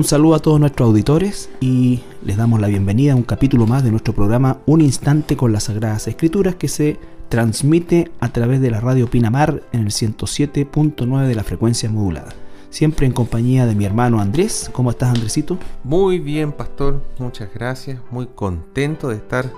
Un 0.00 0.04
saludo 0.04 0.34
a 0.34 0.38
todos 0.38 0.58
nuestros 0.58 0.86
auditores 0.88 1.50
y 1.60 2.00
les 2.24 2.38
damos 2.38 2.58
la 2.58 2.68
bienvenida 2.68 3.12
a 3.12 3.16
un 3.16 3.22
capítulo 3.22 3.66
más 3.66 3.84
de 3.84 3.90
nuestro 3.90 4.14
programa 4.14 4.56
Un 4.64 4.80
Instante 4.80 5.36
con 5.36 5.52
las 5.52 5.64
Sagradas 5.64 6.08
Escrituras 6.08 6.54
que 6.54 6.68
se 6.68 6.98
transmite 7.28 8.10
a 8.18 8.30
través 8.30 8.62
de 8.62 8.70
la 8.70 8.80
radio 8.80 9.10
Pinamar 9.10 9.62
en 9.72 9.80
el 9.80 9.88
107.9 9.88 11.26
de 11.26 11.34
la 11.34 11.44
frecuencia 11.44 11.90
modulada. 11.90 12.32
Siempre 12.70 13.04
en 13.04 13.12
compañía 13.12 13.66
de 13.66 13.74
mi 13.74 13.84
hermano 13.84 14.22
Andrés. 14.22 14.70
¿Cómo 14.72 14.88
estás, 14.88 15.10
Andresito? 15.10 15.58
Muy 15.84 16.18
bien, 16.18 16.52
pastor. 16.52 17.02
Muchas 17.18 17.52
gracias. 17.52 18.00
Muy 18.10 18.26
contento 18.28 19.10
de 19.10 19.16
estar 19.16 19.52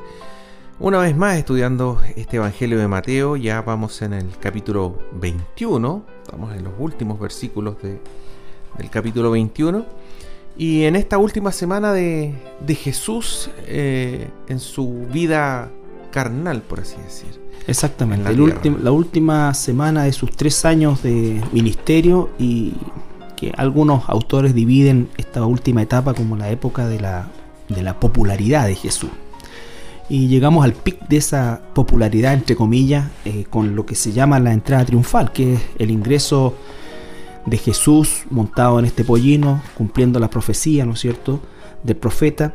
una 0.81 0.99
vez 0.99 1.17
más 1.17 1.37
estudiando 1.37 2.01
este 2.17 2.39
Evangelio 2.39 2.81
de 2.81 2.89
Mateo. 2.89 3.37
Ya 3.37 3.63
vamos 3.63 4.03
en 4.03 4.13
el 4.15 4.37
capítulo 4.41 4.99
21. 5.13 6.03
Estamos 6.25 6.53
en 6.57 6.65
los 6.65 6.73
últimos 6.81 7.21
versículos 7.21 7.81
de, 7.81 8.01
del 8.77 8.91
capítulo 8.91 9.31
21. 9.31 10.02
Y 10.57 10.85
en 10.85 10.97
esta 10.97 11.19
última 11.19 11.51
semana 11.53 11.93
de, 11.93 12.35
Jesús 12.69 13.51
eh, 13.67 14.29
en 14.49 14.61
su 14.61 15.07
vida 15.13 15.71
carnal, 16.11 16.63
por 16.63 16.81
así 16.81 16.97
decir. 17.03 17.41
Exactamente, 17.67 18.35
la, 18.83 18.91
última 18.91 19.55
semana 19.55 20.05
de 20.05 20.13
sus 20.13 20.33
tres 20.33 20.65
años 20.65 21.03
de 21.03 21.41
ministerio 21.53 22.31
y 22.39 22.75
que 23.37 23.53
algunos 23.57 24.09
autores 24.09 24.53
dividen 24.53 25.09
esta 25.17 25.47
última 25.47 25.83
etapa 25.83 26.13
como 26.13 26.37
la 26.37 26.51
época 26.51 26.89
de 26.89 27.01
la, 27.01 27.29
de 27.69 27.83
la 27.83 28.01
popularidad 28.01 28.67
de 28.67 28.75
Jesús. 28.75 29.11
Y 30.09 30.27
llegamos 30.27 30.65
al 30.65 30.73
pic 30.73 31.07
de 31.09 31.17
esa 31.17 31.63
popularidad, 31.73 32.35
entre 32.35 32.57
comillas, 32.57 33.09
eh, 33.25 33.45
con 33.49 33.77
lo 33.77 33.87
que 33.87 33.95
se 33.95 34.13
llama 34.13 34.41
la 34.41 34.53
entrada 34.53 34.85
triunfal, 34.85 35.33
que 35.33 35.55
es 35.55 35.61
el 35.79 35.91
ingreso 35.91 36.55
de 37.47 37.59
Jesús 37.59 38.25
montado 38.31 38.79
en 38.79 38.85
este 38.85 39.05
pollino, 39.05 39.63
cumpliendo 39.77 40.21
la 40.21 40.31
profecía, 40.31 40.85
¿no 40.87 40.93
es 40.93 41.01
cierto?, 41.01 41.41
del 41.83 41.97
profeta 41.97 42.55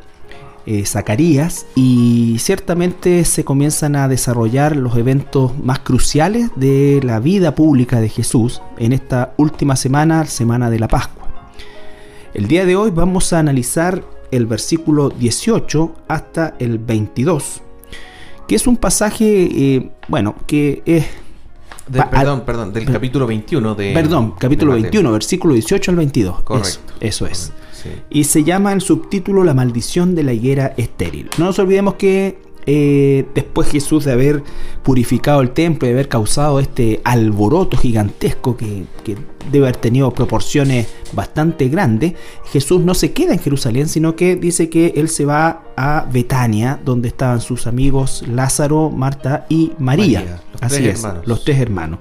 eh, 0.66 0.85
Zacarías, 0.85 1.66
y 1.75 2.38
ciertamente 2.39 3.23
se 3.25 3.44
comienzan 3.44 3.95
a 3.95 4.07
desarrollar 4.07 4.75
los 4.75 4.97
eventos 4.97 5.57
más 5.59 5.79
cruciales 5.79 6.49
de 6.55 6.99
la 7.03 7.19
vida 7.19 7.55
pública 7.55 8.02
de 8.02 8.09
Jesús 8.09 8.61
en 8.77 8.94
esta 8.94 9.33
última 9.38 9.75
semana, 9.75 10.25
semana 10.25 10.69
de 10.69 10.79
la 10.79 10.88
Pascua. 10.88 11.27
El 12.33 12.47
día 12.47 12.66
de 12.66 12.75
hoy 12.75 12.91
vamos 12.91 13.33
a 13.33 13.39
analizar 13.39 14.03
el 14.31 14.45
versículo 14.45 15.09
18 15.09 15.95
hasta 16.07 16.55
el 16.59 16.79
22, 16.79 17.61
que 18.47 18.55
es 18.55 18.67
un 18.67 18.77
pasaje, 18.77 19.49
eh, 19.51 19.91
bueno, 20.07 20.35
que 20.45 20.83
es 20.85 21.05
perdón, 21.91 22.41
perdón, 22.41 22.73
del 22.73 22.85
capítulo 22.85 23.27
21 23.27 23.75
de. 23.75 23.93
Perdón, 23.93 24.33
capítulo 24.38 24.73
21, 24.73 25.11
versículo 25.11 25.53
18 25.53 25.91
al 25.91 25.97
22. 25.97 26.41
Correcto. 26.44 26.94
Eso, 26.99 27.25
es. 27.25 27.52
Y 28.09 28.25
se 28.25 28.44
llama 28.44 28.73
el 28.73 28.81
subtítulo 28.81 29.44
La 29.44 29.53
maldición 29.53 30.16
de 30.16 30.23
la 30.23 30.33
higuera 30.33 30.73
estéril. 30.77 31.29
No 31.38 31.45
nos 31.45 31.59
olvidemos 31.59 31.94
que 31.94 32.38
eh, 32.69 33.25
después 33.33 33.69
Jesús 33.69 34.03
de 34.03 34.11
haber 34.11 34.43
purificado 34.83 35.39
el 35.39 35.51
templo, 35.51 35.87
de 35.87 35.93
haber 35.93 36.09
causado 36.09 36.59
este 36.59 36.99
alboroto 37.05 37.77
gigantesco 37.77 38.57
que, 38.57 38.85
debe 39.49 39.67
haber 39.67 39.77
tenido 39.77 40.11
proporciones 40.11 40.88
bastante 41.13 41.69
grandes, 41.69 42.15
Jesús 42.51 42.81
no 42.81 42.93
se 42.93 43.13
queda 43.13 43.31
en 43.31 43.39
Jerusalén, 43.39 43.88
sino 43.88 44.17
que 44.17 44.35
dice 44.35 44.69
que 44.69 44.93
él 44.97 45.07
se 45.07 45.23
va 45.23 45.63
a 45.77 46.05
Betania, 46.11 46.77
donde 46.83 47.07
estaban 47.07 47.39
sus 47.39 47.67
amigos 47.67 48.25
Lázaro, 48.27 48.89
Marta 48.89 49.45
y 49.47 49.71
María. 49.79 50.41
Así 50.59 50.85
es, 50.85 51.07
los 51.25 51.45
tres 51.45 51.61
hermanos. 51.61 51.99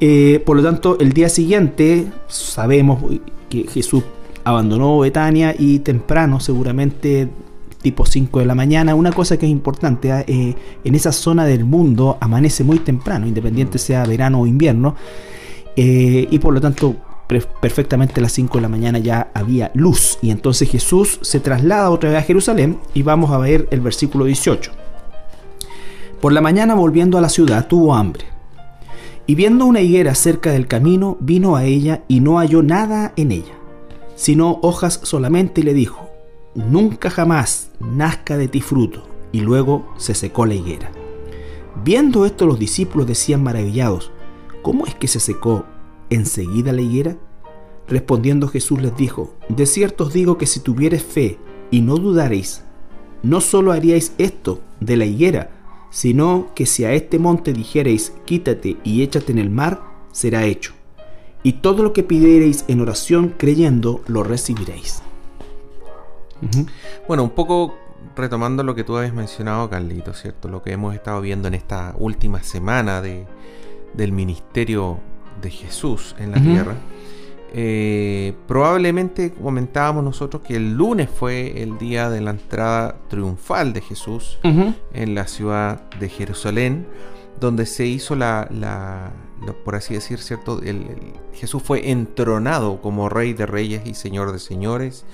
Eh, 0.00 0.42
por 0.44 0.56
lo 0.56 0.64
tanto, 0.64 0.98
el 0.98 1.12
día 1.12 1.28
siguiente 1.28 2.06
sabemos 2.26 3.04
que 3.48 3.68
Jesús 3.68 4.02
abandonó 4.42 4.98
Betania 4.98 5.54
y 5.56 5.78
temprano 5.78 6.40
seguramente 6.40 7.28
tipo 7.86 8.04
5 8.04 8.40
de 8.40 8.46
la 8.46 8.56
mañana. 8.56 8.96
Una 8.96 9.12
cosa 9.12 9.36
que 9.36 9.46
es 9.46 9.52
importante, 9.52 10.10
¿ah? 10.10 10.24
eh, 10.26 10.56
en 10.82 10.94
esa 10.96 11.12
zona 11.12 11.44
del 11.44 11.64
mundo 11.64 12.18
amanece 12.20 12.64
muy 12.64 12.80
temprano, 12.80 13.28
independiente 13.28 13.78
sea 13.78 14.04
verano 14.04 14.40
o 14.40 14.46
invierno, 14.48 14.96
eh, 15.76 16.26
y 16.28 16.38
por 16.40 16.52
lo 16.52 16.60
tanto 16.60 16.96
perfectamente 17.28 18.18
a 18.18 18.22
las 18.24 18.32
5 18.32 18.58
de 18.58 18.62
la 18.62 18.68
mañana 18.68 18.98
ya 18.98 19.30
había 19.34 19.70
luz. 19.74 20.18
Y 20.20 20.32
entonces 20.32 20.68
Jesús 20.68 21.20
se 21.22 21.38
traslada 21.38 21.90
otra 21.90 22.10
vez 22.10 22.18
a 22.18 22.22
Jerusalén 22.22 22.80
y 22.92 23.02
vamos 23.02 23.30
a 23.30 23.38
ver 23.38 23.68
el 23.70 23.80
versículo 23.80 24.24
18. 24.24 24.72
Por 26.20 26.32
la 26.32 26.40
mañana 26.40 26.74
volviendo 26.74 27.18
a 27.18 27.20
la 27.20 27.28
ciudad 27.28 27.68
tuvo 27.68 27.94
hambre. 27.94 28.24
Y 29.28 29.36
viendo 29.36 29.64
una 29.64 29.80
higuera 29.80 30.16
cerca 30.16 30.50
del 30.50 30.66
camino, 30.66 31.18
vino 31.20 31.54
a 31.54 31.62
ella 31.62 32.02
y 32.08 32.18
no 32.18 32.38
halló 32.38 32.64
nada 32.64 33.12
en 33.14 33.30
ella, 33.30 33.54
sino 34.16 34.58
hojas 34.62 34.98
solamente 35.04 35.60
y 35.60 35.64
le 35.64 35.72
dijo, 35.72 36.05
nunca 36.56 37.10
jamás 37.10 37.70
nazca 37.78 38.36
de 38.36 38.48
ti 38.48 38.60
fruto. 38.60 39.06
Y 39.32 39.40
luego 39.40 39.92
se 39.96 40.14
secó 40.14 40.46
la 40.46 40.54
higuera. 40.54 40.90
Viendo 41.84 42.24
esto 42.24 42.46
los 42.46 42.58
discípulos 42.58 43.06
decían 43.06 43.42
maravillados, 43.42 44.10
¿cómo 44.62 44.86
es 44.86 44.94
que 44.94 45.08
se 45.08 45.20
secó 45.20 45.64
enseguida 46.10 46.72
la 46.72 46.80
higuera? 46.80 47.16
Respondiendo 47.86 48.48
Jesús 48.48 48.80
les 48.80 48.96
dijo, 48.96 49.34
de 49.48 49.66
cierto 49.66 50.04
os 50.04 50.12
digo 50.12 50.38
que 50.38 50.46
si 50.46 50.60
tuviereis 50.60 51.04
fe 51.04 51.38
y 51.70 51.82
no 51.82 51.96
dudaréis, 51.96 52.64
no 53.22 53.40
solo 53.40 53.72
haríais 53.72 54.12
esto 54.18 54.60
de 54.80 54.96
la 54.96 55.04
higuera, 55.04 55.50
sino 55.90 56.48
que 56.54 56.66
si 56.66 56.84
a 56.84 56.92
este 56.94 57.18
monte 57.18 57.52
dijereis, 57.52 58.12
quítate 58.24 58.76
y 58.82 59.02
échate 59.02 59.32
en 59.32 59.38
el 59.38 59.50
mar, 59.50 59.82
será 60.12 60.44
hecho. 60.44 60.72
Y 61.42 61.54
todo 61.54 61.82
lo 61.82 61.92
que 61.92 62.02
pidiereis 62.02 62.64
en 62.68 62.80
oración 62.80 63.34
creyendo, 63.36 64.02
lo 64.06 64.24
recibiréis. 64.24 65.02
Bueno, 67.06 67.22
un 67.22 67.30
poco 67.30 67.76
retomando 68.14 68.62
lo 68.62 68.74
que 68.74 68.84
tú 68.84 68.96
habías 68.96 69.14
mencionado, 69.14 69.68
Carlito, 69.68 70.12
¿cierto? 70.14 70.48
Lo 70.48 70.62
que 70.62 70.72
hemos 70.72 70.94
estado 70.94 71.20
viendo 71.20 71.48
en 71.48 71.54
esta 71.54 71.94
última 71.98 72.42
semana 72.42 73.00
de, 73.00 73.26
del 73.94 74.12
ministerio 74.12 74.98
de 75.40 75.50
Jesús 75.50 76.14
en 76.18 76.30
la 76.32 76.40
tierra. 76.40 76.74
Eh, 77.52 78.34
probablemente 78.46 79.32
comentábamos 79.32 80.04
nosotros 80.04 80.42
que 80.42 80.56
el 80.56 80.74
lunes 80.74 81.08
fue 81.08 81.62
el 81.62 81.78
día 81.78 82.10
de 82.10 82.20
la 82.20 82.30
entrada 82.30 82.96
triunfal 83.08 83.72
de 83.72 83.80
Jesús 83.80 84.38
en 84.42 85.14
la 85.14 85.26
ciudad 85.26 85.88
de 85.98 86.08
Jerusalén, 86.08 86.86
donde 87.40 87.66
se 87.66 87.86
hizo 87.86 88.14
la, 88.14 88.48
la, 88.50 89.12
por 89.64 89.74
así 89.74 89.94
decir, 89.94 90.18
¿cierto? 90.18 90.60
Jesús 91.34 91.62
fue 91.62 91.90
entronado 91.90 92.80
como 92.80 93.08
rey 93.08 93.32
de 93.32 93.46
reyes 93.46 93.86
y 93.86 93.94
señor 93.94 94.32
de 94.32 94.38
señores 94.38 95.04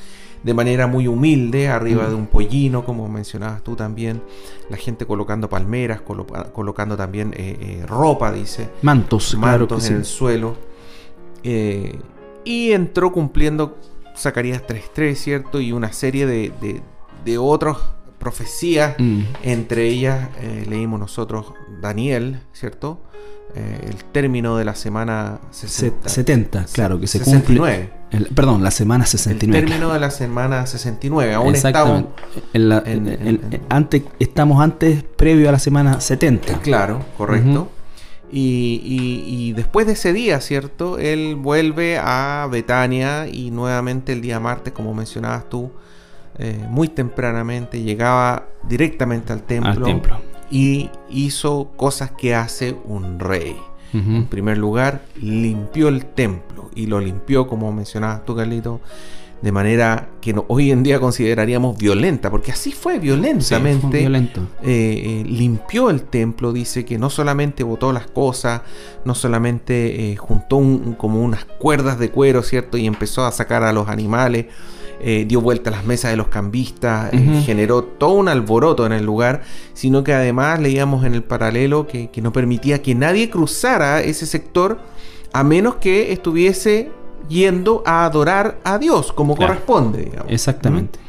de 0.42 0.54
manera 0.54 0.86
muy 0.86 1.06
humilde, 1.06 1.68
arriba 1.68 2.08
de 2.08 2.14
un 2.14 2.26
pollino, 2.26 2.84
como 2.84 3.08
mencionabas 3.08 3.62
tú 3.62 3.76
también. 3.76 4.22
La 4.68 4.76
gente 4.76 5.06
colocando 5.06 5.48
palmeras, 5.48 6.00
colocando 6.00 6.96
también 6.96 7.32
eh, 7.36 7.56
eh, 7.60 7.86
ropa, 7.86 8.32
dice. 8.32 8.70
Mantos, 8.82 9.36
mantos 9.36 9.88
en 9.88 9.96
el 9.96 10.04
suelo. 10.04 10.56
Eh, 11.42 11.98
y 12.44 12.72
entró 12.72 13.12
cumpliendo 13.12 13.78
Zacarías 14.16 14.62
3.3, 14.66 15.14
¿cierto? 15.14 15.60
Y 15.60 15.72
una 15.72 15.92
serie 15.92 16.26
de, 16.26 16.52
de, 17.24 17.38
otras 17.38 17.76
profecías. 18.18 18.96
Mm. 18.98 19.22
Entre 19.42 19.88
ellas 19.88 20.28
leímos 20.68 20.98
nosotros 20.98 21.54
Daniel, 21.80 22.40
¿cierto? 22.52 23.00
Eh, 23.54 23.80
el 23.86 24.04
término 24.04 24.56
de 24.56 24.64
la 24.64 24.74
semana 24.74 25.38
60. 25.50 26.08
70, 26.08 26.66
claro, 26.72 26.98
que 26.98 27.06
se 27.06 27.18
69. 27.18 27.76
cumple. 27.76 28.01
Perdón, 28.34 28.62
la 28.62 28.70
semana 28.70 29.06
69. 29.06 29.58
El 29.58 29.64
término 29.64 29.92
de 29.92 30.00
la 30.00 30.10
semana 30.10 30.66
69. 30.66 31.34
Aún 31.34 31.54
estamos. 31.54 32.04
antes, 33.68 34.02
estamos 34.18 34.62
antes, 34.62 35.02
previo 35.02 35.48
a 35.48 35.52
la 35.52 35.58
semana 35.58 36.00
70. 36.00 36.60
Claro, 36.60 37.04
correcto. 37.16 37.70
y, 38.30 39.52
después 39.52 39.86
de 39.86 39.92
ese 39.94 40.12
día, 40.12 40.40
¿cierto? 40.40 40.98
Él 40.98 41.36
vuelve 41.36 41.98
a 41.98 42.48
Betania 42.50 43.26
y 43.26 43.50
nuevamente 43.50 44.12
el 44.12 44.22
día 44.22 44.40
martes, 44.40 44.72
como 44.72 44.94
mencionabas 44.94 45.48
tú, 45.48 45.70
eh, 46.38 46.64
muy 46.68 46.88
tempranamente 46.88 47.82
llegaba 47.82 48.46
directamente 48.68 49.32
al 49.32 49.42
templo. 49.42 49.70
Al 49.70 49.82
templo 49.82 50.32
y 50.52 50.90
hizo 51.08 51.70
cosas 51.76 52.10
que 52.10 52.34
hace 52.34 52.76
un 52.84 53.18
rey. 53.18 53.56
En 53.92 54.26
primer 54.26 54.56
lugar, 54.56 55.02
limpió 55.20 55.88
el 55.88 56.06
templo 56.06 56.70
y 56.74 56.86
lo 56.86 56.98
limpió, 56.98 57.46
como 57.46 57.70
mencionabas 57.72 58.24
tú, 58.24 58.34
Carlito, 58.34 58.80
de 59.42 59.50
manera 59.50 60.08
que 60.20 60.34
hoy 60.46 60.70
en 60.70 60.84
día 60.84 61.00
consideraríamos 61.00 61.76
violenta, 61.76 62.30
porque 62.30 62.52
así 62.52 62.70
fue 62.70 63.00
violentamente. 63.00 63.98
violento. 63.98 64.40
Eh, 64.62 65.02
eh, 65.04 65.24
limpió 65.26 65.90
el 65.90 66.02
templo, 66.02 66.52
dice 66.52 66.84
que 66.84 66.96
no 66.96 67.10
solamente 67.10 67.64
botó 67.64 67.92
las 67.92 68.06
cosas, 68.06 68.62
no 69.04 69.16
solamente 69.16 70.12
eh, 70.12 70.16
juntó 70.16 70.60
como 70.96 71.20
unas 71.22 71.44
cuerdas 71.44 71.98
de 71.98 72.10
cuero, 72.10 72.42
¿cierto? 72.42 72.78
Y 72.78 72.86
empezó 72.86 73.26
a 73.26 73.32
sacar 73.32 73.64
a 73.64 73.72
los 73.72 73.88
animales 73.88 74.46
eh, 75.04 75.24
dio 75.26 75.40
vuelta 75.40 75.68
a 75.70 75.72
las 75.72 75.84
mesas 75.84 76.12
de 76.12 76.16
los 76.16 76.28
cambistas, 76.28 77.12
eh, 77.12 77.42
generó 77.44 77.82
todo 77.82 78.12
un 78.12 78.28
alboroto 78.28 78.86
en 78.86 78.92
el 78.92 79.04
lugar, 79.04 79.42
sino 79.74 80.04
que 80.04 80.14
además 80.14 80.60
leíamos 80.60 81.04
en 81.04 81.14
el 81.14 81.24
paralelo 81.24 81.88
que, 81.88 82.08
no 82.22 82.32
permitía 82.32 82.82
que 82.82 82.94
nadie 82.94 83.28
cruzara 83.28 84.00
ese 84.00 84.26
sector 84.26 84.78
a 85.32 85.42
menos 85.42 85.74
que 85.76 86.12
estuviese 86.12 86.92
yendo 87.28 87.82
a 87.84 88.04
adorar 88.04 88.60
a 88.62 88.78
Dios 88.78 89.12
como 89.12 89.34
corresponde. 89.34 90.12
Exactamente. 90.28 91.00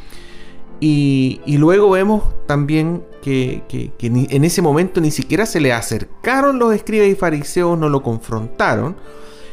Y, 0.79 1.39
luego 1.45 1.91
vemos 1.91 2.23
también 2.47 3.03
que, 3.21 3.61
en 4.01 4.43
ese 4.43 4.63
momento 4.63 5.01
ni 5.01 5.11
siquiera 5.11 5.45
se 5.45 5.61
le 5.61 5.71
acercaron 5.71 6.57
los 6.57 6.73
escribas 6.73 7.09
y 7.09 7.15
fariseos, 7.15 7.77
no 7.77 7.89
lo 7.89 8.01
confrontaron, 8.01 8.95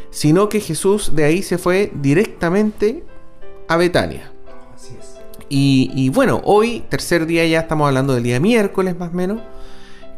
sino 0.08 0.48
que 0.48 0.60
Jesús 0.60 1.14
de 1.14 1.24
ahí 1.24 1.42
se 1.42 1.58
fue 1.58 1.92
directamente 1.94 3.04
a 3.70 3.76
Betania. 3.76 4.32
Así 4.74 4.94
es. 4.98 5.20
Y, 5.48 6.08
bueno, 6.10 6.40
hoy, 6.44 6.84
tercer 6.88 7.24
día, 7.24 7.46
ya 7.46 7.60
estamos 7.60 7.86
hablando 7.86 8.14
del 8.14 8.24
día 8.24 8.40
miércoles 8.40 8.98
más 8.98 9.10
o 9.10 9.12
menos, 9.12 9.40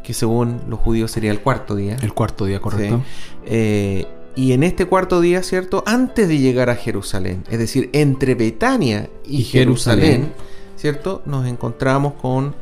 que 0.03 0.15
según 0.15 0.63
los 0.69 0.81
judíos 0.81 1.11
sería 1.11 1.31
el 1.31 1.41
cuarto 1.41 1.77
día. 1.77 1.97
El 2.03 2.15
cuarto 2.15 2.47
día, 2.47 2.61
correcto. 2.61 3.03
Eh, 3.45 4.07
y 4.37 4.53
en 4.53 4.63
este 4.63 4.87
cuarto 4.87 5.21
día, 5.21 5.43
¿cierto? 5.43 5.85
Antes 5.87 6.29
de 6.29 6.39
llegar 6.39 6.71
a 6.71 6.77
Jerusalén, 6.77 7.45
es 7.51 7.59
decir, 7.59 7.91
entre 7.93 8.35
Betania 8.35 9.11
y, 9.27 9.43
Jerusalén, 9.43 10.33
¿cierto? 10.77 11.21
Nos 11.27 11.47
encontramos 11.47 12.15
con, 12.15 12.55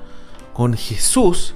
con 0.52 0.75
Jesús 0.75 1.54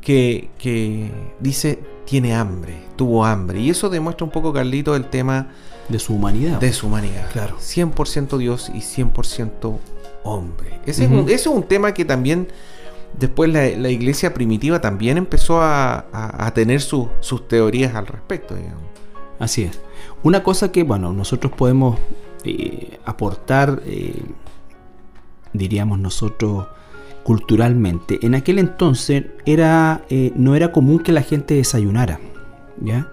que, 0.00 0.50
que, 0.58 1.12
dice, 1.38 1.78
tiene 2.04 2.34
hambre, 2.34 2.74
tuvo 2.96 3.24
hambre. 3.24 3.60
Y 3.60 3.70
eso 3.70 3.88
demuestra 3.88 4.24
un 4.24 4.32
poco, 4.32 4.52
Carlito, 4.52 4.96
el 4.96 5.08
tema... 5.08 5.50
De 5.88 5.98
su 5.98 6.14
humanidad. 6.14 6.60
De 6.60 6.72
su 6.72 6.86
humanidad. 6.86 7.30
Claro. 7.32 7.56
100% 7.58 8.38
Dios 8.38 8.70
y 8.74 8.78
100% 8.78 9.78
hombre. 10.24 10.80
Ese, 10.86 11.08
es 11.28 11.46
un, 11.46 11.62
tema 11.62 11.94
que 11.94 12.04
también 12.04 12.48
después 13.18 13.50
la, 13.50 13.90
iglesia 13.90 14.34
primitiva 14.34 14.80
también 14.80 15.18
empezó 15.18 15.60
a, 15.62 16.50
tener 16.54 16.80
sus 16.80 17.48
teorías 17.48 17.94
al 17.94 18.06
respecto, 18.06 18.54
digamos. 18.54 18.82
Así 19.38 19.62
es. 19.62 19.78
Una 20.22 20.42
cosa 20.42 20.72
que, 20.72 20.82
bueno, 20.82 21.12
nosotros 21.12 21.52
podemos 21.52 21.98
eh, 22.44 22.98
aportar, 23.04 23.82
eh, 23.86 24.22
diríamos 25.52 25.98
nosotros, 25.98 26.66
culturalmente. 27.22 28.18
En 28.22 28.34
aquel 28.34 28.58
entonces 28.58 29.24
era, 29.44 30.02
eh, 30.08 30.32
no 30.36 30.54
era 30.54 30.72
común 30.72 31.00
que 31.00 31.12
la 31.12 31.22
gente 31.22 31.54
desayunara, 31.54 32.20
¿ya? 32.80 33.12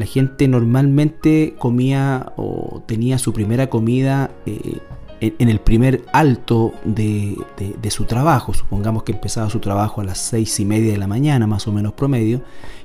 La 0.00 0.06
gente 0.06 0.48
normalmente 0.48 1.54
comía 1.58 2.32
o 2.36 2.82
tenía 2.86 3.18
su 3.18 3.34
primera 3.34 3.68
comida 3.68 4.30
en, 4.46 5.48
el 5.50 5.60
primer 5.60 6.06
alto 6.14 6.72
de, 6.86 7.36
su 7.90 8.06
trabajo. 8.06 8.54
Supongamos 8.54 9.02
que 9.02 9.12
empezaba 9.12 9.50
su 9.50 9.60
trabajo 9.60 10.00
a 10.00 10.04
las 10.04 10.16
seis 10.16 10.58
y 10.58 10.64
media 10.64 10.92
de 10.92 10.96
la 10.96 11.06
mañana, 11.06 11.46
más 11.46 11.68
o 11.68 11.72
menos 11.72 11.92
promedio, 11.92 12.40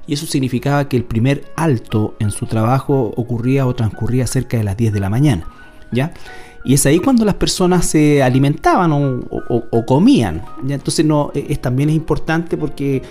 y 0.05 0.13
eso 0.13 0.25
significaba 0.25 0.89
que 0.89 0.97
el 0.97 1.05
primer 1.05 1.45
alto 1.55 2.15
en 2.19 2.31
su 2.31 2.47
trabajo 2.47 3.13
ocurría 3.15 3.65
o 3.65 3.73
transcurría 3.73 4.27
cerca 4.27 4.57
de 4.57 4.65
las 4.65 4.75
10 4.75 4.91
de 4.91 4.99
la 4.99 5.09
mañana. 5.09 5.47
¿ya? 5.93 6.13
Y 6.65 6.73
es 6.73 6.85
ahí 6.85 6.99
cuando 6.99 7.23
las 7.23 7.35
personas 7.35 7.85
se 7.85 8.23
alimentaban 8.23 8.91
o, 8.91 9.85
comían. 9.85 10.41
¿ya? 10.65 10.75
Entonces 10.75 11.05
no, 11.05 11.31
es, 11.33 11.61
también 11.61 11.91
es 11.91 11.95
importante 11.95 12.57
porque 12.57 13.03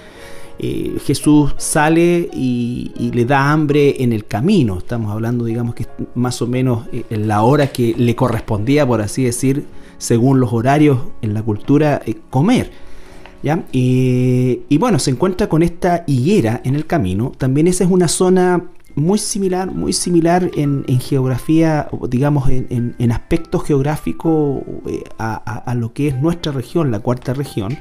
eh, 0.58 0.98
Jesús 1.04 1.54
sale 1.56 2.30
y, 2.32 2.92
le 3.12 3.24
da 3.24 3.52
hambre 3.52 4.02
en 4.02 4.12
el 4.12 4.24
camino. 4.26 4.78
Estamos 4.78 5.10
hablando, 5.12 5.44
digamos, 5.44 5.74
que 5.74 5.86
más 6.14 6.40
o 6.42 6.46
menos 6.46 6.86
eh, 6.92 7.04
en 7.10 7.28
la 7.28 7.42
hora 7.42 7.68
que 7.68 7.94
le 7.96 8.14
correspondía, 8.14 8.86
por 8.86 9.00
así 9.00 9.24
decir, 9.24 9.66
según 9.98 10.40
los 10.40 10.52
horarios 10.52 10.98
en 11.22 11.34
la 11.34 11.42
cultura, 11.42 12.00
eh, 12.06 12.16
comer. 12.30 12.70
¿ya? 13.42 13.64
Y, 13.72 14.78
bueno, 14.78 14.98
se 14.98 15.10
encuentra 15.10 15.48
con 15.48 15.62
esta 15.62 16.04
higuera 16.06 16.60
en 16.64 16.76
el 16.76 16.86
camino. 16.86 17.32
También 17.36 17.66
esa 17.66 17.84
es 17.84 17.90
una 17.90 18.08
zona 18.08 18.70
muy 18.94 19.18
similar, 19.18 19.72
muy 19.72 19.92
similar 19.92 20.50
en, 20.54 20.84
geografía, 21.00 21.88
digamos, 22.08 22.48
en, 22.48 23.12
aspectos 23.12 23.64
geográficos 23.64 24.62
a, 25.18 25.74
lo 25.76 25.92
que 25.92 26.08
es 26.08 26.14
nuestra 26.14 26.52
región, 26.52 26.92
la 26.92 27.00
cuarta 27.00 27.34
región 27.34 27.76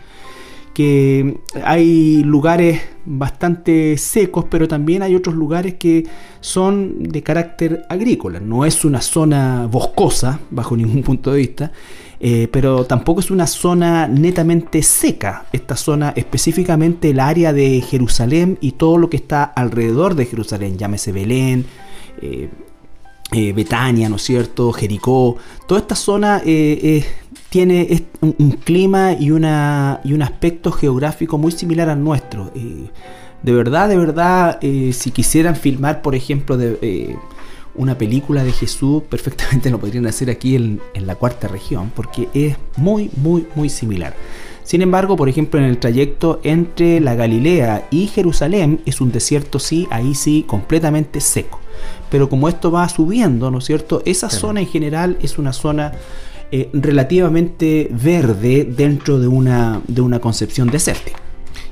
que 0.74 1.38
hay 1.64 2.24
lugares 2.24 2.82
bastante 3.06 3.98
secos, 3.98 4.46
pero 4.50 4.68
también 4.68 5.04
hay 5.04 5.16
otros 5.16 5.36
lugares 5.36 5.76
que 5.76 6.06
son 6.40 7.04
de 7.04 7.22
carácter 7.22 7.86
agrícola. 7.90 8.40
No 8.40 8.66
es 8.66 8.84
una 8.84 9.02
zona 9.02 9.68
boscosa, 9.68 10.40
bajo 10.50 10.76
ningún 10.76 11.04
punto 11.04 11.32
de 11.32 11.38
vista, 11.38 11.72
eh, 12.20 12.48
pero 12.52 12.86
tampoco 12.86 13.20
es 13.20 13.30
una 13.30 13.46
zona 13.48 14.08
netamente 14.08 14.82
seca. 14.82 15.46
Esta 15.52 15.76
zona, 15.76 16.14
específicamente 16.16 17.12
el 17.12 17.20
área 17.20 17.54
de 17.54 17.82
Jerusalén 17.82 18.58
y 18.62 18.72
todo 18.74 18.98
lo 18.98 19.10
que 19.10 19.18
está 19.18 19.44
alrededor 19.44 20.16
de 20.16 20.26
Jerusalén, 20.26 20.78
llámese 20.78 21.12
Belén, 21.12 21.66
eh, 22.22 22.50
eh, 23.34 23.52
Betania, 23.52 24.10
¿no 24.10 24.18
es 24.18 24.22
cierto? 24.22 24.72
Jericó, 24.72 25.38
toda 25.68 25.82
esta 25.82 25.96
zona 25.96 26.42
eh, 26.46 27.04
tiene 27.54 28.08
un, 28.22 28.50
clima 28.64 29.14
y, 29.14 29.30
una, 29.30 30.02
y 30.04 30.14
un 30.14 30.24
aspecto 30.24 30.72
geográfico 30.72 31.38
muy 31.38 31.52
similar 31.52 31.88
al 31.88 32.04
nuestro. 32.04 32.52
de 33.44 33.54
verdad, 33.54 33.88
de 33.90 33.96
verdad, 33.96 34.58
eh, 34.64 34.92
si 34.92 35.12
quisieran 35.12 35.56
filmar, 35.56 36.02
por 36.02 36.16
ejemplo, 36.16 36.58
de, 36.58 37.16
una 37.76 37.96
película 37.96 38.44
de 38.44 38.54
Jesús, 38.54 39.04
perfectamente 39.08 39.70
lo 39.70 39.80
podrían 39.80 40.08
hacer 40.08 40.32
aquí 40.32 40.56
en, 40.56 40.82
en 40.96 41.06
la 41.06 41.14
cuarta 41.14 41.48
región, 41.48 41.92
porque 41.96 42.28
es 42.34 42.58
muy, 42.76 43.12
muy, 43.18 43.46
muy 43.54 43.70
similar. 43.70 44.16
Sin 44.64 44.82
embargo, 44.82 45.16
por 45.16 45.30
ejemplo, 45.30 45.60
en 45.60 45.68
el 45.68 45.78
trayecto 45.78 46.40
entre 46.44 47.02
la 47.02 47.14
Galilea 47.14 47.88
y 47.92 48.08
Jerusalén 48.08 48.82
es 48.88 49.00
un 49.00 49.12
desierto, 49.12 49.60
sí, 49.60 49.88
ahí 49.92 50.16
sí, 50.16 50.44
completamente 50.48 51.22
seco. 51.22 51.60
Pero 52.10 52.30
como 52.30 52.50
esto 52.50 52.72
va 52.72 52.90
subiendo, 52.90 53.52
¿no 53.52 53.60
es 53.60 53.66
cierto? 53.66 54.02
Esa 54.06 54.32
zona 54.32 54.62
en 54.62 54.68
general 54.68 55.18
es 55.22 55.38
una 55.38 55.54
zona 55.54 55.92
eh, 56.56 56.70
relativamente 56.72 57.90
verde 57.90 58.64
dentro 58.64 59.20
de 59.20 59.28
una, 59.28 59.82
de 59.88 60.02
una 60.02 60.20
concepción 60.20 60.68
desértica. 60.68 61.18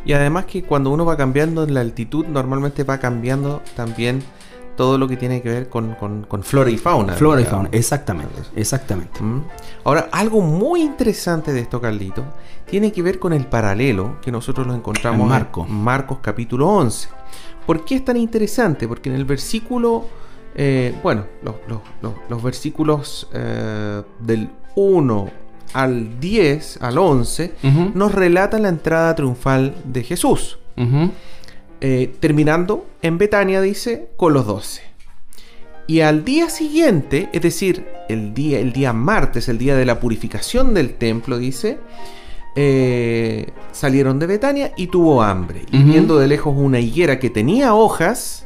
Y 0.03 0.13
además 0.13 0.45
que 0.45 0.63
cuando 0.63 0.89
uno 0.89 1.05
va 1.05 1.15
cambiando 1.15 1.63
en 1.63 1.75
la 1.75 1.81
altitud, 1.81 2.25
normalmente 2.25 2.83
va 2.83 2.97
cambiando 2.97 3.61
también 3.75 4.23
todo 4.75 4.97
lo 4.97 5.07
que 5.07 5.17
tiene 5.17 5.43
que 5.43 5.49
ver 5.49 5.69
con, 5.69 5.95
flora 6.41 6.71
y 6.71 6.79
fauna. 6.79 7.13
Flora 7.13 7.41
y 7.41 7.45
fauna, 7.45 7.69
exactamente, 7.71 8.41
exactamente. 8.55 9.21
¿Mm? 9.21 9.43
Ahora, 9.83 10.09
algo 10.11 10.41
muy 10.41 10.81
interesante 10.81 11.53
de 11.53 11.59
esto, 11.59 11.79
Carlito, 11.79 12.23
tiene 12.65 12.91
que 12.91 13.03
ver 13.03 13.19
con 13.19 13.33
el 13.33 13.45
paralelo 13.45 14.19
que 14.19 14.31
nosotros 14.31 14.65
lo 14.65 14.73
encontramos 14.73 15.31
en 15.31 15.75
Marcos, 15.75 16.17
capítulo 16.23 16.67
11. 16.67 17.07
¿Por 17.67 17.85
qué 17.85 17.97
es 17.97 18.03
tan 18.03 18.17
interesante? 18.17 18.87
Porque 18.87 19.09
en 19.09 19.15
el 19.15 19.25
versículo, 19.25 20.07
eh, 20.55 20.97
bueno, 21.03 21.27
los, 22.29 22.41
versículos 22.41 23.29
eh, 23.31 24.01
del 24.19 24.49
1 24.75 25.29
al 25.73 26.19
10, 26.19 26.79
al 26.81 26.97
11, 26.97 27.53
nos 27.93 28.13
relatan 28.13 28.63
la 28.63 28.69
entrada 28.69 29.15
triunfal 29.15 29.75
de 29.85 30.03
Jesús. 30.03 30.59
Eh, 31.83 32.13
terminando 32.19 32.85
en 33.01 33.17
Betania, 33.17 33.61
dice, 33.61 34.09
con 34.15 34.33
los 34.33 34.45
doce. 34.45 34.83
Y 35.87 36.01
al 36.01 36.23
día 36.23 36.49
siguiente, 36.49 37.29
es 37.33 37.41
decir, 37.41 37.85
el 38.07 38.33
día, 38.33 38.59
el 38.59 38.71
día 38.71 38.93
martes, 38.93 39.49
el 39.49 39.57
día 39.57 39.75
de 39.75 39.85
la 39.85 39.99
purificación 39.99 40.73
del 40.73 40.93
templo, 40.93 41.37
dice, 41.37 41.79
eh, 42.55 43.47
salieron 43.71 44.19
de 44.19 44.27
Betania 44.27 44.73
y 44.77 44.87
tuvo 44.87 45.23
hambre. 45.23 45.63
Y 45.71 45.83
viendo 45.83 46.19
de 46.19 46.27
lejos 46.27 46.55
una 46.55 46.79
higuera 46.79 47.19
que 47.19 47.29
tenía 47.29 47.73
hojas, 47.73 48.45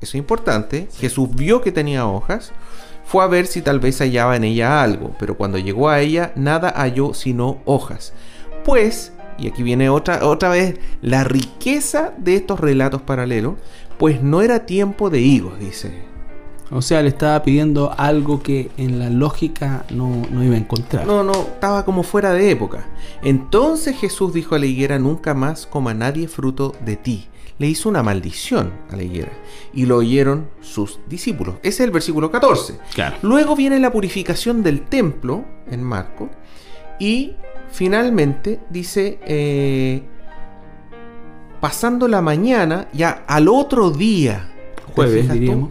eso 0.00 0.10
es 0.10 0.14
importante, 0.16 0.88
Jesús 0.98 1.28
vio 1.34 1.60
que 1.60 1.70
tenía 1.70 2.06
hojas, 2.06 2.52
fue 3.12 3.22
a 3.22 3.26
ver 3.26 3.46
si 3.46 3.60
tal 3.60 3.78
vez 3.78 3.98
hallaba 3.98 4.36
en 4.36 4.44
ella 4.44 4.82
algo, 4.82 5.14
pero 5.18 5.36
cuando 5.36 5.58
llegó 5.58 5.90
a 5.90 6.00
ella, 6.00 6.32
nada 6.34 6.72
halló 6.74 7.12
sino 7.12 7.58
hojas. 7.66 8.14
Pues 8.64 9.12
y 9.36 9.48
aquí 9.48 9.62
viene 9.62 9.90
otra, 9.90 10.26
otra 10.26 10.48
vez 10.48 10.78
la 11.02 11.22
riqueza 11.22 12.14
de 12.16 12.36
estos 12.36 12.58
relatos 12.58 13.02
paralelos, 13.02 13.56
pues 13.98 14.22
no 14.22 14.40
era 14.40 14.64
tiempo 14.64 15.10
de 15.10 15.20
higos, 15.20 15.58
dice. 15.58 15.92
O 16.70 16.80
sea, 16.80 17.02
le 17.02 17.08
estaba 17.08 17.42
pidiendo 17.42 17.92
algo 17.98 18.42
que 18.42 18.70
en 18.78 18.98
la 18.98 19.10
lógica 19.10 19.84
no, 19.90 20.22
iba 20.42 20.54
a 20.54 20.58
encontrar. 20.58 21.06
No, 21.06 21.22
no, 21.22 21.32
estaba 21.32 21.84
como 21.84 22.04
fuera 22.04 22.32
de 22.32 22.50
época. 22.50 22.86
Entonces 23.22 23.98
Jesús 23.98 24.32
dijo 24.32 24.54
a 24.54 24.58
la 24.58 24.64
higuera, 24.64 24.98
nunca 24.98 25.34
más 25.34 25.66
coma 25.66 25.92
nadie 25.92 26.28
fruto 26.28 26.74
de 26.82 26.96
ti. 26.96 27.28
Le 27.62 27.68
hizo 27.68 27.88
una 27.88 28.02
maldición 28.02 28.72
a 28.90 28.96
la 28.96 29.04
higuera. 29.04 29.30
Y 29.72 29.86
lo 29.86 29.98
oyeron 29.98 30.48
sus 30.60 30.98
discípulos. 31.08 31.54
Ese 31.62 31.68
es 31.68 31.80
el 31.82 31.90
versículo 31.92 32.28
14. 32.28 32.76
Luego 33.22 33.54
viene 33.54 33.78
la 33.78 33.92
purificación 33.92 34.64
del 34.64 34.80
templo 34.82 35.44
en 35.70 35.80
Marco. 35.80 36.28
Y 36.98 37.36
finalmente 37.70 38.58
dice, 38.68 39.20
eh, 39.24 40.02
pasando 41.60 42.08
la 42.08 42.20
mañana, 42.20 42.88
ya 42.92 43.22
al 43.28 43.46
otro 43.46 43.92
día, 43.92 44.52
jueves 44.96 45.32
diríamos. 45.32 45.70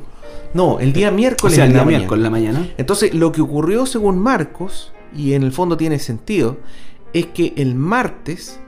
No, 0.53 0.79
el 0.79 0.93
día 0.93 1.11
miércoles. 1.11 1.57
el 1.57 1.73
día 1.73 1.83
miércoles 1.83 2.23
la 2.23 2.29
mañana. 2.29 2.69
Entonces, 2.77 3.13
lo 3.13 3.33
que 3.33 3.41
ocurrió 3.41 3.85
según 3.85 4.17
Marcos, 4.17 4.93
y 5.13 5.33
en 5.33 5.43
el 5.43 5.51
fondo 5.51 5.75
tiene 5.75 5.99
sentido, 5.99 6.57
es 7.11 7.25
que 7.25 7.51
el 7.57 7.75
martes, 7.75 8.60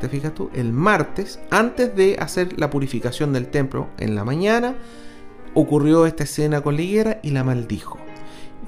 ¿te 0.00 0.08
fijas 0.08 0.34
tú? 0.34 0.50
El 0.54 0.72
martes, 0.72 1.40
antes 1.50 1.94
de 1.94 2.16
hacer 2.18 2.58
la 2.58 2.70
purificación 2.70 3.32
del 3.32 3.48
templo 3.48 3.88
en 3.98 4.14
la 4.14 4.24
mañana, 4.24 4.76
ocurrió 5.54 6.06
esta 6.06 6.24
escena 6.24 6.60
con 6.60 6.76
la 6.76 6.82
higuera 6.82 7.20
y 7.22 7.30
la 7.30 7.44
maldijo. 7.44 7.98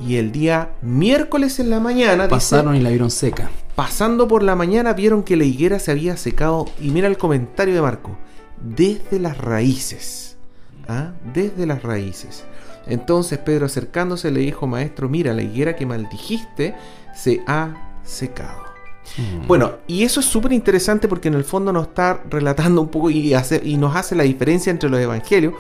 Y 0.00 0.16
el 0.16 0.30
día 0.32 0.70
miércoles 0.80 1.58
en 1.58 1.70
la 1.70 1.80
mañana... 1.80 2.28
Pasaron 2.28 2.76
y 2.76 2.80
la 2.80 2.90
vieron 2.90 3.10
seca. 3.10 3.50
Pasando 3.74 4.28
por 4.28 4.42
la 4.42 4.54
mañana 4.54 4.92
vieron 4.92 5.22
que 5.22 5.36
la 5.36 5.44
higuera 5.44 5.78
se 5.78 5.90
había 5.90 6.16
secado. 6.16 6.66
Y 6.80 6.90
mira 6.90 7.08
el 7.08 7.18
comentario 7.18 7.74
de 7.74 7.82
Marco. 7.82 8.16
Desde 8.62 9.18
las 9.18 9.38
raíces. 9.38 10.36
¿Ah? 10.86 11.12
Desde 11.34 11.66
las 11.66 11.82
raíces. 11.82 12.44
Entonces 12.86 13.38
Pedro 13.38 13.66
acercándose 13.66 14.30
le 14.30 14.40
dijo, 14.40 14.66
maestro, 14.66 15.08
mira, 15.08 15.34
la 15.34 15.42
higuera 15.42 15.76
que 15.76 15.84
maldijiste 15.84 16.74
se 17.14 17.42
ha 17.46 17.98
secado. 18.02 18.67
Mm. 19.16 19.46
Bueno, 19.46 19.72
y 19.86 20.04
eso 20.04 20.20
es 20.20 20.26
súper 20.26 20.52
interesante 20.52 21.08
porque 21.08 21.28
en 21.28 21.34
el 21.34 21.44
fondo 21.44 21.72
nos 21.72 21.88
está 21.88 22.22
relatando 22.28 22.80
un 22.80 22.88
poco 22.88 23.10
y, 23.10 23.34
y 23.62 23.76
nos 23.76 23.96
hace 23.96 24.14
la 24.14 24.24
diferencia 24.24 24.70
entre 24.70 24.90
los 24.90 25.00
evangelios 25.00 25.54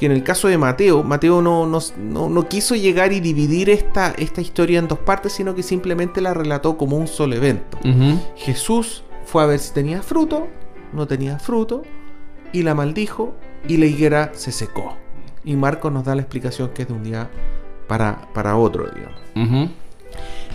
que 0.00 0.06
en 0.06 0.12
el 0.12 0.22
caso 0.22 0.48
de 0.48 0.56
Mateo, 0.56 1.02
Mateo 1.02 1.42
no, 1.42 1.66
no, 1.66 2.48
quiso 2.48 2.74
llegar 2.74 3.12
y 3.12 3.20
dividir 3.20 3.68
esta, 3.68 4.12
esta, 4.12 4.40
historia 4.40 4.78
en 4.78 4.88
dos 4.88 4.98
partes, 4.98 5.34
sino 5.34 5.54
que 5.54 5.62
simplemente 5.62 6.22
la 6.22 6.32
relató 6.32 6.78
como 6.78 6.96
un 6.96 7.06
solo 7.06 7.36
evento. 7.36 7.78
Jesús 8.34 9.04
fue 9.26 9.42
a 9.42 9.46
ver 9.46 9.58
si 9.58 9.74
tenía 9.74 10.00
fruto, 10.00 10.48
no 10.94 11.06
tenía 11.06 11.38
fruto, 11.38 11.82
y 12.50 12.62
la 12.62 12.74
maldijo, 12.74 13.34
y 13.68 13.76
la 13.76 13.84
higuera 13.84 14.32
se 14.32 14.52
secó. 14.52 14.96
Y 15.44 15.54
Marcos 15.56 15.92
nos 15.92 16.06
da 16.06 16.14
la 16.14 16.22
explicación 16.22 16.70
que 16.70 16.82
es 16.82 16.88
de 16.88 16.94
un 16.94 17.02
día 17.02 17.30
para, 17.86 18.26
para 18.32 18.56
otro, 18.56 18.88
digamos. 18.90 19.70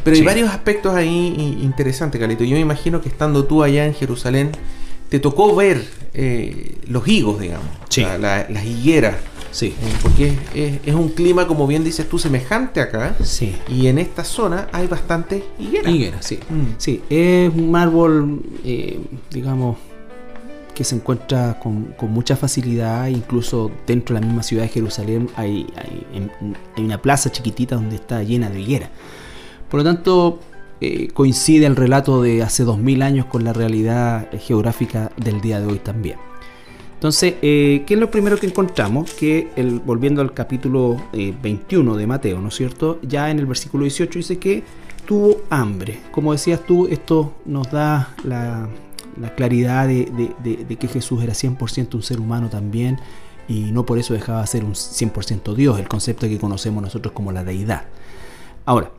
Pero 0.05 0.17
hay 0.17 0.23
varios 0.23 0.49
aspectos 0.49 0.93
ahí 0.93 1.59
interesantes, 1.61 2.21
Calito. 2.21 2.45
Yo 2.45 2.53
me 2.53 2.61
imagino 2.61 3.01
que 3.01 3.09
estando 3.09 3.43
tú 3.45 3.63
allá 3.63 3.85
en 3.85 3.93
Jerusalén, 3.93 4.51
te 5.09 5.19
tocó 5.19 5.53
ver 5.55 5.83
eh, 6.13 6.77
los 6.87 7.07
higos, 7.07 7.41
digamos, 7.41 7.67
las 7.97 8.65
higueras. 8.65 9.15
Sí. 9.51 9.67
Eh, 9.67 9.93
porque 10.01 10.37
es, 10.85 10.93
un 10.93 11.09
clima, 11.09 11.47
como 11.47 11.65
bien 11.65 11.83
dices 11.83 12.07
tú, 12.07 12.19
semejante 12.19 12.81
acá. 12.81 13.15
Sí. 13.23 13.55
Y 13.67 13.87
en 13.87 13.97
esta 13.97 14.23
zona 14.23 14.67
hay 14.71 14.85
bastante 14.85 15.43
higuera. 15.57 15.89
Higuera, 15.89 16.21
sí. 16.21 16.39
Mm. 16.49 16.75
Sí, 16.77 17.01
es 17.09 17.51
un 17.53 17.75
árbol, 17.75 18.41
eh, 18.63 18.99
digamos, 19.31 19.77
que 20.75 20.83
se 20.83 20.95
encuentra 20.95 21.57
con, 21.59 21.95
mucha 22.09 22.35
facilidad, 22.35 23.07
incluso 23.07 23.71
dentro 23.87 24.13
de 24.13 24.21
la 24.21 24.27
misma 24.27 24.43
ciudad 24.43 24.63
de 24.63 24.69
Jerusalén 24.69 25.29
hay, 25.35 25.65
hay, 25.77 26.29
una 26.83 27.01
plaza 27.01 27.31
chiquitita 27.31 27.75
donde 27.75 27.95
está 27.95 28.21
llena 28.21 28.51
de 28.51 28.59
higuera. 28.59 28.91
Por 29.69 29.79
lo 29.79 29.83
tanto, 29.83 30.39
eh, 30.81 31.07
coincide 31.13 31.65
el 31.65 31.75
relato 31.75 32.21
de 32.21 32.43
hace 32.43 32.63
2000 32.63 33.01
años 33.01 33.25
con 33.27 33.43
la 33.43 33.53
realidad 33.53 34.29
geográfica 34.39 35.11
del 35.17 35.41
día 35.41 35.59
de 35.59 35.67
hoy 35.67 35.79
también. 35.79 36.17
Entonces, 36.95 37.35
eh, 37.41 37.83
¿qué 37.85 37.93
es 37.93 37.99
lo 37.99 38.09
primero 38.11 38.37
que 38.37 38.47
encontramos? 38.47 39.13
Que 39.13 39.49
volviendo 39.85 40.21
al 40.21 40.33
capítulo 40.33 40.97
21 41.13 41.95
eh, 41.95 41.97
de 41.97 42.07
Mateo, 42.07 42.41
¿no 42.41 42.47
es 42.49 42.55
cierto? 42.55 42.99
Ya 43.03 43.29
en 43.29 43.39
el 43.39 43.45
versículo 43.45 43.83
18 43.83 44.19
dice 44.19 44.37
que 44.37 44.63
tuvo 45.05 45.41
hambre. 45.49 45.99
Como 46.11 46.31
decías 46.31 46.61
tú, 46.65 46.87
esto 46.87 47.35
nos 47.45 47.71
da 47.71 48.15
la, 48.23 48.69
claridad 49.35 49.87
de, 49.87 50.77
que 50.77 50.87
Jesús 50.87 51.23
era 51.23 51.33
100% 51.33 51.95
un 51.95 52.03
ser 52.03 52.19
humano 52.19 52.49
también 52.49 52.99
y 53.47 53.71
no 53.71 53.85
por 53.85 53.97
eso 53.97 54.13
dejaba 54.13 54.41
de 54.41 54.47
ser 54.47 54.65
un 54.65 54.73
100% 54.73 55.53
Dios, 55.53 55.79
el 55.79 55.87
concepto 55.87 56.27
que 56.27 56.39
conocemos 56.39 56.81
nosotros 56.81 57.13
como 57.13 57.31
la 57.31 57.43
deidad. 57.43 57.83
Ahora, 58.65 58.91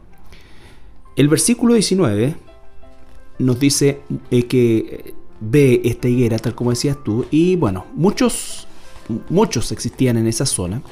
el 1.17 1.29
versículo 1.29 1.75
19 1.75 2.37
nos 3.39 3.59
dice 3.59 4.03
eh, 4.31 4.45
que 4.45 5.15
ve 5.41 5.81
esta 5.85 6.09
higuera, 6.09 6.39
tal 6.39 6.55
como 6.55 6.71
decías 6.71 6.97
tú, 7.05 7.27
y 7.31 7.57
bueno, 7.57 7.87
muchos, 7.95 8.67
muchos 9.29 9.73
existían 9.73 10.17
en 10.17 10.27
esa 10.27 10.47
zona. 10.47 10.83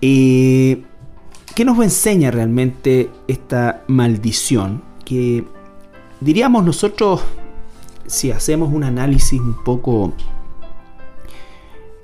Eh, 0.00 0.82
¿Qué 1.54 1.64
nos 1.64 1.78
enseña 1.82 2.30
realmente 2.30 3.10
esta 3.28 3.84
maldición? 3.86 4.82
Que 5.04 5.44
diríamos 6.20 6.64
nosotros, 6.64 7.20
si 8.06 8.30
hacemos 8.30 8.72
un 8.72 8.84
análisis 8.84 9.40
un 9.40 9.62
poco 9.62 10.14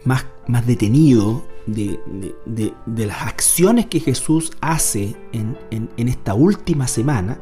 más, 0.05 0.27
más 0.47 0.67
detenido 0.67 1.45
de, 1.69 3.07
las 3.07 3.23
acciones 3.23 3.87
que 3.87 4.01
Jesús 4.01 4.53
hace 4.61 5.17
en, 5.33 5.89
esta 5.97 6.35
última 6.35 6.89
semana, 6.89 7.39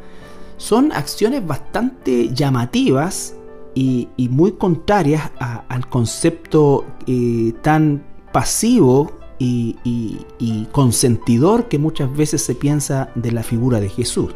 son 0.56 0.92
acciones 0.92 1.46
bastante 1.46 2.32
llamativas 2.32 3.34
y, 3.74 4.08
muy 4.30 4.52
contrarias 4.52 5.30
al 5.38 5.88
concepto 5.88 6.84
eh, 7.06 7.52
tan 7.62 8.04
pasivo 8.32 9.12
y, 9.38 10.66
consentidor 10.72 11.68
que 11.68 11.78
muchas 11.78 12.14
veces 12.14 12.42
se 12.42 12.54
piensa 12.54 13.10
de 13.14 13.32
la 13.32 13.42
figura 13.42 13.80
de 13.80 13.88
Jesús. 13.88 14.34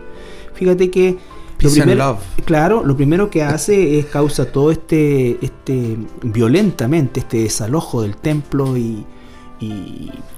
Fíjate 0.55 0.91
que 0.91 1.19
lo 1.61 1.71
primero, 1.71 2.19
claro, 2.47 2.83
lo 2.85 2.97
primero 2.97 3.29
que 3.29 3.43
hace 3.43 3.99
es 3.99 4.07
causa 4.07 4.51
todo 4.51 4.71
este, 4.71 5.39
este 5.45 5.99
violentamente 6.23 7.21
este 7.21 7.43
desalojo 7.43 8.01
del 8.01 8.17
templo 8.17 8.79
y, 8.79 9.05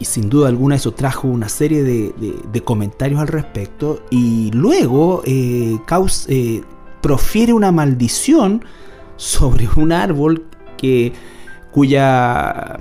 sin 0.00 0.28
duda 0.28 0.48
alguna 0.48 0.76
eso 0.76 0.92
trajo 0.92 1.28
una 1.28 1.48
serie 1.48 1.82
de, 1.82 2.62
comentarios 2.64 3.20
al 3.20 3.28
respecto 3.28 4.02
y 4.10 4.50
luego 4.52 5.22
eh, 5.24 5.78
eh, 6.28 6.62
profiere 7.00 7.52
una 7.52 7.70
maldición 7.70 8.64
sobre 9.16 9.68
un 9.76 9.92
árbol 9.92 10.44
que 10.76 11.12
cuya 11.70 12.78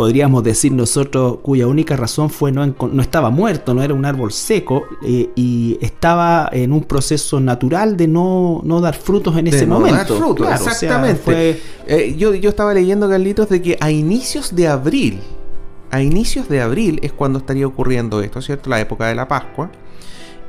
podríamos 0.00 0.42
decir 0.42 0.72
nosotros 0.72 1.40
cuya 1.42 1.66
única 1.66 1.94
razón 1.94 2.30
fue 2.30 2.52
no, 2.52 2.64
no 2.66 3.02
estaba 3.02 3.28
muerto, 3.28 3.74
no 3.74 3.82
era 3.82 3.92
un 3.92 4.06
árbol 4.06 4.32
seco 4.32 4.84
eh, 5.04 5.28
y 5.34 5.76
estaba 5.82 6.48
en 6.52 6.72
un 6.72 6.84
proceso 6.84 7.38
natural 7.38 7.98
de 7.98 8.08
no, 8.08 8.62
dar 8.80 8.94
frutos 8.94 9.36
en 9.36 9.48
ese 9.48 9.66
momento. 9.66 9.96
Dar 9.96 10.06
frutos, 10.06 10.48
exactamente. 10.50 11.60
Eh, 11.86 12.14
yo, 12.16 12.34
yo 12.34 12.48
estaba 12.48 12.72
leyendo, 12.72 13.10
Carlitos, 13.10 13.50
de 13.50 13.60
que 13.60 13.76
a 13.78 13.90
inicios 13.90 14.54
de 14.54 14.68
abril, 14.68 15.20
a 15.90 16.02
inicios 16.02 16.48
de 16.48 16.60
abril 16.60 17.00
es 17.02 17.12
cuando 17.12 17.38
estaría 17.38 17.66
ocurriendo 17.66 18.20
esto, 18.22 18.40
¿cierto? 18.42 18.70
La 18.70 18.80
época 18.80 19.06
de 19.06 19.14
la 19.14 19.28
Pascua 19.28 19.70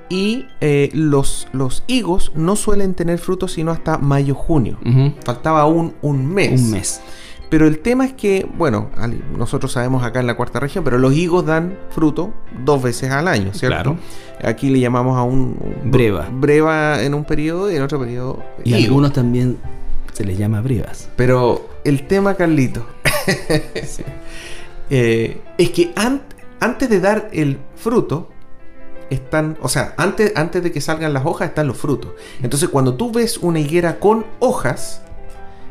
y 0.09 0.45
eh, 0.59 0.89
los, 0.93 1.47
los 1.53 1.83
higos 1.87 2.33
no 2.35 2.57
suelen 2.57 2.93
tener 2.95 3.17
frutos 3.17 3.53
sino 3.53 3.71
hasta 3.71 3.97
mayo-junio. 3.97 4.77
Faltaba 5.23 5.65
un, 5.65 5.93
un 6.01 6.25
mes. 6.25 6.61
Un 6.61 6.71
mes. 6.71 7.01
Pero 7.49 7.67
el 7.67 7.79
tema 7.79 8.05
es 8.05 8.13
que, 8.13 8.47
bueno, 8.57 8.89
nosotros 9.37 9.73
sabemos 9.73 10.03
acá 10.03 10.21
en 10.21 10.27
la 10.27 10.35
cuarta 10.35 10.59
región, 10.59 10.85
pero 10.85 10.97
los 10.97 11.13
higos 11.13 11.45
dan 11.45 11.77
fruto 11.89 12.33
dos 12.63 12.81
veces 12.81 13.11
al 13.11 13.27
año, 13.27 13.53
¿cierto? 13.53 13.75
Claro. 13.75 13.97
Aquí 14.43 14.69
le 14.69 14.79
llamamos 14.79 15.17
a 15.17 15.23
un, 15.23 15.57
breva. 15.83 16.29
Breva 16.31 17.03
en 17.03 17.13
un 17.13 17.25
periodo 17.25 17.69
y 17.69 17.75
en 17.75 17.81
otro 17.81 17.99
periodo. 17.99 18.41
Y 18.63 18.73
algunos 18.73 19.11
también 19.11 19.57
se 20.13 20.23
les 20.23 20.37
llama 20.37 20.61
brevas. 20.61 21.09
Pero 21.17 21.69
el 21.83 22.07
tema, 22.07 22.35
Carlito, 22.35 22.85
eh, 24.91 25.41
es 25.57 25.69
que 25.71 25.93
antes 26.59 26.89
de 26.89 26.99
dar 26.99 27.29
el 27.31 27.57
fruto, 27.75 28.29
están, 29.09 29.57
o 29.61 29.69
sea, 29.69 29.93
antes, 29.97 30.33
antes 30.35 30.61
de 30.61 30.71
que 30.71 30.81
salgan 30.81 31.13
las 31.13 31.25
hojas 31.25 31.49
están 31.49 31.67
los 31.67 31.77
frutos. 31.77 32.11
Entonces 32.43 32.69
cuando 32.69 32.95
tú 32.95 33.11
ves 33.11 33.37
una 33.37 33.59
higuera 33.59 33.99
con 33.99 34.25
hojas, 34.39 35.01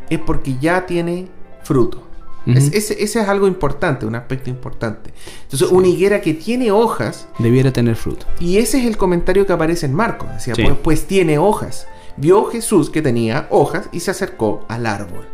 es 0.08 0.18
porque 0.18 0.56
ya 0.58 0.86
tiene 0.86 1.28
fruto. 1.62 2.02
ese, 2.46 3.02
es 3.02 3.16
algo 3.16 3.46
importante, 3.46 4.06
un 4.06 4.14
aspecto 4.14 4.48
importante. 4.48 5.12
Entonces, 5.42 5.70
una 5.70 5.86
higuera 5.86 6.20
que 6.22 6.34
tiene 6.34 6.70
hojas... 6.72 7.28
Debiera 7.38 7.72
tener 7.72 7.96
fruto. 7.96 8.26
Y 8.40 8.56
ese 8.56 8.78
es 8.78 8.86
el 8.86 8.96
comentario 8.96 9.46
que 9.46 9.52
aparece 9.52 9.86
en 9.86 9.94
Marcos. 9.94 10.28
Decía, 10.32 10.54
pues, 10.54 10.76
pues, 10.82 11.06
tiene 11.06 11.38
hojas. 11.38 11.86
Vio 12.16 12.46
Jesús 12.46 12.90
que 12.90 13.02
tenía 13.02 13.46
hojas 13.50 13.88
y 13.92 14.00
se 14.00 14.10
acercó 14.10 14.64
al 14.68 14.86
árbol. 14.86 15.26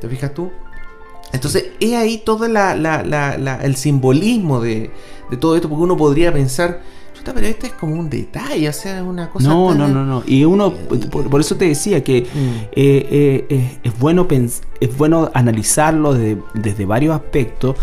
¿Te 0.00 0.08
fijas 0.08 0.34
tú? 0.34 0.50
Entonces, 1.32 1.66
es 1.80 1.94
ahí 1.94 2.18
todo 2.18 2.46
el 2.46 3.76
simbolismo 3.76 4.60
de, 4.60 4.90
de 5.30 5.36
todo 5.36 5.56
esto, 5.56 5.68
porque 5.68 5.84
uno 5.84 5.96
podría 5.96 6.32
pensar, 6.32 6.80
pero 7.32 7.46
este 7.46 7.68
es 7.68 7.72
como 7.72 7.94
un 7.94 8.10
detalle, 8.10 8.68
o 8.68 8.72
sea, 8.72 9.02
una 9.02 9.30
cosa. 9.30 9.48
No, 9.48 9.74
no, 9.74 9.88
no, 9.88 10.04
no. 10.04 10.22
Y 10.26 10.44
uno, 10.44 10.72
por, 10.72 11.40
eso 11.40 11.56
te 11.56 11.66
decía 11.66 12.04
que 12.04 12.22
mm. 12.22 12.26
eh, 12.26 12.66
eh, 12.74 13.46
eh, 13.48 13.78
es, 13.82 13.98
bueno 13.98 14.26
es 14.30 14.96
bueno 14.96 15.30
analizarlo 15.32 16.12
desde, 16.12 16.84
varios 16.84 17.14
aspectos, 17.14 17.76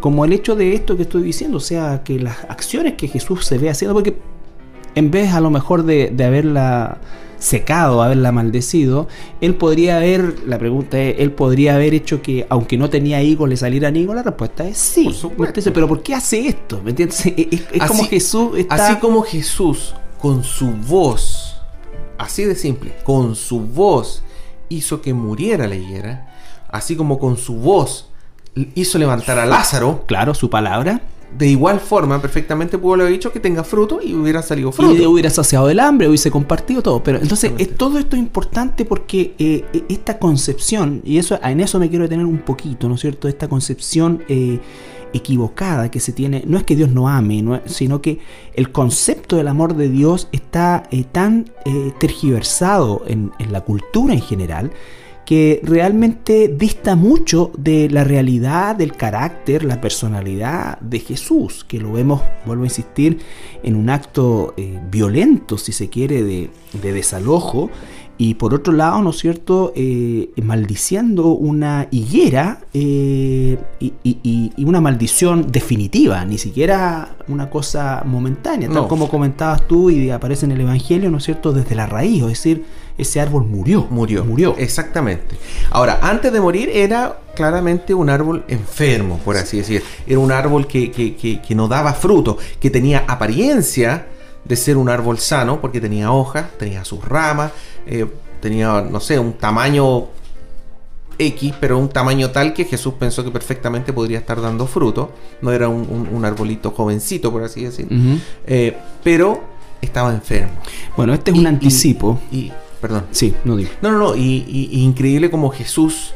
como 0.00 0.24
el 0.24 0.32
hecho 0.32 0.56
de 0.56 0.74
esto 0.74 0.96
que 0.96 1.02
estoy 1.02 1.22
diciendo, 1.22 1.58
o 1.58 1.60
sea, 1.60 2.02
que 2.02 2.18
las 2.18 2.44
acciones 2.48 2.94
que 2.94 3.08
Jesús 3.08 3.44
se 3.46 3.58
ve 3.58 3.70
haciendo, 3.70 3.94
porque 3.94 4.16
en 4.94 5.10
vez 5.10 5.32
a 5.32 5.40
lo 5.40 5.50
mejor 5.50 5.84
de, 5.84 6.10
de 6.10 6.24
haberla 6.24 6.98
secado, 7.44 8.02
haberla 8.02 8.32
maldecido, 8.32 9.06
él 9.40 9.54
podría 9.54 9.98
haber, 9.98 10.46
la 10.46 10.58
pregunta 10.58 10.98
es, 10.98 11.16
él 11.18 11.32
podría 11.32 11.74
haber 11.74 11.92
hecho 11.92 12.22
que 12.22 12.46
aunque 12.48 12.78
no 12.78 12.88
tenía 12.88 13.22
higos 13.22 13.48
le 13.48 13.56
salieran 13.56 13.96
higos, 13.96 14.16
la 14.16 14.22
respuesta 14.22 14.66
es 14.66 14.78
sí. 14.78 15.08
pero 15.72 15.86
¿por 15.86 16.02
qué 16.02 16.14
hace 16.14 16.48
esto? 16.48 16.80
¿Me 16.82 16.90
entiendes? 16.90 17.26
Es, 17.26 17.86
como 17.86 18.04
Jesús 18.04 18.58
está... 18.58 18.74
Así 18.74 18.96
como 18.96 19.22
Jesús 19.22 19.94
con 20.18 20.42
su 20.42 20.70
voz, 20.70 21.60
así 22.16 22.44
de 22.44 22.54
simple, 22.54 22.96
con 23.04 23.36
su 23.36 23.60
voz 23.60 24.22
hizo 24.70 25.02
que 25.02 25.12
muriera 25.12 25.68
la 25.68 25.76
higuera, 25.76 26.34
así 26.70 26.96
como 26.96 27.18
con 27.18 27.36
su 27.36 27.56
voz 27.56 28.08
hizo 28.74 28.98
levantar 28.98 29.38
a 29.38 29.44
Lázaro. 29.44 30.04
Claro, 30.06 30.32
su 30.32 30.48
palabra. 30.48 31.02
De 31.36 31.48
igual 31.48 31.80
forma, 31.80 32.22
perfectamente 32.22 32.78
pudo 32.78 32.94
haber 32.94 33.10
dicho 33.10 33.32
que 33.32 33.40
tenga 33.40 33.64
fruto 33.64 34.00
y 34.02 34.14
hubiera 34.14 34.40
salido 34.40 34.70
fruto. 34.70 34.94
Y 34.94 35.04
hubiera 35.04 35.30
saciado 35.30 35.68
el 35.68 35.80
hambre, 35.80 36.08
hubiese 36.08 36.30
compartido 36.30 36.80
todo. 36.80 37.02
Pero 37.02 37.18
entonces, 37.18 37.52
es, 37.58 37.76
todo 37.76 37.98
esto 37.98 38.14
es 38.14 38.22
importante 38.22 38.84
porque 38.84 39.34
eh, 39.38 39.64
e, 39.72 39.84
esta 39.88 40.18
concepción, 40.18 41.00
y 41.04 41.18
eso 41.18 41.38
en 41.42 41.60
eso 41.60 41.80
me 41.80 41.88
quiero 41.88 42.04
detener 42.04 42.26
un 42.26 42.38
poquito, 42.38 42.88
¿no 42.88 42.94
es 42.94 43.00
cierto? 43.00 43.26
Esta 43.26 43.48
concepción 43.48 44.22
eh, 44.28 44.60
equivocada 45.12 45.90
que 45.90 45.98
se 45.98 46.12
tiene, 46.12 46.44
no 46.46 46.56
es 46.56 46.62
que 46.62 46.76
Dios 46.76 46.90
no 46.90 47.08
ame, 47.08 47.60
sino 47.66 48.00
que 48.00 48.20
el 48.54 48.70
concepto 48.70 49.36
del 49.36 49.48
amor 49.48 49.74
de 49.74 49.88
Dios 49.88 50.28
está 50.30 50.84
eh, 50.90 51.04
tan 51.10 51.50
tergiversado 51.98 53.02
en, 53.06 53.32
en 53.38 53.52
la 53.52 53.62
cultura 53.62 54.14
en 54.14 54.20
general 54.20 54.70
que 55.24 55.60
realmente 55.62 56.48
dista 56.48 56.96
mucho 56.96 57.50
de 57.56 57.88
la 57.90 58.04
realidad, 58.04 58.76
del 58.76 58.92
carácter, 58.92 59.64
la 59.64 59.80
personalidad 59.80 60.78
de 60.80 61.00
Jesús, 61.00 61.64
que 61.64 61.78
lo 61.78 61.92
vemos, 61.92 62.22
vuelvo 62.44 62.64
a 62.64 62.66
insistir, 62.66 63.18
en 63.62 63.76
un 63.76 63.90
acto 63.90 64.54
eh, 64.56 64.78
violento, 64.90 65.58
si 65.58 65.72
se 65.72 65.88
quiere, 65.88 66.22
de, 66.22 66.50
de 66.82 66.92
desalojo 66.92 67.70
y 68.16 68.34
por 68.34 68.54
otro 68.54 68.72
lado, 68.72 69.02
¿no 69.02 69.10
es 69.10 69.18
cierto?, 69.18 69.72
eh, 69.74 70.30
maldiciendo 70.40 71.28
una 71.28 71.88
higuera 71.90 72.60
eh, 72.72 73.58
y, 73.80 74.52
una 74.64 74.80
maldición 74.80 75.50
definitiva, 75.50 76.24
ni 76.24 76.38
siquiera 76.38 77.16
una 77.26 77.50
cosa 77.50 78.02
momentánea, 78.06 78.68
tal 78.68 78.86
como 78.86 79.08
comentabas 79.08 79.66
tú 79.66 79.90
y 79.90 80.10
aparece 80.10 80.46
en 80.46 80.52
el 80.52 80.60
Evangelio, 80.60 81.10
¿no 81.10 81.18
es 81.18 81.24
cierto?, 81.24 81.52
desde 81.52 81.74
la 81.74 81.86
raíz, 81.86 82.22
es 82.22 82.28
decir, 82.28 82.64
ese 82.96 83.20
árbol 83.20 83.44
murió. 83.44 83.86
Murió. 83.90 84.24
Murió. 84.24 84.54
Exactamente. 84.58 85.36
Ahora, 85.70 85.98
antes 86.02 86.32
de 86.32 86.40
morir 86.40 86.70
era 86.72 87.18
claramente 87.34 87.94
un 87.94 88.10
árbol 88.10 88.44
enfermo, 88.48 89.18
por 89.24 89.36
así 89.36 89.58
decir. 89.58 89.82
Era 90.06 90.18
un 90.18 90.32
árbol 90.32 90.66
que, 90.66 90.90
que 90.90 91.54
no 91.54 91.68
daba 91.68 91.92
fruto, 91.94 92.38
que 92.60 92.70
tenía 92.70 93.04
apariencia 93.06 94.06
de 94.44 94.56
ser 94.56 94.76
un 94.76 94.88
árbol 94.88 95.18
sano, 95.18 95.60
porque 95.60 95.80
tenía 95.80 96.12
hojas, 96.12 96.46
tenía 96.58 96.84
sus 96.84 97.04
ramas, 97.04 97.52
eh, 97.86 98.06
tenía, 98.40 98.82
no 98.82 99.00
sé, 99.00 99.18
un 99.18 99.34
tamaño 99.34 100.08
X, 101.18 101.54
pero 101.60 101.78
un 101.78 101.88
tamaño 101.88 102.30
tal 102.30 102.52
que 102.52 102.64
Jesús 102.64 102.94
pensó 102.94 103.24
que 103.24 103.30
perfectamente 103.30 103.92
podría 103.92 104.18
estar 104.18 104.40
dando 104.40 104.66
fruto. 104.66 105.12
No 105.40 105.52
era 105.52 105.68
un, 105.68 106.24
arbolito 106.24 106.70
jovencito, 106.70 107.30
por 107.30 107.42
así 107.42 107.64
decir. 107.64 107.88
Eh, 108.46 108.76
pero 109.02 109.42
estaba 109.80 110.12
enfermo. 110.12 110.52
Bueno, 110.96 111.14
este 111.14 111.30
es 111.30 111.38
un 111.38 111.46
anticipo. 111.46 112.20
Y, 112.30 112.52
perdón. 112.84 113.06
Sí, 113.12 113.34
no 113.44 113.56
digo. 113.56 113.70
No, 113.80 113.90
no, 113.90 113.98
no. 113.98 114.14
Y, 114.14 114.68
increíble 114.72 115.30
como 115.30 115.48
Jesús 115.48 116.12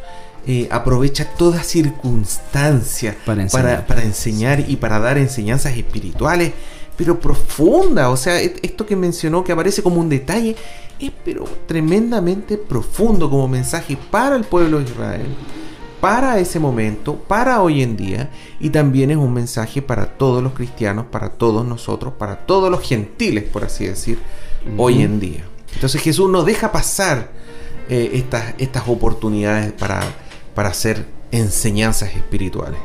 eh, 0.46 0.68
aprovecha 0.70 1.25
toda 1.25 1.62
circunstancia 1.62 3.16
para 3.25 3.87
para 3.87 4.02
enseñar 4.02 4.64
y 4.68 4.76
para 4.76 4.98
dar 4.98 5.16
enseñanzas 5.16 5.76
espirituales 5.76 6.52
pero 6.98 7.18
profunda. 7.18 8.10
O 8.10 8.16
sea, 8.18 8.38
esto 8.40 8.84
que 8.84 8.96
mencionó 8.96 9.44
que 9.44 9.52
aparece 9.52 9.82
como 9.82 10.00
un 10.00 10.10
detalle 10.10 10.56
es 10.98 11.12
pero 11.25 11.44
tremendamente 11.66 12.58
profundo 12.58 13.30
como 13.30 13.48
mensaje 13.48 13.96
para 14.10 14.37
el 14.37 14.44
pueblo 14.44 14.78
de 14.78 14.84
Israel, 14.84 15.26
para 16.00 16.38
ese 16.38 16.58
momento, 16.58 17.14
para 17.14 17.62
hoy 17.62 17.82
en 17.82 17.96
día, 17.96 18.30
y 18.58 18.70
también 18.70 19.12
es 19.12 19.16
un 19.16 19.32
mensaje 19.32 19.80
para 19.80 20.18
todos 20.18 20.42
los 20.42 20.52
cristianos, 20.52 21.06
para 21.06 21.30
todos 21.30 21.64
nosotros, 21.64 22.12
para 22.18 22.46
todos 22.46 22.70
los 22.70 22.82
gentiles, 22.82 23.44
por 23.44 23.64
así 23.64 23.87
decir, 23.87 24.18
hoy 24.76 25.02
en 25.02 25.20
día. 25.20 25.47
Entonces 25.78 26.02
Jesús 26.02 26.28
no 26.28 26.42
deja 26.42 26.73
pasar 26.73 27.30
eh, 27.88 28.11
estas, 28.14 28.54
estas 28.58 28.88
oportunidades 28.88 29.70
para, 29.70 30.00
para 30.56 30.70
hacer 30.70 31.06
enseñanzas 31.30 32.16
espirituales. 32.16 32.80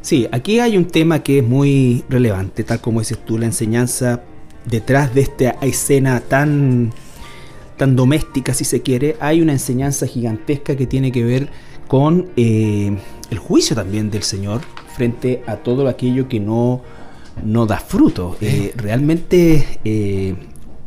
Sí, 0.00 0.28
aquí 0.30 0.60
hay 0.60 0.76
un 0.76 0.84
tema 0.84 1.24
que 1.24 1.38
es 1.38 1.44
muy 1.44 2.04
relevante, 2.08 2.62
tal 2.62 2.80
como 2.80 3.00
dices 3.00 3.18
tú, 3.24 3.36
la 3.36 3.46
enseñanza 3.46 4.22
detrás 4.64 5.12
de 5.12 5.22
esta 5.22 5.50
escena 5.60 6.20
tan, 6.20 6.92
tan 7.76 7.96
doméstica, 7.96 8.54
si 8.54 8.64
se 8.64 8.82
quiere, 8.82 9.16
hay 9.18 9.40
una 9.40 9.50
enseñanza 9.52 10.06
gigantesca 10.06 10.76
que 10.76 10.86
tiene 10.86 11.10
que 11.10 11.24
ver 11.24 11.50
con 11.88 12.28
eh, 12.36 12.96
el 13.28 13.38
juicio 13.38 13.74
también 13.74 14.08
del 14.08 14.22
Señor 14.22 14.60
frente 14.94 15.42
a 15.48 15.56
todo 15.56 15.88
aquello 15.88 16.28
que 16.28 16.38
no, 16.38 16.80
no 17.44 17.66
da 17.66 17.78
fruto. 17.78 18.36
Eh, 18.40 18.72
realmente 18.76 19.80
eh, 19.84 20.36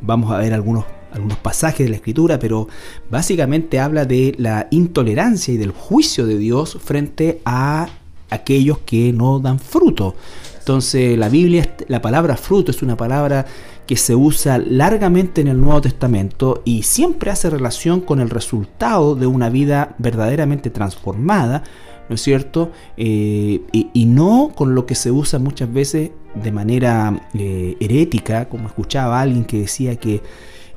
vamos 0.02 0.32
a 0.32 0.38
ver 0.38 0.54
algunos 0.54 0.86
algunos 1.16 1.38
pasajes 1.38 1.86
de 1.86 1.90
la 1.90 1.96
escritura, 1.96 2.38
pero 2.40 2.68
básicamente 3.10 3.80
habla 3.80 4.06
de 4.06 4.36
la 4.38 4.68
intolerancia 4.70 5.54
y 5.54 5.58
del 5.58 5.72
juicio 5.72 6.26
de 6.26 6.38
Dios 6.38 6.78
frente 6.84 7.42
a 7.46 7.88
aquellos 8.30 8.80
que 8.80 9.14
no 9.14 9.40
dan 9.40 9.60
fruto. 9.60 10.16
Entonces 10.60 11.18
la 11.18 11.30
Biblia, 11.30 11.76
la 11.88 12.02
palabra 12.02 12.36
fruto 12.38 12.72
es 12.72 12.82
una 12.82 12.98
palabra 12.98 13.46
que 13.88 13.96
se 13.96 14.16
usa 14.16 14.58
largamente 14.58 15.42
en 15.42 15.48
el 15.48 15.62
Nuevo 15.62 15.82
Testamento 15.82 16.62
y 16.66 16.84
siempre 16.84 17.32
hace 17.32 17.50
relación 17.50 18.02
con 18.02 18.20
el 18.20 18.30
resultado 18.30 19.16
de 19.16 19.28
una 19.28 19.50
vida 19.50 19.96
verdaderamente 20.00 20.72
transformada, 20.72 21.64
¿no 22.10 22.16
es 22.16 22.22
cierto? 22.22 22.72
Eh, 22.98 23.62
y, 23.72 24.06
no 24.06 24.52
con 24.56 24.74
lo 24.74 24.86
que 24.86 24.96
se 24.96 25.12
usa 25.12 25.38
muchas 25.40 25.72
veces 25.72 26.12
de 26.34 26.52
manera 26.52 27.30
eh, 27.36 27.78
herética, 27.80 28.50
como 28.50 28.68
escuchaba 28.68 29.22
alguien 29.22 29.46
que 29.46 29.60
decía 29.60 29.98
que 29.98 30.22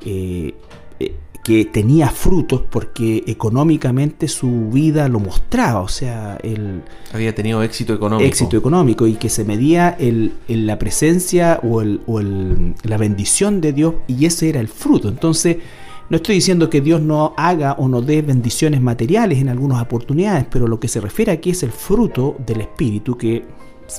eh, 0.05 0.53
que 1.43 1.65
tenía 1.65 2.09
frutos 2.09 2.61
porque 2.69 3.23
económicamente 3.25 4.27
su 4.27 4.69
vida 4.69 5.07
lo 5.07 5.19
mostraba, 5.19 5.79
o 5.79 5.87
sea, 5.87 6.37
él 6.43 6.83
había 7.13 7.33
tenido 7.33 7.63
éxito 7.63 7.93
económico. 7.93 8.27
Éxito 8.27 8.57
económico 8.57 9.07
y 9.07 9.15
que 9.15 9.29
se 9.29 9.45
medía 9.45 9.95
en 9.97 10.31
la 10.47 10.77
presencia 10.77 11.59
o, 11.63 11.81
la 11.81 12.97
bendición 12.97 13.61
de 13.61 13.73
Dios 13.73 13.95
y 14.07 14.25
ese 14.25 14.49
era 14.49 14.59
el 14.59 14.67
fruto. 14.67 15.09
Entonces, 15.09 15.57
no 16.09 16.17
estoy 16.17 16.35
diciendo 16.35 16.69
que 16.69 16.81
Dios 16.81 17.01
no 17.01 17.33
haga 17.37 17.73
o 17.73 17.87
no 17.87 18.01
dé 18.01 18.21
bendiciones 18.21 18.81
materiales 18.81 19.39
en 19.39 19.49
algunas 19.49 19.81
oportunidades, 19.81 20.45
pero 20.51 20.67
lo 20.67 20.79
que 20.79 20.87
se 20.87 20.99
refiere 20.99 21.31
aquí 21.31 21.51
es 21.51 21.63
el 21.63 21.71
fruto 21.71 22.35
del 22.45 22.61
Espíritu 22.61 23.17
que 23.17 23.45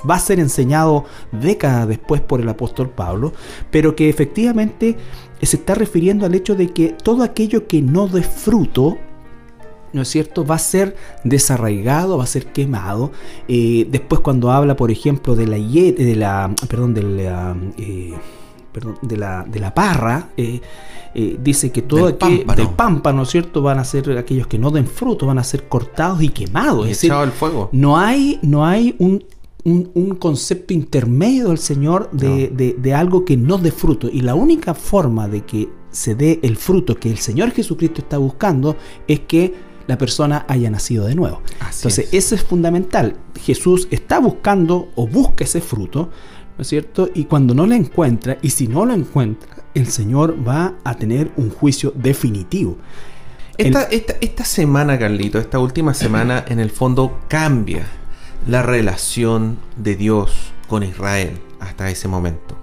va 0.08 0.16
a 0.16 0.20
ser 0.20 0.38
enseñado 0.38 1.04
décadas 1.32 1.88
después 1.88 2.20
por 2.20 2.40
el 2.40 2.48
apóstol 2.48 2.90
Pablo, 2.90 3.32
pero 3.70 3.96
que 3.96 4.08
efectivamente 4.08 4.96
se 5.46 5.56
está 5.56 5.74
refiriendo 5.74 6.26
al 6.26 6.34
hecho 6.34 6.54
de 6.54 6.68
que 6.72 6.88
todo 6.90 7.22
aquello 7.22 7.66
que 7.66 7.82
no 7.82 8.08
dé 8.08 8.22
fruto, 8.22 8.98
¿no 9.92 10.02
es 10.02 10.08
cierto? 10.08 10.44
Va 10.44 10.56
a 10.56 10.58
ser 10.58 10.96
desarraigado, 11.24 12.18
va 12.18 12.24
a 12.24 12.26
ser 12.26 12.46
quemado. 12.46 13.12
Eh, 13.48 13.86
después 13.90 14.20
cuando 14.20 14.50
habla, 14.50 14.76
por 14.76 14.90
ejemplo, 14.90 15.34
de 15.34 15.46
la, 15.46 15.56
de 15.56 16.16
la 16.16 16.54
perdón, 16.68 16.94
de 16.94 17.02
la, 17.02 17.56
eh, 17.78 18.14
de 19.02 19.16
la, 19.16 19.44
de 19.44 19.60
la 19.60 19.74
parra, 19.74 20.28
eh, 20.36 20.60
dice 21.40 21.72
que 21.72 21.82
todo 21.82 22.12
del, 22.12 22.46
del 22.46 22.68
pámpano, 22.68 23.18
¿no 23.18 23.22
es 23.24 23.30
cierto? 23.30 23.62
Van 23.62 23.78
a 23.78 23.84
ser 23.84 24.16
aquellos 24.16 24.46
que 24.46 24.58
no 24.58 24.70
den 24.70 24.86
fruto, 24.86 25.26
van 25.26 25.38
a 25.38 25.44
ser 25.44 25.68
cortados 25.68 26.22
y 26.22 26.28
quemados. 26.28 26.86
Y 26.86 26.92
es 26.92 27.02
el 27.04 27.32
fuego. 27.32 27.68
No 27.72 27.98
hay, 27.98 28.38
no 28.42 28.64
hay 28.64 28.94
un 28.98 29.24
un, 29.64 30.16
concepto 30.16 30.72
intermedio 30.74 31.48
del 31.48 31.58
Señor 31.58 32.10
de, 32.12 32.94
algo 32.94 33.24
que 33.24 33.36
no 33.36 33.58
dé 33.58 33.70
fruto. 33.70 34.08
Y 34.12 34.20
la 34.20 34.34
única 34.34 34.74
forma 34.74 35.28
de 35.28 35.42
que 35.42 35.68
se 35.90 36.14
dé 36.14 36.40
el 36.42 36.56
fruto 36.56 36.96
que 36.96 37.10
el 37.10 37.18
Señor 37.18 37.50
Jesucristo 37.50 38.00
está 38.00 38.18
buscando 38.18 38.76
es 39.08 39.20
que 39.20 39.52
la 39.86 39.98
persona 39.98 40.44
haya 40.48 40.70
nacido 40.70 41.06
de 41.06 41.14
nuevo. 41.14 41.42
Entonces, 41.60 42.08
eso 42.12 42.34
es 42.34 42.44
fundamental. 42.44 43.16
Jesús 43.40 43.88
está 43.90 44.20
buscando 44.20 44.90
o 44.94 45.06
busca 45.08 45.44
ese 45.44 45.60
fruto, 45.60 46.10
¿no 46.56 46.62
es 46.62 46.68
cierto? 46.68 47.10
Y 47.14 47.24
cuando 47.24 47.54
no 47.54 47.66
lo 47.66 47.74
encuentra, 47.74 48.38
y 48.40 48.50
si 48.50 48.68
no 48.68 48.84
lo 48.84 48.94
encuentra, 48.94 49.64
el 49.74 49.86
Señor 49.86 50.36
va 50.46 50.74
a 50.84 50.94
tener 50.94 51.32
un 51.36 51.50
juicio 51.50 51.92
definitivo. 51.96 52.76
Esta, 53.58 53.82
esta, 53.84 54.14
esta 54.20 54.44
semana, 54.44 54.98
Carlito, 54.98 55.38
esta 55.38 55.58
última 55.58 55.92
semana, 55.92 56.44
en 56.48 56.60
el 56.60 56.70
fondo 56.70 57.20
cambia 57.28 57.86
la 58.46 58.62
relación 58.62 59.58
de 59.76 59.96
Dios 59.96 60.52
con 60.68 60.82
Israel 60.82 61.38
hasta 61.60 61.90
ese 61.90 62.08
momento. 62.08 62.56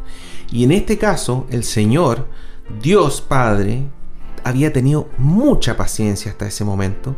Y 0.51 0.63
en 0.63 0.71
este 0.71 0.97
caso, 0.97 1.45
el 1.49 1.63
Señor, 1.63 2.27
Dios 2.81 3.21
Padre, 3.21 3.83
había 4.43 4.71
tenido 4.71 5.09
mucha 5.17 5.75
paciencia 5.75 6.31
hasta 6.31 6.47
ese 6.47 6.63
momento. 6.63 7.15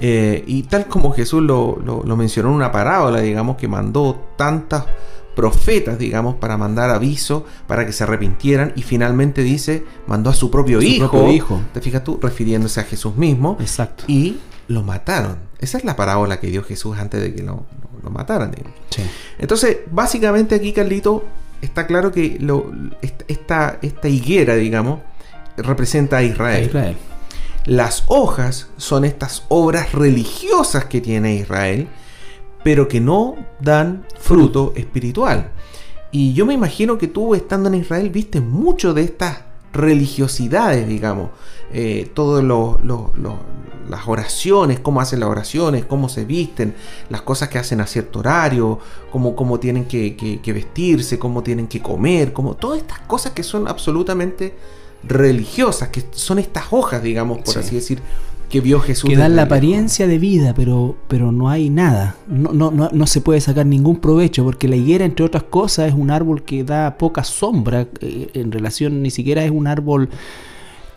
Eh, 0.00 0.44
y 0.46 0.62
tal 0.64 0.86
como 0.86 1.12
Jesús 1.12 1.42
lo, 1.42 1.76
mencionó 2.16 2.50
en 2.50 2.54
una 2.54 2.70
parábola, 2.70 3.20
digamos, 3.20 3.56
que 3.56 3.66
mandó 3.66 4.28
tantas 4.36 4.84
profetas, 5.34 5.98
digamos, 5.98 6.36
para 6.36 6.56
mandar 6.56 6.90
aviso, 6.90 7.46
para 7.66 7.86
que 7.86 7.92
se 7.92 8.04
arrepintieran, 8.04 8.72
y 8.76 8.82
finalmente 8.82 9.42
dice, 9.42 9.84
mandó 10.06 10.30
a 10.30 10.34
su 10.34 10.50
propio, 10.50 10.82
hijo, 10.82 11.10
propio 11.10 11.32
hijo. 11.32 11.60
Te 11.72 11.80
fijas 11.80 12.04
tú, 12.04 12.18
refiriéndose 12.20 12.80
a 12.80 12.84
Jesús 12.84 13.16
mismo. 13.16 13.56
Exacto. 13.60 14.04
Y 14.06 14.38
lo 14.68 14.82
mataron. 14.82 15.38
Esa 15.58 15.78
es 15.78 15.84
la 15.84 15.96
parábola 15.96 16.38
que 16.38 16.48
dio 16.48 16.62
Jesús 16.62 16.96
antes 16.98 17.20
de 17.20 17.34
que 17.34 17.42
lo, 17.42 17.66
lo 18.02 18.10
mataran. 18.10 18.54
Entonces, 19.38 19.78
básicamente 19.90 20.54
aquí, 20.54 20.72
Carlito, 20.72 21.24
está 21.60 21.86
claro 21.86 22.12
que 22.12 22.36
lo, 22.40 22.70
esta, 23.26 23.78
esta 23.82 24.08
higuera, 24.08 24.54
digamos, 24.54 25.00
representa 25.56 26.18
a 26.18 26.22
Israel. 26.22 26.96
Las 27.64 28.04
hojas 28.06 28.68
son 28.76 29.04
estas 29.04 29.44
obras 29.48 29.92
religiosas 29.92 30.86
que 30.86 31.00
tiene 31.00 31.34
Israel, 31.34 31.88
pero 32.62 32.88
que 32.88 33.00
no 33.00 33.36
dan 33.60 34.06
fruto 34.18 34.72
espiritual. 34.76 35.50
Y 36.10 36.32
yo 36.32 36.46
me 36.46 36.54
imagino 36.54 36.96
que 36.96 37.08
tú 37.08 37.34
estando 37.34 37.68
en 37.68 37.74
Israel 37.74 38.08
viste 38.10 38.40
mucho 38.40 38.94
de 38.94 39.02
estas 39.02 39.42
religiosidades, 39.72 40.88
digamos, 40.88 41.30
eh, 41.72 42.10
todas 42.14 42.44
las 42.44 44.08
oraciones, 44.08 44.80
cómo 44.80 45.00
hacen 45.00 45.20
las 45.20 45.28
oraciones, 45.28 45.84
cómo 45.84 46.08
se 46.08 46.24
visten, 46.24 46.74
las 47.10 47.22
cosas 47.22 47.48
que 47.48 47.58
hacen 47.58 47.80
a 47.80 47.86
cierto 47.86 48.20
horario, 48.20 48.78
cómo, 49.10 49.36
cómo 49.36 49.60
tienen 49.60 49.84
que, 49.84 50.40
vestirse, 50.46 51.18
cómo 51.18 51.42
tienen 51.42 51.66
que 51.66 51.80
comer, 51.80 52.32
como 52.32 52.54
todas 52.54 52.78
estas 52.78 53.00
cosas 53.00 53.32
que 53.32 53.42
son 53.42 53.68
absolutamente 53.68 54.54
religiosas, 55.04 55.88
que 55.88 56.04
son 56.10 56.38
estas 56.38 56.64
hojas, 56.70 57.02
digamos, 57.02 57.38
por 57.38 57.58
así 57.58 57.74
decir, 57.74 58.00
que 58.48 58.60
vio 58.60 58.80
Jesús. 58.80 59.10
Que 59.10 59.16
dan 59.16 59.36
la 59.36 59.42
apariencia 59.42 60.06
de 60.06 60.18
vida, 60.18 60.54
pero, 60.54 60.96
pero 61.06 61.32
no 61.32 61.50
hay 61.50 61.68
nada. 61.68 62.16
No, 62.26 62.52
no, 62.52 62.70
no, 62.70 62.88
no, 62.90 63.06
se 63.06 63.20
puede 63.20 63.40
sacar 63.40 63.66
ningún 63.66 64.00
provecho, 64.00 64.42
porque 64.44 64.68
la 64.68 64.76
higuera, 64.76 65.04
entre 65.04 65.24
otras 65.24 65.44
cosas, 65.44 65.88
es 65.88 65.94
un 65.94 66.10
árbol 66.10 66.42
que 66.42 66.64
da 66.64 66.96
poca 66.96 67.24
sombra. 67.24 67.86
Eh, 68.00 68.30
en 68.32 68.50
relación, 68.50 69.02
ni 69.02 69.10
siquiera 69.10 69.44
es 69.44 69.50
un 69.50 69.66
árbol 69.66 70.08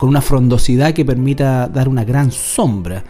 con 0.02 0.08
una 0.08 0.20
frondosidad 0.20 0.92
que 0.94 1.04
permita 1.04 1.68
dar 1.68 1.88
una 1.88 2.02
gran 2.02 2.32
sombra. 2.32 3.04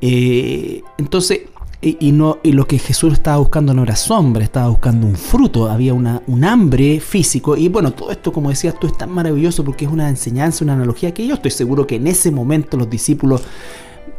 Eh, 0.00 0.82
entonces, 0.98 1.42
y, 1.80 2.10
no, 2.10 2.40
y 2.42 2.50
lo 2.50 2.66
que 2.66 2.80
Jesús 2.80 3.12
estaba 3.12 3.36
buscando 3.36 3.72
no 3.72 3.84
era 3.84 3.94
sombra, 3.94 4.42
estaba 4.42 4.66
buscando 4.66 5.06
un 5.06 5.14
fruto, 5.14 5.70
había 5.70 5.94
una, 5.94 6.20
un 6.26 6.42
hambre 6.42 6.98
físico. 6.98 7.56
Y 7.56 7.68
bueno, 7.68 7.92
todo 7.92 8.10
esto, 8.10 8.32
como 8.32 8.50
decías 8.50 8.74
tú, 8.80 8.88
es 8.88 8.98
tan 8.98 9.12
maravilloso 9.12 9.62
porque 9.62 9.84
es 9.84 9.92
una 9.92 10.08
enseñanza, 10.08 10.64
una 10.64 10.72
analogía 10.72 11.14
que 11.14 11.24
yo 11.24 11.34
estoy 11.34 11.52
seguro 11.52 11.86
que 11.86 11.94
en 11.94 12.08
ese 12.08 12.32
momento 12.32 12.76
los 12.76 12.90
discípulos 12.90 13.42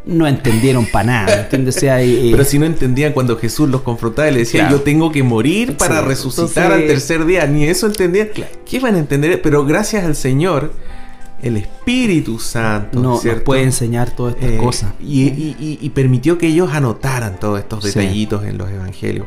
no 0.06 0.26
entendieron 0.26 0.86
para 0.86 1.04
nada. 1.04 1.40
Eh, 1.42 2.28
Pero 2.30 2.44
si 2.44 2.58
no 2.58 2.64
entendían 2.64 3.12
cuando 3.12 3.36
Jesús 3.36 3.68
los 3.68 3.82
confrontaba 3.82 4.30
y 4.30 4.32
le 4.32 4.38
decía, 4.38 4.70
yo 4.70 4.80
tengo 4.80 5.12
que 5.12 5.22
morir 5.22 5.76
para 5.76 6.00
resucitar 6.00 6.72
al 6.72 6.86
tercer 6.86 7.26
día, 7.26 7.46
ni 7.46 7.64
eso 7.64 7.86
entendían. 7.86 8.30
¿Qué 8.64 8.80
van 8.80 8.94
a 8.94 8.98
entender? 9.00 9.42
Pero 9.42 9.66
gracias 9.66 10.04
al 10.04 10.16
Señor 10.16 10.72
el 11.44 11.58
Espíritu 11.58 12.38
Santo 12.38 12.98
no, 12.98 13.20
nos 13.22 13.40
puede 13.42 13.62
enseñar 13.62 14.10
todas 14.10 14.34
estas 14.34 14.52
eh, 14.52 14.56
cosas. 14.56 14.94
Y, 14.98 15.90
permitió 15.90 16.38
que 16.38 16.46
ellos 16.46 16.70
anotaran 16.72 17.38
todos 17.38 17.60
estos 17.60 17.84
detallitos 17.84 18.44
en 18.44 18.56
los 18.56 18.70
evangelios. 18.70 19.26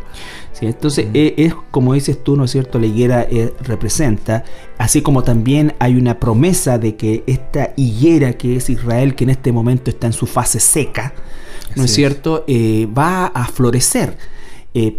Sí, 0.51 0.65
entonces 0.65 1.05
mm. 1.05 1.11
eh, 1.13 1.33
es, 1.37 1.53
como 1.69 1.93
dices 1.93 2.23
tú, 2.23 2.35
¿no 2.35 2.45
es 2.45 2.51
cierto? 2.51 2.79
La 2.79 2.87
higuera 2.87 3.21
eh, 3.29 3.53
representa, 3.61 4.43
así 4.79 5.03
como 5.03 5.23
también 5.23 5.75
hay 5.77 5.95
una 5.95 6.19
promesa 6.19 6.79
de 6.79 6.95
que 6.95 7.23
esta 7.27 7.73
higuera 7.77 8.33
que 8.33 8.55
es 8.55 8.71
Israel, 8.71 9.13
que 9.13 9.25
en 9.25 9.29
este 9.29 9.51
momento 9.51 9.91
está 9.91 10.07
en 10.07 10.13
su 10.13 10.25
fase 10.25 10.59
seca, 10.59 11.13
¿no 11.75 11.83
es 11.83 11.93
cierto? 11.93 12.43
va 12.97 13.27
a 13.27 13.47
florecer. 13.47 14.17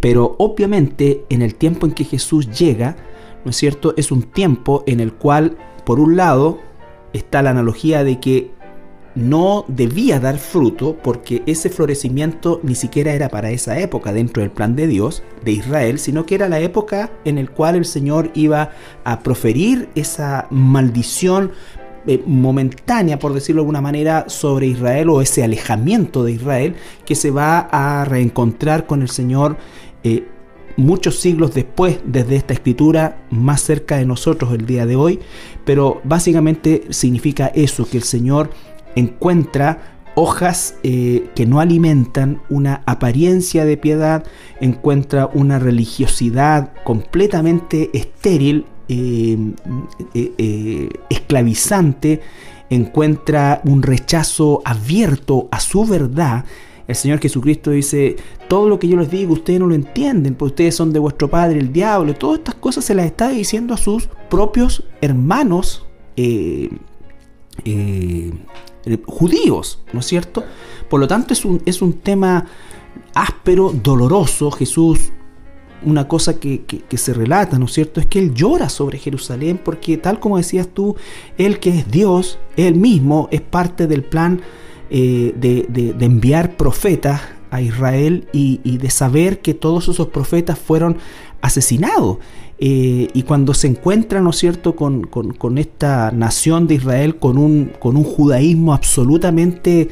pero 0.01 0.37
obviamente 0.39 1.25
en 1.29 1.43
el 1.43 1.57
tiempo 1.57 1.85
en 1.87 1.93
que 1.93 2.05
Jesús 2.05 2.49
llega, 2.57 2.97
¿no 3.45 3.51
es 3.51 3.57
cierto? 3.57 3.95
Es 3.97 4.13
un 4.13 4.23
tiempo 4.23 4.85
en 4.87 5.01
el 5.01 5.13
cual, 5.13 5.57
por 5.85 5.99
un 5.99 6.17
lado, 6.17 6.68
está 7.13 7.43
la 7.43 7.51
analogía 7.51 8.05
de 8.05 8.21
que 8.21 8.51
no 9.15 9.65
debía 9.69 10.21
dar 10.21 10.39
fruto 10.39 10.97
porque 11.03 11.43
ese 11.47 11.71
florecimiento 11.71 12.61
ni 12.63 12.75
siquiera 12.75 13.13
era 13.13 13.29
para 13.29 13.51
esa 13.51 13.79
época 13.81 14.13
dentro 14.13 14.43
del 14.43 14.51
plan 14.51 14.77
de 14.77 14.87
Dios 14.87 15.25
de 15.45 15.53
Israel, 15.53 15.99
sino 15.99 16.25
que 16.25 16.37
era 16.37 16.49
la 16.49 16.61
época 16.61 17.11
en 17.25 17.39
el 17.39 17.51
cual 17.51 17.75
el 17.77 17.85
Señor 17.85 18.31
iba 18.35 18.71
a 19.05 19.21
proferir 19.21 19.89
esa 19.95 20.47
maldición 20.51 21.51
eh, 22.07 22.23
momentánea, 22.27 23.19
por 23.19 23.35
decirlo 23.35 23.63
de 23.63 23.65
alguna 23.65 23.81
manera, 23.81 24.25
sobre 24.29 24.67
Israel 24.67 25.11
o 25.11 25.21
ese 25.21 25.43
alejamiento 25.43 26.23
de 26.23 26.33
Israel 26.33 26.77
que 27.05 27.17
se 27.17 27.31
va 27.31 27.69
a 27.73 28.05
reencontrar 28.05 28.87
con 28.87 29.03
el 29.03 29.09
Señor. 29.09 29.57
Eh, 30.05 30.27
muchos 30.79 31.19
siglos 31.19 31.55
después 31.55 31.99
desde 32.05 32.37
esta 32.37 32.55
escritura 32.55 33.19
más 33.31 33.61
cerca 33.61 33.97
de 33.97 34.07
nosotros 34.07 34.55
el 34.55 34.65
día 34.65 34.87
de 34.87 34.95
hoy, 34.95 35.19
pero 35.65 36.01
básicamente 36.05 36.87
significa 36.91 37.49
eso, 37.49 37.87
que 37.91 37.97
el 37.97 38.05
Señor 38.05 38.51
encuentra 38.95 39.97
hojas 40.15 40.77
eh, 40.85 41.31
que 41.35 41.47
no 41.47 41.61
alimentan 41.61 42.43
una 42.49 42.83
apariencia 42.87 43.65
de 43.65 43.77
piedad, 43.77 44.25
encuentra 44.61 45.29
una 45.33 45.59
religiosidad 45.59 46.73
completamente 46.85 47.91
estéril, 47.93 48.65
eh, 48.89 49.37
eh, 50.15 50.89
esclavizante, 51.11 52.21
encuentra 52.71 53.61
un 53.65 53.83
rechazo 53.83 54.63
abierto 54.65 55.49
a 55.51 55.59
su 55.59 55.85
verdad 55.85 56.45
el 56.89 56.97
Señor 56.97 57.21
Jesucristo 57.21 57.71
dice, 57.71 58.17
todo 58.49 58.69
lo 58.69 58.79
que 58.79 58.89
yo 58.89 58.97
les 58.97 59.11
digo, 59.11 59.35
ustedes 59.35 59.61
no 59.61 59.67
lo 59.67 59.75
entienden, 59.75 60.35
porque 60.35 60.53
ustedes 60.53 60.75
son 60.75 60.93
de 60.93 60.99
vuestro 60.99 61.29
padre 61.29 61.61
el 61.61 61.71
diablo. 61.71 62.15
Todas 62.15 62.39
estas 62.39 62.55
cosas 62.55 62.85
se 62.85 62.95
las 62.95 63.07
está 63.07 63.29
diciendo 63.29 63.75
a 63.75 63.77
sus 63.77 64.09
propios 64.31 64.85
hermanos 65.03 65.85
eh, 66.17 66.71
eh, 67.65 68.33
judíos, 69.07 69.85
¿no 69.93 70.01
es 70.01 70.07
cierto? 70.07 70.45
Por 70.89 70.99
lo 70.99 71.07
tanto, 71.07 71.35
es 71.35 71.45
un, 71.45 71.61
es 71.67 71.83
un 71.83 71.93
tema 71.93 72.47
áspero, 73.15 73.71
doloroso. 73.71 74.51
Jesús 74.51 75.13
una 75.85 76.09
cosa 76.09 76.41
que, 76.41 76.65
se 76.97 77.15
relata, 77.15 77.59
¿no 77.59 77.67
es 77.67 77.73
cierto? 77.73 78.01
Es 78.01 78.07
que 78.07 78.19
Él 78.19 78.35
llora 78.35 78.69
sobre 78.69 78.99
Jerusalén 78.99 79.61
porque 79.63 79.97
tal 79.97 80.19
como 80.21 80.37
decías 80.37 80.69
tú, 80.69 80.97
Él 81.37 81.61
que 81.61 81.71
es 81.71 81.91
Dios, 81.91 82.39
Él 82.57 82.75
mismo 82.75 83.29
es 83.31 83.41
parte 83.41 83.87
del 83.87 84.03
plan 84.03 84.41
eh, 84.91 85.35
de, 85.37 85.95
enviar 86.01 86.57
profetas 86.57 87.21
a 87.51 87.61
Israel 87.61 88.29
y, 88.33 88.79
de 88.79 88.91
saber 88.91 89.41
que 89.41 89.55
todos 89.55 89.89
esos 89.89 90.09
profetas 90.09 90.59
fueron 90.59 90.97
asesinados. 91.41 92.19
Eh, 92.61 93.09
y 93.15 93.23
cuando 93.23 93.55
se 93.55 93.69
encuentra, 93.69 94.21
¿no 94.21 94.31
es 94.31 94.37
cierto?, 94.37 94.75
con, 94.75 95.59
esta 95.59 96.11
nación 96.11 96.67
de 96.67 96.75
Israel, 96.75 97.17
con 97.17 97.39
un, 97.39 97.71
con 97.79 97.97
un 97.97 98.05
judaísmo 98.05 98.75
absolutamente 98.75 99.89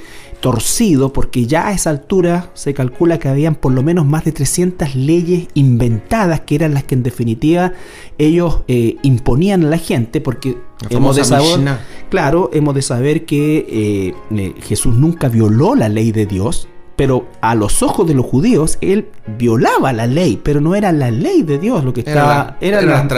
torcido, 0.47 1.13
porque 1.13 1.45
ya 1.45 1.67
a 1.67 1.73
esa 1.73 1.91
altura 1.91 2.51
se 2.55 2.73
calcula 2.73 3.19
que 3.19 3.29
habían 3.29 3.57
por 3.57 3.73
lo 3.73 3.83
menos 3.83 4.07
más 4.07 4.25
de 4.25 4.31
300 4.31 4.95
leyes 4.95 5.49
inventadas, 5.55 6.43
que 6.43 6.55
eran 6.55 6.73
las 6.73 6.85
que 6.85 6.95
en 6.95 7.03
definitiva 7.03 7.73
ellos 8.17 8.61
eh, 8.69 8.95
imponían 9.03 9.65
a 9.65 9.71
la 9.71 9.79
gente, 9.79 10.21
porque 10.21 10.57
hemos 10.89 11.17
de 11.17 11.25
saber, 11.25 11.79
claro, 12.11 12.51
hemos 12.53 12.77
de 12.77 12.83
saber 12.83 13.25
que 13.25 14.15
eh, 14.31 14.55
Jesús 14.63 14.95
nunca 14.95 15.29
violó 15.29 15.75
la 15.75 15.89
ley 15.89 16.13
de 16.13 16.27
Dios, 16.27 16.69
pero 16.95 17.27
a 17.41 17.57
los 17.57 17.83
ojos 17.83 18.07
de 18.07 18.15
los 18.15 18.25
judíos 18.25 18.79
él 18.81 19.09
violaba 19.37 19.93
la 19.93 20.07
ley, 20.07 20.41
pero 20.41 20.61
no 20.61 20.77
era 20.77 20.93
la 20.93 21.11
ley 21.11 21.43
de 21.43 21.59
Dios 21.59 21.83
lo 21.83 21.93
que 21.93 22.03
estaba, 22.03 22.57
eran 22.61 22.87
las, 22.87 23.09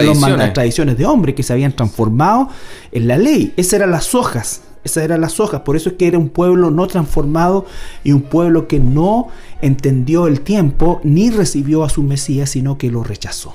tradiciones. 0.55 0.97
de 0.97 1.05
hombre 1.05 1.35
que 1.35 1.43
se 1.43 1.53
habían 1.53 1.73
transformado 1.73 2.49
en 2.91 3.07
la 3.07 3.19
ley. 3.19 3.53
Esas 3.59 3.75
eran 3.75 3.91
las 3.91 4.15
hojas, 4.15 4.63
esas 4.85 5.05
eran 5.05 5.21
las 5.21 5.41
hojas, 5.41 5.61
por 5.63 5.77
eso 5.77 5.91
es 5.91 5.97
que 5.97 6.07
era 6.07 6.19
un 6.19 6.29
pueblo 6.29 6.71
no 6.71 6.87
transformado 6.87 7.67
y 8.05 8.13
un 8.13 8.23
pueblo 8.23 8.69
que 8.69 8.79
no 8.79 9.29
entendió 9.61 10.27
el 10.27 10.41
tiempo 10.41 11.01
ni 11.05 11.31
recibió 11.31 11.85
a 11.85 11.89
su 11.89 12.03
Mesías, 12.03 12.51
sino 12.51 12.79
que 12.79 12.91
lo 12.91 13.05
rechazó. 13.05 13.55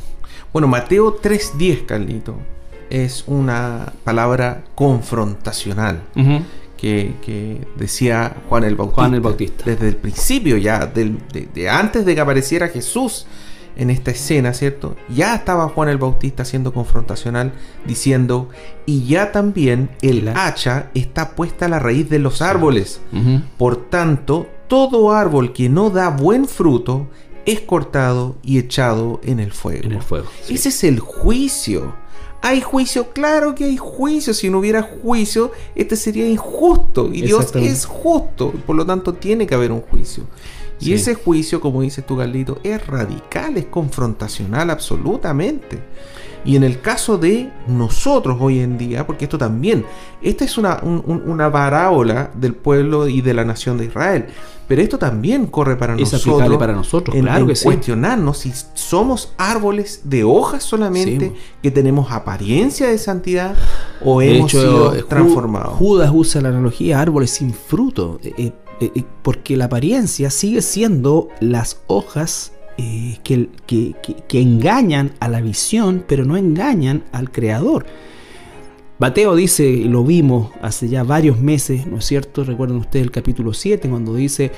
Bueno, 0.52 0.68
Mateo 0.68 1.20
3.10, 1.20 1.86
Carlito, 1.86 2.36
es 2.90 3.24
una 3.28 3.94
palabra 4.04 4.64
confrontacional 4.76 6.02
que, 6.78 7.66
decía 7.76 8.36
Juan 8.50 8.66
el 8.66 8.76
Bautista. 8.76 9.02
Juan 9.02 9.14
el 9.14 9.22
Bautista. 9.22 9.64
Desde 9.66 9.88
el 9.88 9.96
principio 9.96 10.58
ya, 10.58 10.86
de, 10.86 11.70
antes 11.70 12.06
de 12.06 12.14
que 12.14 12.22
apareciera 12.22 12.68
Jesús 12.68 13.26
en 13.76 13.90
esta 13.90 14.12
escena, 14.12 14.54
¿cierto? 14.54 14.96
Ya 15.10 15.36
estaba 15.36 15.70
Juan 15.70 15.90
el 15.90 15.98
Bautista 15.98 16.46
siendo 16.46 16.74
confrontacional, 16.74 17.54
diciendo, 17.86 18.50
y 18.86 19.06
ya 19.06 19.32
también 19.32 19.90
el 20.02 20.28
hacha 20.30 20.90
está 20.94 21.36
puesta 21.36 21.66
a 21.66 21.70
la 21.70 21.80
raíz 21.80 22.10
de 22.10 22.20
los 22.20 22.42
árboles. 22.42 23.02
Por 23.58 23.90
tanto, 23.90 24.48
todo 24.68 25.12
árbol 25.12 25.54
que 25.54 25.70
no 25.70 25.90
da 25.90 26.10
buen 26.10 26.48
fruto 26.48 27.08
es 27.46 27.62
cortado 27.62 28.38
y 28.42 28.58
echado 28.58 29.20
en 29.24 29.40
el 29.40 29.52
fuego. 29.52 29.84
En 29.84 29.94
el 29.94 30.02
fuego. 30.02 30.28
Ese 30.50 30.70
es 30.70 30.84
el 30.84 31.00
juicio. 31.00 31.96
¿Hay 32.42 32.60
juicio? 32.60 33.12
Claro 33.14 33.56
que 33.56 33.64
hay 33.64 33.78
juicio. 33.78 34.34
Si 34.34 34.50
no 34.50 34.60
hubiera 34.60 34.82
juicio, 34.82 35.52
este 35.76 35.96
sería 35.96 36.28
injusto. 36.28 37.10
Y 37.14 37.22
Dios 37.22 37.56
es 37.56 37.86
justo. 37.86 38.52
Por 38.66 38.76
lo 38.76 38.86
tanto, 38.86 39.14
tiene 39.14 39.48
que 39.48 39.56
haber 39.56 39.72
un 39.72 39.80
juicio. 39.80 40.26
Y 40.80 40.94
ese 40.94 41.16
juicio, 41.16 41.62
como 41.62 41.82
dices 41.82 42.06
tú, 42.06 42.18
Carlito, 42.18 42.60
es 42.64 42.86
radical, 42.86 43.58
es 43.58 43.66
confrontacional 43.66 44.70
absolutamente. 44.70 45.80
Y 46.46 46.58
en 46.58 46.64
el 46.64 46.82
caso 46.82 47.18
de 47.18 47.50
nosotros 47.68 48.38
hoy 48.40 48.60
en 48.60 48.78
día, 48.78 49.08
porque 49.08 49.26
esto 49.26 49.38
también, 49.38 49.86
esta 50.22 50.44
es 50.44 50.58
una, 50.58 50.82
una 50.84 51.50
parábola 51.50 52.32
del 52.34 52.54
pueblo 52.54 53.08
y 53.08 53.22
de 53.22 53.34
la 53.34 53.46
nación 53.46 53.78
de 53.78 53.86
Israel, 53.86 54.28
pero 54.68 54.82
esto 54.82 54.98
también 54.98 55.48
corre 55.48 55.76
para 55.76 55.96
nosotros. 55.96 56.58
para 56.58 56.74
nosotros, 56.74 57.16
en, 57.16 57.28
cuestionarnos 57.64 58.40
si 58.40 58.54
somos 58.74 59.34
árboles 59.38 60.02
de 60.06 60.24
hojas 60.24 60.64
solamente, 60.64 61.34
que 61.62 61.72
tenemos 61.72 62.12
apariencia 62.12 62.88
de 62.88 62.98
santidad 62.98 63.56
o 64.04 64.22
hemos 64.22 64.52
sido 64.52 64.92
transformados. 65.06 65.76
Judas 65.76 66.12
usa 66.14 66.42
la 66.42 66.50
analogía 66.50 67.00
árboles 67.00 67.32
sin 67.32 67.54
fruto, 67.54 68.20
eh, 68.24 68.52
eh, 68.80 68.92
eh, 68.96 69.04
porque 69.22 69.58
la 69.58 69.66
apariencia 69.66 70.30
sigue 70.30 70.62
siendo 70.62 71.30
las 71.40 71.82
hojas 71.88 72.54
eh, 72.78 73.20
que, 73.24 73.50
que, 73.68 74.42
engañan 74.42 75.14
a 75.20 75.28
la 75.28 75.42
visión, 75.42 76.04
pero 76.08 76.26
no 76.26 76.38
engañan 76.38 77.04
al 77.12 77.32
creador. 77.32 77.86
Mateo 78.98 79.36
dice, 79.36 79.84
lo 79.86 80.04
vimos 80.04 80.50
hace 80.62 80.88
ya 80.88 81.04
varios 81.04 81.40
meses, 81.40 81.86
¿no 81.86 81.98
es 81.98 82.06
cierto? 82.06 82.44
Recuerden 82.44 82.78
ustedes 82.78 83.06
el 83.06 83.12
capítulo 83.12 83.54
7, 83.54 83.88
cuando 83.90 84.16
dice, 84.16 84.52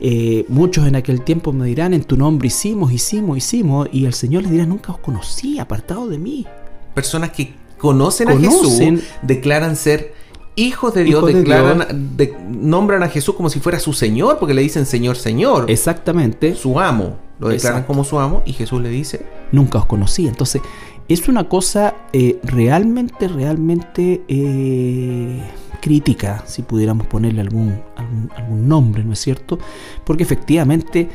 eh, 0.00 0.44
muchos 0.48 0.86
en 0.88 0.96
aquel 0.96 1.22
tiempo 1.22 1.52
me 1.52 1.66
dirán, 1.66 1.94
en 1.94 2.02
tu 2.02 2.16
nombre 2.16 2.48
hicimos, 2.48 2.92
hicimos, 2.92 3.38
hicimos, 3.38 3.88
y 3.92 4.04
el 4.04 4.14
Señor 4.14 4.42
les 4.42 4.50
dirá, 4.50 4.66
nunca 4.66 4.92
os 4.92 4.98
conocí, 4.98 5.60
apartado 5.60 6.08
de 6.08 6.18
mí. 6.18 6.46
Personas 6.92 7.30
que 7.30 7.54
conocen, 7.78 8.30
a 8.30 8.36
Jesús, 8.36 8.80
declaran 9.22 9.76
ser 9.76 10.12
hijos 10.56 10.94
de 10.94 11.04
Dios, 11.04 11.26
declaran, 11.26 12.16
nombran 12.48 13.02
a 13.02 13.08
Jesús 13.08 13.34
como 13.34 13.50
si 13.50 13.60
fuera 13.60 13.78
su 13.78 13.92
Señor, 13.92 14.38
porque 14.38 14.54
le 14.54 14.62
dicen 14.62 14.86
Señor, 14.86 15.16
Señor. 15.16 15.70
Exactamente. 15.70 16.54
Su 16.54 16.78
amo. 16.80 17.18
Lo 17.38 17.48
declaran 17.48 17.82
como 17.82 18.04
su 18.04 18.18
amo 18.18 18.42
y 18.46 18.52
Jesús 18.52 18.80
le 18.80 18.88
dice, 18.88 19.26
nunca 19.50 19.78
os 19.78 19.86
conocí. 19.86 20.26
Entonces, 20.28 20.62
es 21.08 21.28
una 21.28 21.48
cosa 21.48 21.94
eh, 22.12 22.38
realmente, 22.44 23.28
realmente 23.28 24.22
eh, 24.28 25.42
crítica, 25.80 26.44
si 26.46 26.62
pudiéramos 26.62 27.06
ponerle 27.06 27.40
algún, 27.40 27.80
algún, 27.96 28.68
nombre, 28.68 29.04
¿no 29.04 29.12
es 29.12 29.18
cierto? 29.18 29.58
Porque 30.04 30.22
efectivamente 30.22 31.08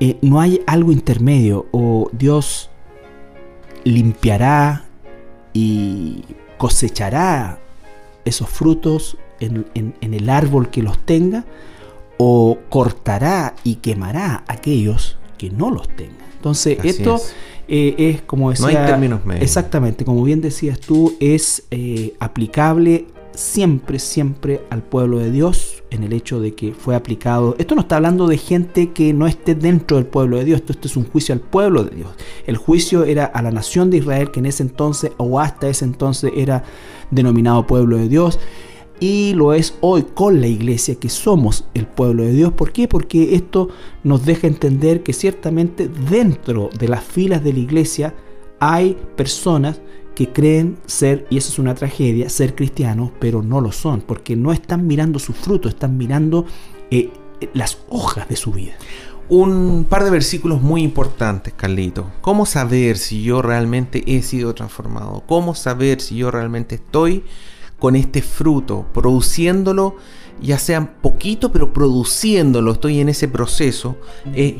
eh, 0.00 0.18
no 0.20 0.40
hay 0.40 0.60
algo 0.66 0.92
intermedio 0.92 1.66
o 1.72 2.10
Dios 2.12 2.70
limpiará 3.84 4.84
y 5.52 6.24
cosechará 6.58 7.58
esos 8.24 8.48
frutos 8.48 9.18
en, 9.40 9.66
en 9.74 10.14
el 10.14 10.30
árbol 10.30 10.70
que 10.70 10.82
los 10.82 10.98
tenga 10.98 11.44
o 12.16 12.58
cortará 12.68 13.54
y 13.64 13.76
quemará 13.76 14.44
aquellos 14.46 15.18
que 15.38 15.50
no 15.50 15.70
los 15.70 15.88
tengan. 15.88 16.24
Entonces, 16.36 16.78
esto 16.84 17.20
eh, 17.68 17.94
es 17.96 18.22
como 18.22 18.50
decía. 18.50 18.70
No 18.70 18.78
hay 18.78 18.86
términos 18.86 19.24
medios. 19.24 19.44
Exactamente, 19.44 20.04
como 20.04 20.22
bien 20.24 20.40
decías 20.40 20.78
tú, 20.78 21.16
es 21.20 21.64
eh, 21.70 22.14
aplicable 22.20 23.06
siempre, 23.34 23.98
siempre 23.98 24.62
al 24.70 24.82
pueblo 24.82 25.18
de 25.18 25.30
Dios 25.30 25.82
en 25.90 26.04
el 26.04 26.12
hecho 26.12 26.40
de 26.40 26.54
que 26.54 26.72
fue 26.72 26.94
aplicado. 26.94 27.56
Esto 27.58 27.74
no 27.74 27.82
está 27.82 27.96
hablando 27.96 28.26
de 28.26 28.38
gente 28.38 28.92
que 28.92 29.12
no 29.12 29.26
esté 29.26 29.54
dentro 29.54 29.96
del 29.96 30.06
pueblo 30.06 30.36
de 30.38 30.44
Dios, 30.44 30.60
esto, 30.60 30.72
esto, 30.72 30.88
es 30.88 30.96
un 30.96 31.04
juicio 31.04 31.34
al 31.34 31.40
pueblo 31.40 31.84
de 31.84 31.96
Dios. 31.96 32.10
El 32.46 32.56
juicio 32.56 33.04
era 33.04 33.24
a 33.24 33.42
la 33.42 33.50
nación 33.50 33.90
de 33.90 33.98
Israel 33.98 34.30
que 34.30 34.40
en 34.40 34.46
ese 34.46 34.62
entonces 34.62 35.12
o 35.16 35.40
hasta 35.40 35.68
ese 35.68 35.84
entonces 35.84 36.32
era 36.36 36.64
denominado 37.10 37.66
pueblo 37.66 37.96
de 37.96 38.08
Dios 38.08 38.38
y 39.00 39.34
lo 39.34 39.52
es 39.52 39.74
hoy 39.80 40.04
con 40.14 40.40
la 40.40 40.46
iglesia 40.46 40.94
que 40.94 41.08
somos 41.08 41.64
el 41.74 41.86
pueblo 41.86 42.22
de 42.22 42.32
Dios. 42.32 42.52
¿Por 42.52 42.72
qué? 42.72 42.88
Porque 42.88 43.34
esto 43.34 43.68
nos 44.02 44.24
deja 44.24 44.46
entender 44.46 45.02
que 45.02 45.12
ciertamente 45.12 45.88
dentro 45.88 46.70
de 46.78 46.88
las 46.88 47.04
filas 47.04 47.42
de 47.42 47.52
la 47.52 47.58
iglesia 47.58 48.14
hay 48.60 48.96
personas 49.16 49.80
que 50.14 50.32
creen 50.32 50.78
ser, 50.86 51.26
y 51.30 51.36
eso 51.36 51.50
es 51.52 51.58
una 51.58 51.74
tragedia, 51.74 52.28
ser 52.28 52.54
cristianos, 52.54 53.10
pero 53.18 53.42
no 53.42 53.60
lo 53.60 53.72
son, 53.72 54.00
porque 54.00 54.36
no 54.36 54.52
están 54.52 54.86
mirando 54.86 55.18
su 55.18 55.32
fruto, 55.32 55.68
están 55.68 55.96
mirando 55.96 56.46
eh, 56.90 57.10
las 57.52 57.78
hojas 57.88 58.28
de 58.28 58.36
su 58.36 58.52
vida. 58.52 58.74
Un 59.28 59.86
par 59.88 60.04
de 60.04 60.10
versículos 60.10 60.60
muy 60.60 60.82
importantes, 60.82 61.54
Carlito. 61.54 62.10
¿Cómo 62.20 62.44
saber 62.44 62.98
si 62.98 63.22
yo 63.22 63.40
realmente 63.40 64.04
he 64.06 64.22
sido 64.22 64.54
transformado? 64.54 65.24
¿Cómo 65.26 65.54
saber 65.54 66.00
si 66.00 66.16
yo 66.16 66.30
realmente 66.30 66.74
estoy 66.74 67.24
con 67.78 67.96
este 67.96 68.22
fruto, 68.22 68.86
produciéndolo, 68.94 69.96
ya 70.40 70.58
sea 70.58 71.00
poquito, 71.00 71.52
pero 71.52 71.72
produciéndolo, 71.72 72.72
estoy 72.72 73.00
en 73.00 73.08
ese 73.08 73.28
proceso. 73.28 73.96
Eh, 74.34 74.56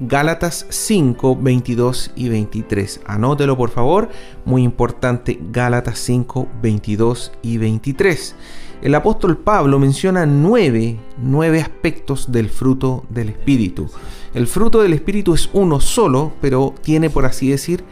Gálatas 0.00 0.66
5, 0.68 1.36
22 1.40 2.12
y 2.14 2.28
23. 2.28 3.00
Anótelo 3.04 3.56
por 3.56 3.70
favor, 3.70 4.08
muy 4.44 4.62
importante, 4.62 5.40
Gálatas 5.50 5.98
5, 5.98 6.48
22 6.62 7.32
y 7.42 7.58
23. 7.58 8.36
El 8.80 8.94
apóstol 8.94 9.36
Pablo 9.38 9.80
menciona 9.80 10.24
nueve, 10.24 11.00
nueve 11.20 11.60
aspectos 11.60 12.30
del 12.30 12.48
fruto 12.48 13.04
del 13.08 13.30
Espíritu. 13.30 13.90
El 14.34 14.46
fruto 14.46 14.82
del 14.82 14.92
Espíritu 14.92 15.34
es 15.34 15.50
uno 15.52 15.80
solo, 15.80 16.32
pero 16.40 16.74
tiene, 16.80 17.10
por 17.10 17.26
así 17.26 17.50
decir, 17.50 17.82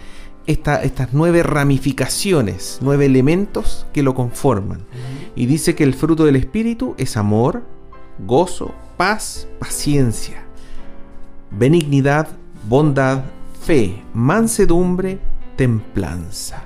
estas 0.47 1.09
nueve 1.13 1.43
ramificaciones, 1.43 2.79
nueve 2.83 3.07
elementos 3.07 3.85
que 3.93 4.05
lo 4.05 4.15
conforman. 4.15 4.85
Y 5.35 5.47
dice 5.47 5.75
que 5.75 5.83
el 5.83 5.95
fruto 5.95 6.25
del 6.25 6.37
Espíritu 6.37 6.95
es 6.99 7.17
amor, 7.17 7.65
gozo, 8.25 8.73
paz, 8.97 9.49
paciencia, 9.59 10.46
benignidad, 11.51 12.29
bondad, 12.69 13.25
fe, 13.61 14.03
mansedumbre, 14.15 15.19
templanza. 15.57 16.65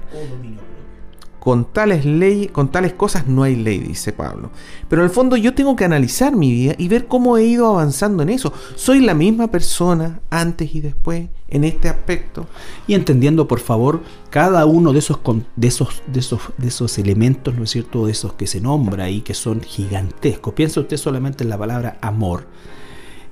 Con 1.38 1.64
tales 1.73 2.05
leyes, 2.05 2.51
con 2.51 2.71
tales 2.71 2.93
cosas 2.93 3.27
no 3.27 3.45
hay 3.45 3.57
ley, 3.57 3.79
dice 3.79 4.12
Pablo. 4.12 4.51
Pero 4.90 5.01
en 5.01 5.09
el 5.09 5.14
fondo 5.14 5.38
yo 5.38 5.55
tengo 5.55 5.75
que 5.75 5.87
analizar 5.87 6.37
mi 6.37 6.53
vida 6.53 6.75
y 6.77 6.88
ver 6.88 7.07
cómo 7.07 7.38
he 7.38 7.45
ido 7.45 7.66
avanzando 7.66 8.23
en 8.23 8.29
eso. 8.29 8.53
Soy 8.75 9.01
la 9.01 9.14
misma 9.14 9.47
persona 9.47 10.21
antes 10.29 10.75
y 10.75 10.83
después 10.83 11.31
en 11.49 11.64
este 11.64 11.88
aspecto. 11.88 12.47
Y 12.87 12.93
entendiendo, 12.93 13.49
por 13.49 13.61
favor, 13.61 14.03
cada 14.29 14.66
uno 14.66 14.93
de 14.93 14.99
esos, 14.99 15.19
de 15.57 15.69
esos, 15.69 16.03
de 16.07 16.21
esos, 16.21 16.40
de 16.59 16.69
esos 16.69 16.99
elementos, 16.99 17.55
¿no 17.55 17.64
es 17.64 17.71
cierto? 17.71 18.05
De 18.05 18.12
esos 18.12 18.35
que 18.35 18.47
se 18.47 18.61
nombra 18.61 19.05
ahí, 19.05 19.23
que 19.23 19.33
son 19.33 19.62
gigantescos. 19.62 20.53
Piensa 20.53 20.81
usted 20.81 20.99
solamente 20.99 21.43
en 21.43 21.49
la 21.49 21.57
palabra 21.57 21.97
amor. 22.03 22.47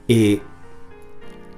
Eh, 0.09 0.41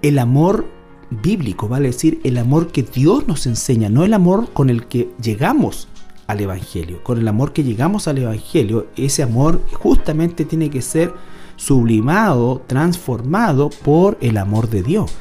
el 0.02 0.18
amor 0.18 0.66
bíblico, 1.10 1.68
vale 1.68 1.88
decir, 1.88 2.20
el 2.24 2.38
amor 2.38 2.68
que 2.68 2.82
Dios 2.82 3.26
nos 3.26 3.46
enseña, 3.46 3.88
no 3.88 4.04
el 4.04 4.14
amor 4.14 4.52
con 4.52 4.70
el 4.70 4.86
que 4.86 5.10
llegamos 5.20 5.88
al 6.26 6.40
Evangelio. 6.40 7.02
Con 7.02 7.18
el 7.18 7.26
amor 7.26 7.52
que 7.52 7.64
llegamos 7.64 8.06
al 8.06 8.18
Evangelio, 8.18 8.86
ese 8.96 9.22
amor 9.22 9.60
justamente 9.72 10.44
tiene 10.44 10.70
que 10.70 10.82
ser 10.82 11.12
sublimado, 11.56 12.62
transformado 12.66 13.70
por 13.70 14.16
el 14.20 14.38
amor 14.38 14.70
de 14.70 14.82
Dios. 14.82 15.12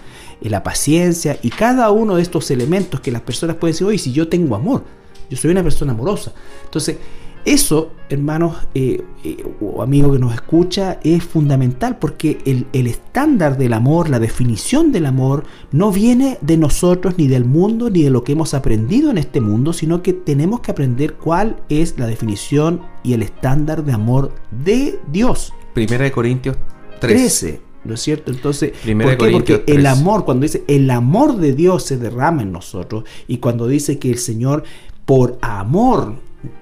La 0.41 0.63
paciencia 0.63 1.37
y 1.41 1.49
cada 1.49 1.89
uno 1.91 2.15
de 2.15 2.21
estos 2.21 2.49
elementos 2.51 3.01
que 3.01 3.11
las 3.11 3.23
personas 3.23 3.57
pueden 3.57 3.73
decir, 3.73 3.87
oye, 3.87 3.97
si 3.97 4.13
yo 4.13 4.29
tengo 4.29 4.55
amor, 4.55 4.83
yo 5.29 5.35
soy 5.35 5.51
una 5.51 5.63
persona 5.63 5.91
amorosa. 5.91 6.31
Entonces, 6.63 6.97
eso, 7.45 7.91
hermanos 8.09 8.57
eh, 8.75 9.03
eh, 9.23 9.43
o 9.61 9.81
amigo 9.81 10.11
que 10.11 10.19
nos 10.19 10.33
escucha, 10.33 10.99
es 11.03 11.23
fundamental 11.23 11.97
porque 11.97 12.39
el, 12.45 12.67
el, 12.73 12.87
estándar 12.87 13.57
del 13.57 13.73
amor, 13.73 14.09
la 14.09 14.19
definición 14.19 14.91
del 14.91 15.05
amor, 15.05 15.45
no 15.71 15.91
viene 15.91 16.37
de 16.41 16.57
nosotros, 16.57 17.15
ni 17.17 17.27
del 17.27 17.45
mundo, 17.45 17.89
ni 17.89 18.03
de 18.03 18.09
lo 18.09 18.23
que 18.23 18.33
hemos 18.33 18.53
aprendido 18.53 19.09
en 19.09 19.17
este 19.17 19.41
mundo, 19.41 19.73
sino 19.73 20.01
que 20.03 20.13
tenemos 20.13 20.59
que 20.59 20.71
aprender 20.71 21.15
cuál 21.15 21.57
es 21.69 21.97
la 21.97 22.07
definición 22.07 22.81
y 23.03 23.13
el 23.13 23.23
estándar 23.23 23.83
de 23.83 23.93
amor 23.93 24.33
de 24.51 24.99
Dios. 25.11 25.53
Primera 25.73 26.03
de 26.03 26.11
Corintios 26.11 26.57
13. 26.99 27.61
¿No 27.85 27.93
es 27.93 28.01
cierto? 28.01 28.31
Entonces, 28.31 28.71
¿por 28.71 29.17
qué? 29.17 29.31
Porque 29.31 29.63
el 29.65 29.85
amor, 29.85 30.25
cuando 30.25 30.43
dice 30.43 30.65
el 30.67 30.89
amor 30.91 31.37
de 31.37 31.53
Dios 31.53 31.83
se 31.83 31.97
derrama 31.97 32.41
en 32.41 32.51
nosotros, 32.51 33.05
y 33.27 33.37
cuando 33.37 33.67
dice 33.67 33.97
que 33.97 34.09
el 34.11 34.17
Señor 34.17 34.63
por 35.05 35.37
amor 35.41 36.15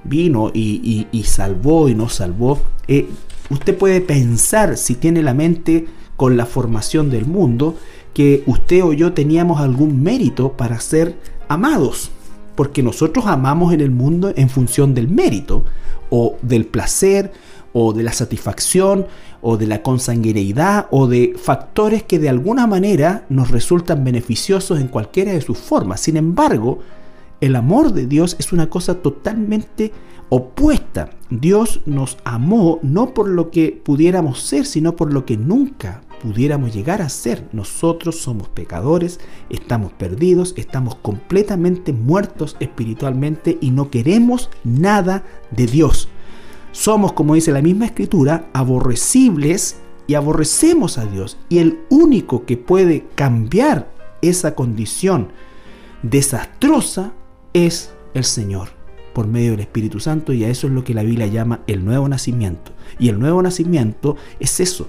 vino 0.03 0.51
y, 0.53 1.07
salvó 1.25 1.89
y 1.89 1.95
nos 1.95 2.15
salvó, 2.15 2.59
eh, 2.87 3.07
usted 3.49 3.77
puede 3.77 4.01
pensar 4.01 4.77
si 4.77 4.95
tiene 4.95 5.21
la 5.21 5.33
mente 5.33 5.87
con 6.15 6.37
la 6.37 6.45
formación 6.45 7.09
del 7.09 7.25
mundo 7.25 7.75
que 8.13 8.43
usted 8.47 8.83
o 8.83 8.93
yo 8.93 9.13
teníamos 9.13 9.61
algún 9.61 10.01
mérito 10.01 10.53
para 10.53 10.79
ser 10.79 11.15
amados, 11.47 12.09
porque 12.55 12.81
nosotros 12.81 13.27
amamos 13.27 13.73
en 13.73 13.81
el 13.81 13.91
mundo 13.91 14.33
en 14.35 14.49
función 14.49 14.95
del 14.95 15.07
mérito 15.07 15.63
o 16.09 16.37
del 16.41 16.65
placer 16.65 17.31
o 17.73 17.93
de 17.93 18.01
la 18.01 18.13
satisfacción 18.13 19.05
o 19.41 19.57
de 19.57 19.67
la 19.67 19.83
consanguineidad 19.83 20.87
o 20.89 21.07
de 21.07 21.35
factores 21.37 22.01
que 22.01 22.17
de 22.17 22.29
alguna 22.29 22.65
manera 22.65 23.25
nos 23.29 23.51
resultan 23.51 24.03
beneficiosos 24.03 24.79
en 24.79 24.87
cualquiera 24.87 25.33
de 25.33 25.41
sus 25.41 25.59
formas. 25.59 26.01
Sin 26.01 26.17
embargo, 26.17 26.79
el 27.41 27.55
amor 27.55 27.93
de 27.93 28.07
Dios 28.07 28.35
es 28.39 28.51
una 28.53 28.69
cosa 28.69 28.95
totalmente 28.95 29.91
opuesta. 30.29 31.09
Dios 31.29 31.81
nos 31.85 32.17
amó 32.23 32.79
no 32.81 33.13
por 33.13 33.29
lo 33.29 33.51
que 33.51 33.81
pudiéramos 33.83 34.41
ser, 34.41 34.65
sino 34.65 34.95
por 34.95 35.13
lo 35.13 35.25
que 35.25 35.37
nunca 35.37 36.01
pudiéramos 36.21 36.73
llegar 36.73 37.01
a 37.01 37.09
ser. 37.09 37.47
Nosotros 37.53 38.19
somos 38.19 38.49
pecadores, 38.49 39.19
estamos 39.49 39.93
perdidos, 39.93 40.53
estamos 40.57 40.95
completamente 40.95 41.93
muertos 41.93 42.57
espiritualmente 42.59 43.57
y 43.61 43.71
no 43.71 43.89
queremos 43.89 44.49
nada 44.63 45.23
de 45.51 45.67
Dios. 45.67 46.09
Somos, 46.71 47.13
como 47.13 47.35
dice 47.35 47.51
la 47.51 47.61
misma 47.61 47.85
escritura, 47.85 48.49
aborrecibles 48.53 49.77
y 50.07 50.15
aborrecemos 50.15 50.97
a 50.97 51.05
Dios. 51.05 51.37
Y 51.49 51.59
el 51.59 51.79
único 51.89 52.45
que 52.45 52.57
puede 52.57 53.05
cambiar 53.15 53.91
esa 54.21 54.55
condición 54.55 55.29
desastrosa 56.03 57.13
es 57.65 57.91
el 58.13 58.23
Señor 58.23 58.69
por 59.13 59.27
medio 59.27 59.51
del 59.51 59.61
Espíritu 59.61 59.99
Santo 59.99 60.33
y 60.33 60.43
a 60.43 60.49
eso 60.49 60.67
es 60.67 60.73
lo 60.73 60.83
que 60.83 60.93
la 60.93 61.03
Biblia 61.03 61.27
llama 61.27 61.61
el 61.67 61.83
nuevo 61.83 62.07
nacimiento. 62.07 62.71
Y 62.99 63.09
el 63.09 63.19
nuevo 63.19 63.41
nacimiento 63.41 64.15
es 64.39 64.59
eso. 64.59 64.87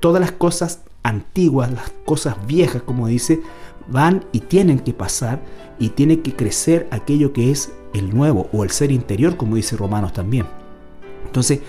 Todas 0.00 0.20
las 0.20 0.32
cosas 0.32 0.80
antiguas, 1.02 1.72
las 1.72 1.90
cosas 2.04 2.36
viejas, 2.46 2.82
como 2.82 3.06
dice, 3.06 3.40
van 3.88 4.24
y 4.32 4.40
tienen 4.40 4.80
que 4.80 4.92
pasar 4.92 5.40
y 5.78 5.90
tiene 5.90 6.20
que 6.20 6.34
crecer 6.34 6.86
aquello 6.90 7.32
que 7.32 7.50
es 7.50 7.72
el 7.94 8.14
nuevo 8.14 8.48
o 8.52 8.64
el 8.64 8.70
ser 8.70 8.92
interior, 8.92 9.36
como 9.36 9.56
dice 9.56 9.76
Romanos 9.76 10.12
también. 10.12 10.46
Entonces, 11.26 11.60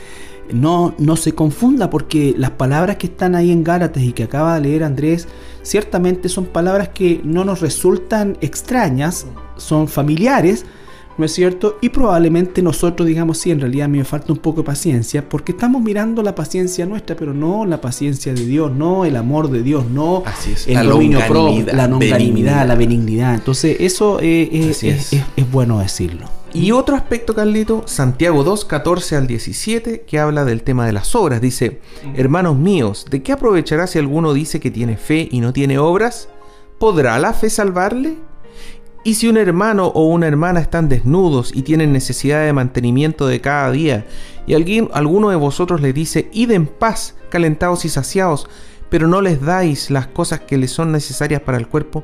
no, 0.51 0.93
no 0.97 1.15
se 1.15 1.33
confunda 1.33 1.89
porque 1.89 2.35
las 2.37 2.51
palabras 2.51 2.97
que 2.97 3.07
están 3.07 3.35
ahí 3.35 3.51
en 3.51 3.63
Gálatas 3.63 4.03
y 4.03 4.13
que 4.13 4.23
acaba 4.23 4.55
de 4.55 4.61
leer 4.61 4.83
Andrés, 4.83 5.27
ciertamente 5.63 6.29
son 6.29 6.45
palabras 6.45 6.89
que 6.89 7.21
no 7.23 7.45
nos 7.45 7.61
resultan 7.61 8.37
extrañas, 8.41 9.25
son 9.57 9.87
familiares, 9.87 10.65
¿no 11.17 11.25
es 11.25 11.33
cierto? 11.33 11.77
Y 11.81 11.89
probablemente 11.89 12.61
nosotros 12.61 13.07
digamos, 13.07 13.37
sí, 13.37 13.51
en 13.51 13.59
realidad 13.59 13.85
a 13.85 13.87
mí 13.87 13.97
me 13.97 14.03
falta 14.03 14.33
un 14.33 14.39
poco 14.39 14.61
de 14.61 14.65
paciencia, 14.65 15.27
porque 15.27 15.51
estamos 15.53 15.81
mirando 15.81 16.21
la 16.23 16.35
paciencia 16.35 16.85
nuestra, 16.85 17.15
pero 17.15 17.33
no 17.33 17.65
la 17.65 17.81
paciencia 17.81 18.33
de 18.33 18.45
Dios, 18.45 18.71
no 18.71 19.05
el 19.05 19.15
amor 19.15 19.49
de 19.49 19.63
Dios, 19.63 19.85
no 19.89 20.23
el 20.67 20.73
la 20.73 20.83
dominio 20.83 21.19
propio, 21.27 21.65
la 21.73 21.87
longanimidad, 21.87 22.67
la 22.67 22.75
benignidad. 22.75 23.35
Entonces, 23.35 23.77
eso 23.79 24.19
es, 24.19 24.83
es 24.83 25.51
bueno 25.51 25.79
decirlo. 25.79 26.27
Y 26.55 26.71
otro 26.71 26.95
aspecto, 26.95 27.35
Carlito, 27.35 27.83
Santiago 27.85 28.45
2, 28.45 28.63
14 28.63 29.17
al 29.17 29.27
17, 29.27 30.05
que 30.07 30.19
habla 30.19 30.45
del 30.45 30.63
tema 30.63 30.85
de 30.85 30.93
las 30.93 31.13
obras. 31.13 31.41
Dice, 31.41 31.81
hermanos 32.15 32.57
míos, 32.57 33.05
¿de 33.11 33.21
qué 33.21 33.33
aprovechará 33.33 33.87
si 33.87 33.99
alguno 33.99 34.33
dice 34.33 34.61
que 34.61 34.71
tiene 34.71 34.95
fe 34.95 35.27
y 35.29 35.41
no 35.41 35.51
tiene 35.51 35.79
obras? 35.79 36.29
¿Podrá 36.79 37.19
la 37.19 37.33
fe 37.33 37.49
salvarle? 37.49 38.15
Y 39.05 39.13
si 39.13 39.27
un 39.27 39.37
hermano 39.37 39.85
o 39.85 40.07
una 40.07 40.25
hermana 40.25 40.59
están 40.59 40.89
desnudos 40.89 41.51
y 41.53 41.61
tienen 41.61 41.93
necesidad 41.93 42.43
de 42.43 42.53
mantenimiento 42.53 43.27
de 43.27 43.39
cada 43.39 43.69
día, 43.69 44.07
y 44.47 44.55
alguien, 44.55 44.89
alguno 44.93 45.29
de 45.29 45.35
vosotros 45.35 45.79
le 45.79 45.93
dice, 45.93 46.27
id 46.33 46.49
en 46.49 46.65
paz, 46.65 47.15
calentados 47.29 47.85
y 47.85 47.89
saciados, 47.89 48.49
pero 48.89 49.07
no 49.07 49.21
les 49.21 49.39
dais 49.39 49.91
las 49.91 50.07
cosas 50.07 50.39
que 50.39 50.57
les 50.57 50.71
son 50.71 50.91
necesarias 50.91 51.39
para 51.41 51.59
el 51.59 51.67
cuerpo, 51.67 52.03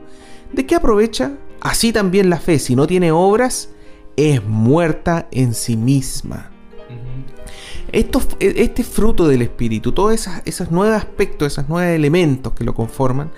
¿de 0.54 0.68
qué 0.68 0.76
aprovecha? 0.76 1.32
Así 1.60 1.92
también 1.92 2.30
la 2.30 2.40
fe, 2.40 2.60
si 2.60 2.76
no 2.76 2.86
tiene 2.86 3.12
obras, 3.12 3.70
es 4.16 4.46
muerta 4.46 5.28
en 5.32 5.56
sí 5.56 5.78
misma. 5.78 6.52
Esto, 7.92 8.22
e, 8.40 8.54
este 8.58 8.84
fruto 8.84 9.28
del 9.28 9.42
espíritu, 9.42 9.92
todos 9.92 10.28
esos, 10.46 10.70
nuevos 10.70 10.96
aspectos, 10.96 11.54
esos 11.54 11.68
nuevos 11.68 11.96
elementos 11.96 12.54
que 12.54 12.64
lo 12.64 12.76
conforman, 12.76 13.32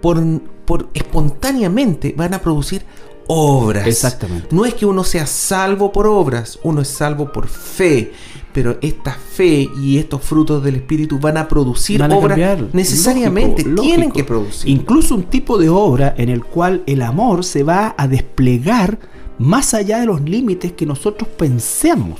por, 0.00 0.22
por 0.64 0.88
espontáneamente 0.94 2.14
van 2.16 2.34
a 2.34 2.40
producir 2.40 2.82
obras. 3.28 3.86
Exactamente. 3.86 4.48
No 4.50 4.64
es 4.64 4.74
que 4.74 4.86
uno 4.86 5.04
sea 5.04 5.26
salvo 5.26 5.92
por 5.92 6.06
obras, 6.06 6.58
uno 6.62 6.80
es 6.80 6.88
salvo 6.88 7.32
por 7.32 7.46
fe. 7.46 8.12
Pero 8.52 8.78
esta 8.80 9.12
fe 9.12 9.68
y 9.80 9.98
estos 9.98 10.22
frutos 10.22 10.64
del 10.64 10.76
Espíritu 10.76 11.20
van 11.20 11.36
a 11.36 11.46
producir 11.46 12.02
obras 12.02 12.60
necesariamente, 12.72 13.62
tienen 13.62 14.10
que 14.10 14.24
producir. 14.24 14.70
Incluso 14.70 15.14
un 15.14 15.24
tipo 15.24 15.58
de 15.58 15.68
obra 15.68 16.14
en 16.16 16.28
el 16.30 16.42
cual 16.44 16.82
el 16.86 17.02
amor 17.02 17.44
se 17.44 17.62
va 17.62 17.94
a 17.96 18.08
desplegar 18.08 18.98
más 19.38 19.74
allá 19.74 20.00
de 20.00 20.06
los 20.06 20.22
límites 20.22 20.72
que 20.72 20.86
nosotros 20.86 21.28
pensemos. 21.36 22.18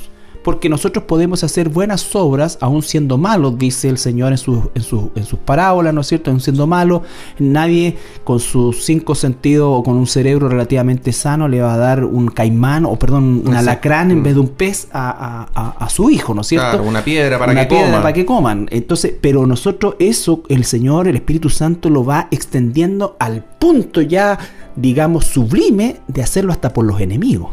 Porque 0.48 0.70
nosotros 0.70 1.04
podemos 1.04 1.44
hacer 1.44 1.68
buenas 1.68 2.16
obras 2.16 2.56
aún 2.62 2.82
siendo 2.82 3.18
malos, 3.18 3.58
dice 3.58 3.90
el 3.90 3.98
Señor 3.98 4.32
en, 4.32 4.38
sus, 4.38 4.60
en, 4.74 4.82
en 5.14 5.24
sus 5.26 5.38
parábolas, 5.40 5.92
¿no 5.92 6.00
es 6.00 6.06
cierto? 6.06 6.30
Aún 6.30 6.40
siendo 6.40 6.66
malos, 6.66 7.02
nadie 7.38 7.98
con 8.24 8.40
sus 8.40 8.82
cinco 8.82 9.14
sentidos 9.14 9.68
o 9.70 9.82
con 9.82 9.96
un 9.96 10.06
cerebro 10.06 10.48
relativamente 10.48 11.12
sano 11.12 11.48
le 11.48 11.60
va 11.60 11.74
a 11.74 11.76
dar 11.76 12.02
un 12.02 12.28
caimán 12.28 12.86
o, 12.86 12.98
perdón, 12.98 13.42
un 13.46 13.54
alacrán 13.54 14.10
en 14.10 14.22
vez 14.22 14.32
de 14.36 14.40
un 14.40 14.48
pez 14.48 14.88
a, 14.90 15.86
su 15.90 16.08
hijo, 16.08 16.32
¿no 16.32 16.40
es 16.40 16.46
cierto? 16.46 16.70
Claro, 16.70 16.84
una 16.84 17.04
piedra 17.04 17.38
para 17.38 17.54
que 17.54 17.68
coman. 17.68 17.92
para 17.92 18.12
que 18.14 18.24
coman. 18.24 18.68
Entonces, 18.70 19.12
pero 19.20 19.46
nosotros 19.46 19.96
eso, 19.98 20.44
el 20.48 20.64
Señor, 20.64 21.08
el 21.08 21.16
Espíritu 21.16 21.50
Santo 21.50 21.90
lo 21.90 22.06
va 22.06 22.28
extendiendo 22.30 23.16
al 23.18 23.44
punto 23.44 24.00
ya 24.00 24.38
digamos, 24.80 25.24
sublime 25.26 25.96
de 26.06 26.22
hacerlo 26.22 26.52
hasta 26.52 26.72
por 26.72 26.84
los 26.84 27.00
enemigos. 27.00 27.50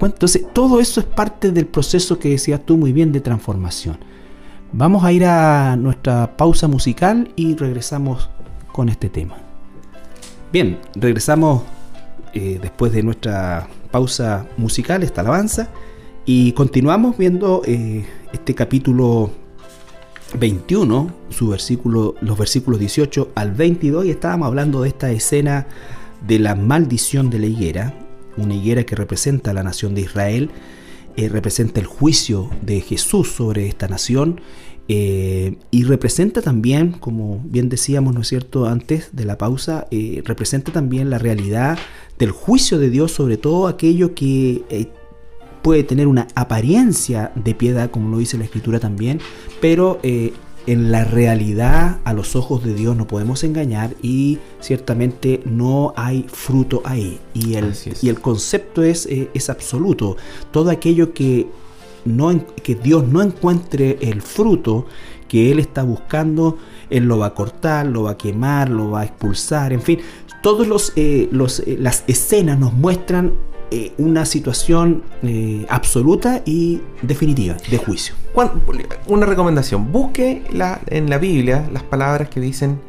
Entonces, 0.00 0.46
todo 0.52 0.80
eso 0.80 1.00
es 1.00 1.06
parte 1.06 1.52
del 1.52 1.66
proceso 1.66 2.18
que 2.18 2.30
decías 2.30 2.60
tú 2.64 2.76
muy 2.76 2.92
bien 2.92 3.12
de 3.12 3.20
transformación. 3.20 3.98
Vamos 4.72 5.04
a 5.04 5.12
ir 5.12 5.24
a 5.24 5.76
nuestra 5.76 6.36
pausa 6.36 6.68
musical 6.68 7.30
y 7.36 7.54
regresamos 7.54 8.28
con 8.72 8.88
este 8.88 9.08
tema. 9.08 9.36
Bien, 10.52 10.78
regresamos 10.94 11.62
eh, 12.34 12.58
después 12.60 12.92
de 12.92 13.02
nuestra 13.02 13.66
pausa 13.90 14.46
musical, 14.56 15.02
esta 15.02 15.22
alabanza, 15.22 15.70
y 16.26 16.52
continuamos 16.52 17.16
viendo 17.16 17.62
eh, 17.64 18.04
este 18.32 18.54
capítulo 18.54 19.30
21, 20.38 21.10
su 21.30 21.48
versículo, 21.48 22.14
los 22.20 22.36
versículos 22.36 22.78
18 22.80 23.32
al 23.34 23.52
22, 23.52 24.04
y 24.04 24.10
estábamos 24.10 24.46
hablando 24.46 24.82
de 24.82 24.88
esta 24.88 25.10
escena 25.10 25.66
de 26.26 26.38
la 26.38 26.54
maldición 26.54 27.30
de 27.30 27.38
la 27.38 27.46
higuera, 27.46 27.94
una 28.38 28.54
higuera 28.54 28.84
que 28.84 28.96
representa 28.96 29.50
a 29.50 29.54
la 29.54 29.62
nación 29.62 29.94
de 29.94 30.02
Israel, 30.02 30.50
eh, 31.16 31.28
representa 31.28 31.80
el 31.80 31.86
juicio 31.86 32.50
de 32.62 32.80
Jesús 32.80 33.32
sobre 33.32 33.66
esta 33.66 33.88
nación 33.88 34.40
eh, 34.86 35.56
y 35.70 35.82
representa 35.84 36.40
también, 36.40 36.92
como 36.92 37.42
bien 37.44 37.68
decíamos, 37.68 38.14
¿no 38.14 38.22
es 38.22 38.28
cierto?, 38.28 38.66
antes 38.66 39.10
de 39.12 39.24
la 39.24 39.36
pausa, 39.36 39.86
eh, 39.90 40.22
representa 40.24 40.72
también 40.72 41.10
la 41.10 41.18
realidad 41.18 41.78
del 42.18 42.30
juicio 42.30 42.78
de 42.78 42.88
Dios 42.88 43.12
sobre 43.12 43.36
todo 43.36 43.66
aquello 43.66 44.14
que 44.14 44.62
puede 45.62 45.82
tener 45.82 46.06
una 46.06 46.28
apariencia 46.34 47.32
de 47.34 47.54
piedad, 47.54 47.90
como 47.90 48.08
lo 48.10 48.18
dice 48.18 48.38
la 48.38 48.44
escritura 48.44 48.78
también, 48.80 49.20
pero 49.60 50.00
en 50.68 50.92
la 50.92 51.02
realidad 51.02 51.96
a 52.04 52.12
los 52.12 52.36
ojos 52.36 52.62
de 52.62 52.74
Dios 52.74 52.94
no 52.94 53.06
podemos 53.06 53.42
engañar 53.42 53.94
y 54.02 54.38
ciertamente 54.60 55.40
no 55.46 55.94
hay 55.96 56.26
fruto 56.28 56.82
ahí. 56.84 57.18
Y 57.32 57.54
el, 57.54 57.72
y 58.02 58.10
el 58.10 58.20
concepto 58.20 58.82
es, 58.82 59.06
eh, 59.06 59.30
es, 59.32 59.48
absoluto. 59.48 60.18
Todo 60.50 60.68
aquello 60.68 61.14
que, 61.14 61.46
no, 62.04 62.44
que 62.62 62.74
Dios 62.74 63.08
no 63.08 63.22
encuentre 63.22 63.96
el 64.02 64.20
fruto 64.20 64.84
que 65.26 65.50
Él 65.50 65.58
está 65.58 65.84
buscando, 65.84 66.58
Él 66.90 67.04
lo 67.04 67.16
va 67.16 67.28
a 67.28 67.34
cortar, 67.34 67.86
lo 67.86 68.02
va 68.02 68.12
a 68.12 68.18
quemar, 68.18 68.68
lo 68.68 68.90
va 68.90 69.00
a 69.00 69.04
expulsar, 69.04 69.72
en 69.72 69.80
fin. 69.80 70.00
Todas 70.42 70.68
los, 70.68 70.92
eh, 70.96 71.30
los, 71.32 71.60
eh, 71.60 71.78
las 71.80 72.04
escenas 72.08 72.58
nos 72.58 72.74
muestran 72.74 73.32
eh, 73.70 73.92
una 73.98 74.24
situación 74.24 75.02
eh, 75.22 75.66
absoluta 75.68 76.42
y 76.44 76.80
definitiva 77.02 77.56
de 77.70 77.78
juicio. 77.78 78.14
Una 79.06 79.26
recomendación, 79.26 79.92
busque 79.92 80.42
la, 80.52 80.80
en 80.86 81.10
la 81.10 81.18
Biblia 81.18 81.68
las 81.72 81.82
palabras 81.82 82.28
que 82.28 82.40
dicen 82.40 82.80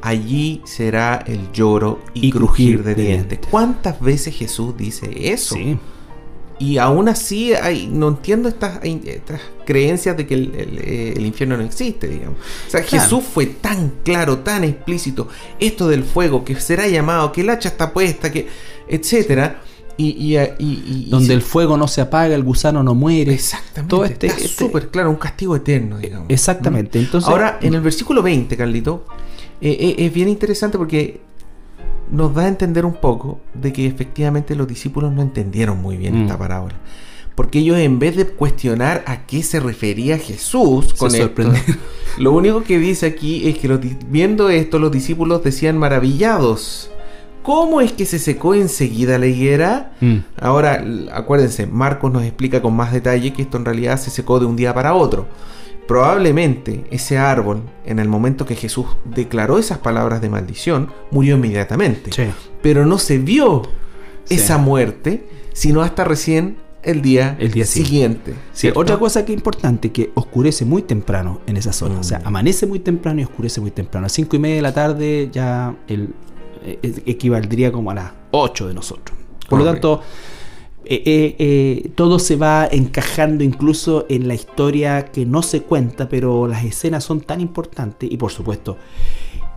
allí 0.00 0.62
será 0.64 1.24
el 1.26 1.50
lloro 1.52 2.00
y, 2.14 2.30
crujir, 2.30 2.82
de, 2.82 2.94
dientes. 2.94 3.40
¿Cuántas 3.50 4.00
veces 4.00 4.34
Jesús 4.34 4.76
dice 4.76 5.32
eso? 5.32 5.56
Y 6.60 6.78
aún 6.78 7.08
así 7.08 7.54
hay, 7.54 7.86
no 7.86 8.08
entiendo 8.08 8.48
estas, 8.48 8.80
creencias 9.64 10.16
de 10.16 10.26
que 10.26 10.34
eh, 10.34 11.14
el, 11.16 11.24
infierno 11.24 11.56
no 11.56 11.62
existe, 11.62 12.08
digamos. 12.08 12.38
O 12.66 12.70
sea, 12.70 12.82
Jesús 12.82 13.22
fue 13.32 13.46
tan 13.46 13.92
claro, 14.02 14.38
tan 14.38 14.64
explícito, 14.64 15.28
esto 15.60 15.88
del 15.88 16.02
fuego, 16.02 16.44
que 16.44 16.56
será 16.60 16.88
llamado, 16.88 17.30
que 17.30 17.42
el 17.42 17.50
hacha 17.50 17.68
está 17.68 17.92
puesta, 17.92 18.32
que, 18.32 18.48
etcétera. 18.88 19.62
Y, 20.00 21.06
donde 21.10 21.34
el 21.34 21.42
fuego 21.42 21.76
no 21.76 21.88
se 21.88 22.00
apaga, 22.00 22.34
el 22.34 22.44
gusano 22.44 22.84
no 22.84 22.94
muere. 22.94 23.34
Exactamente. 23.34 23.90
Todo 23.90 24.04
este, 24.04 24.28
está 24.28 24.38
este 24.40 24.64
súper 24.64 24.88
claro, 24.90 25.10
un 25.10 25.16
castigo 25.16 25.56
eterno, 25.56 25.98
digamos. 25.98 26.30
Exactamente. 26.30 27.00
Entonces, 27.00 27.28
Ahora, 27.28 27.58
en 27.60 27.74
el 27.74 27.80
versículo 27.80 28.22
20, 28.22 28.56
Carlito, 28.56 29.04
eh, 29.60 29.76
eh, 29.80 30.06
es 30.06 30.14
bien 30.14 30.28
interesante 30.28 30.78
porque 30.78 31.20
nos 32.12 32.32
da 32.32 32.44
a 32.44 32.48
entender 32.48 32.84
un 32.84 32.94
poco 32.94 33.40
de 33.54 33.72
que 33.72 33.86
efectivamente 33.86 34.54
los 34.54 34.68
discípulos 34.68 35.12
no 35.12 35.20
entendieron 35.20 35.82
muy 35.82 35.96
bien 35.96 36.16
esta 36.22 36.36
mm. 36.36 36.38
parábola. 36.38 36.74
Porque 37.34 37.60
ellos 37.60 37.78
en 37.78 37.98
vez 37.98 38.16
de 38.16 38.26
cuestionar 38.26 39.04
a 39.06 39.26
qué 39.26 39.42
se 39.42 39.60
refería 39.60 40.18
Jesús 40.18 40.94
con 40.94 41.14
esto, 41.14 41.42
lo 42.18 42.32
único 42.32 42.62
que 42.62 42.78
dice 42.78 43.06
aquí 43.06 43.48
es 43.48 43.58
que 43.58 43.68
viendo 44.08 44.48
esto 44.48 44.78
los 44.78 44.90
discípulos 44.90 45.42
decían 45.44 45.78
maravillados 45.78 46.90
¿Cómo 47.48 47.80
es 47.80 47.92
que 47.92 48.04
se 48.04 48.18
secó 48.18 48.54
enseguida 48.54 49.16
la 49.16 49.24
higuera? 49.24 49.92
Mm. 50.02 50.16
Ahora, 50.38 50.84
acuérdense, 51.14 51.66
Marcos 51.66 52.12
nos 52.12 52.22
explica 52.24 52.60
con 52.60 52.76
más 52.76 52.92
detalle 52.92 53.32
que 53.32 53.40
esto 53.40 53.56
en 53.56 53.64
realidad 53.64 53.98
se 53.98 54.10
secó 54.10 54.38
de 54.38 54.44
un 54.44 54.54
día 54.54 54.74
para 54.74 54.92
otro. 54.92 55.26
Probablemente 55.86 56.84
ese 56.90 57.16
árbol, 57.16 57.62
en 57.86 58.00
el 58.00 58.08
momento 58.10 58.44
que 58.44 58.54
Jesús 58.54 58.84
declaró 59.06 59.58
esas 59.58 59.78
palabras 59.78 60.20
de 60.20 60.28
maldición, 60.28 60.90
murió 61.10 61.36
inmediatamente. 61.36 62.10
Pero 62.60 62.84
no 62.84 62.98
se 62.98 63.16
vio 63.16 63.62
esa 64.28 64.58
muerte, 64.58 65.26
sino 65.54 65.80
hasta 65.80 66.04
recién 66.04 66.58
el 66.82 67.00
día, 67.00 67.34
el 67.40 67.50
día 67.50 67.64
siguiente. 67.64 68.34
otra 68.74 68.98
cosa 68.98 69.24
que 69.24 69.32
es 69.32 69.38
importante, 69.38 69.90
que 69.90 70.10
oscurece 70.12 70.66
muy 70.66 70.82
temprano 70.82 71.40
en 71.46 71.56
esa 71.56 71.72
zona. 71.72 71.98
O 71.98 72.04
sea, 72.04 72.18
mm. 72.18 72.26
amanece 72.26 72.66
muy 72.66 72.80
temprano 72.80 73.22
y 73.22 73.24
oscurece 73.24 73.62
muy 73.62 73.70
temprano. 73.70 74.04
A 74.04 74.10
5 74.10 74.36
y 74.36 74.38
media 74.38 74.56
de 74.56 74.62
la 74.62 74.74
tarde 74.74 75.30
ya 75.32 75.74
el, 75.86 76.12
equivaldría 76.82 77.72
como 77.72 77.90
a 77.90 77.94
las 77.94 78.12
8 78.30 78.68
de 78.68 78.74
nosotros. 78.74 79.16
Por 79.48 79.58
lo 79.58 79.64
tanto, 79.64 80.02
eh, 80.84 81.36
eh, 81.38 81.90
todo 81.94 82.18
se 82.18 82.36
va 82.36 82.66
encajando 82.70 83.44
incluso 83.44 84.06
en 84.08 84.26
la 84.26 84.34
historia 84.34 85.06
que 85.06 85.26
no 85.26 85.42
se 85.42 85.62
cuenta, 85.62 86.08
pero 86.08 86.46
las 86.46 86.64
escenas 86.64 87.04
son 87.04 87.20
tan 87.20 87.40
importantes 87.40 88.10
y 88.10 88.16
por 88.16 88.30
supuesto, 88.30 88.78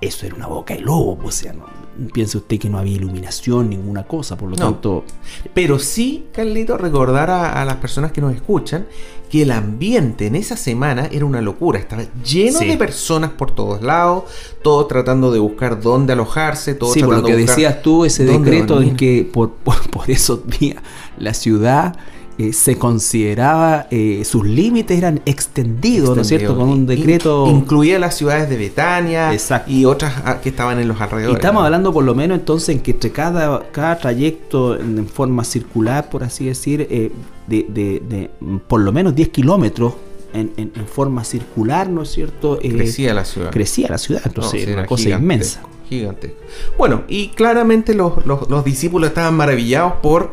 eso 0.01 0.25
era 0.25 0.35
una 0.35 0.47
boca 0.47 0.73
de 0.73 0.81
lobo, 0.81 1.17
pues, 1.17 1.39
o 1.39 1.43
sea, 1.43 1.53
no, 1.53 1.65
piense 2.13 2.37
usted 2.37 2.57
que 2.57 2.69
no 2.69 2.79
había 2.79 2.95
iluminación, 2.95 3.69
ninguna 3.69 4.03
cosa, 4.03 4.35
por 4.35 4.49
lo 4.49 4.55
tanto... 4.55 5.05
Pero 5.53 5.77
sí, 5.79 6.25
Carlito, 6.33 6.77
recordar 6.77 7.29
a, 7.29 7.63
las 7.63 7.75
personas 7.75 8.11
que 8.11 8.19
nos 8.19 8.33
escuchan 8.33 8.87
que 9.31 9.43
el 9.43 9.51
ambiente 9.51 10.27
en 10.27 10.35
esa 10.35 10.57
semana 10.57 11.07
era 11.09 11.23
una 11.23 11.39
locura, 11.39 11.79
estaba 11.79 12.03
lleno 12.21 12.59
de 12.59 12.75
personas 12.75 13.29
por 13.29 13.51
todos 13.51 13.81
lados, 13.81 14.25
todos 14.61 14.89
tratando 14.89 15.31
de 15.31 15.39
buscar 15.39 15.81
dónde 15.81 16.11
alojarse, 16.11 16.75
todos 16.75 16.93
sí, 16.93 17.01
por 17.01 17.15
lo 17.15 17.23
que 17.23 17.37
decías 17.37 17.81
tú, 17.81 18.03
ese 18.03 18.25
decreto 18.25 18.81
de 18.81 18.93
que 18.93 19.29
por, 19.31 19.51
por, 19.51 19.89
por 19.89 20.11
esos 20.11 20.45
días 20.59 20.83
la 21.17 21.33
ciudad 21.33 21.95
eh, 22.37 22.53
se 22.53 22.77
consideraba, 22.77 23.87
eh, 23.91 24.23
sus 24.25 24.45
límites 24.45 24.97
eran 24.97 25.21
extendidos, 25.25 26.15
¿no 26.15 26.21
es 26.21 26.27
cierto? 26.27 26.55
Con 26.55 26.69
un 26.69 26.85
decreto... 26.85 27.45
incluía 27.47 27.99
las 27.99 28.15
ciudades 28.15 28.49
de 28.49 28.57
Betania 28.57 29.31
y 29.67 29.85
otras 29.85 30.13
ah, 30.25 30.39
que 30.41 30.49
estaban 30.49 30.79
en 30.79 30.87
los 30.87 30.99
alrededores. 30.99 31.35
Y 31.35 31.35
estamos 31.35 31.63
hablando 31.63 31.93
por 31.93 32.03
lo 32.03 32.15
menos 32.15 32.39
entonces 32.39 32.69
en 32.69 32.81
que 32.81 32.91
entre 32.91 33.11
cada, 33.11 33.69
cada 33.71 33.97
trayecto 33.99 34.79
en, 34.79 35.07
forma 35.07 35.43
circular, 35.43 36.09
por 36.09 36.23
así 36.23 36.45
decir, 36.45 36.87
eh, 36.89 37.11
de, 37.47 37.65
de, 37.69 38.29
por 38.67 38.79
lo 38.81 38.91
menos 38.93 39.13
10 39.13 39.29
kilómetros 39.29 39.93
en, 40.33 40.51
en, 40.55 40.71
forma 40.87 41.25
circular, 41.25 41.89
¿no 41.89 42.03
es 42.03 42.11
cierto? 42.11 42.57
crecía 42.59 43.13
la 43.13 43.25
ciudad. 43.25 43.51
Crecía 43.51 43.89
la 43.89 43.97
ciudad, 43.97 44.21
entonces 44.25 44.63
era 44.63 44.73
una 44.73 44.85
cosa 44.85 45.09
inmensa. 45.09 45.61
Gigante. 45.89 46.33
Bueno, 46.77 47.03
y 47.09 47.27
claramente 47.29 47.93
los, 47.93 48.25
los, 48.25 48.49
los 48.49 48.63
discípulos 48.63 49.09
estaban 49.09 49.35
maravillados 49.35 49.95
por 50.01 50.31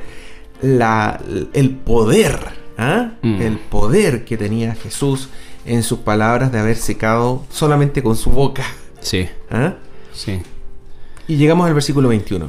la, 0.62 1.20
el 1.52 1.70
poder, 1.70 2.38
¿ah? 2.76 3.12
mm. 3.22 3.42
el 3.42 3.58
poder 3.58 4.24
que 4.24 4.36
tenía 4.36 4.74
Jesús 4.74 5.28
en 5.64 5.82
sus 5.82 6.00
palabras 6.00 6.50
de 6.52 6.58
haber 6.58 6.76
secado 6.76 7.44
solamente 7.50 8.02
con 8.02 8.16
su 8.16 8.30
boca. 8.30 8.64
Sí. 9.00 9.28
¿Ah? 9.50 9.74
Sí. 10.12 10.40
Y 11.26 11.36
llegamos 11.36 11.66
al 11.66 11.74
versículo 11.74 12.08
21. 12.08 12.48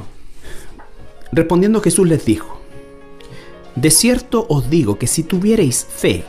Respondiendo 1.32 1.80
Jesús 1.80 2.08
les 2.08 2.24
dijo, 2.24 2.60
De 3.76 3.90
cierto 3.90 4.46
os 4.48 4.70
digo 4.70 4.98
que 4.98 5.06
si 5.06 5.22
tuviereis 5.22 5.84
fe 5.84 6.24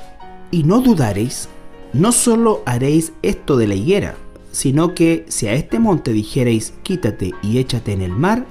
y 0.52 0.64
no 0.64 0.82
dudareis, 0.82 1.48
no 1.94 2.12
solo 2.12 2.62
haréis 2.66 3.14
esto 3.22 3.58
de 3.58 3.68
la 3.68 3.76
higuera, 3.76 4.16
sino 4.52 4.94
que 4.94 5.26
si 5.30 5.48
a 5.48 5.54
este 5.54 5.80
monte 5.80 6.12
dijereis, 6.12 6.74
quítate 6.84 7.32
y 7.42 7.58
échate 7.58 7.94
en 7.94 8.02
el 8.02 8.12
mar, 8.12 8.46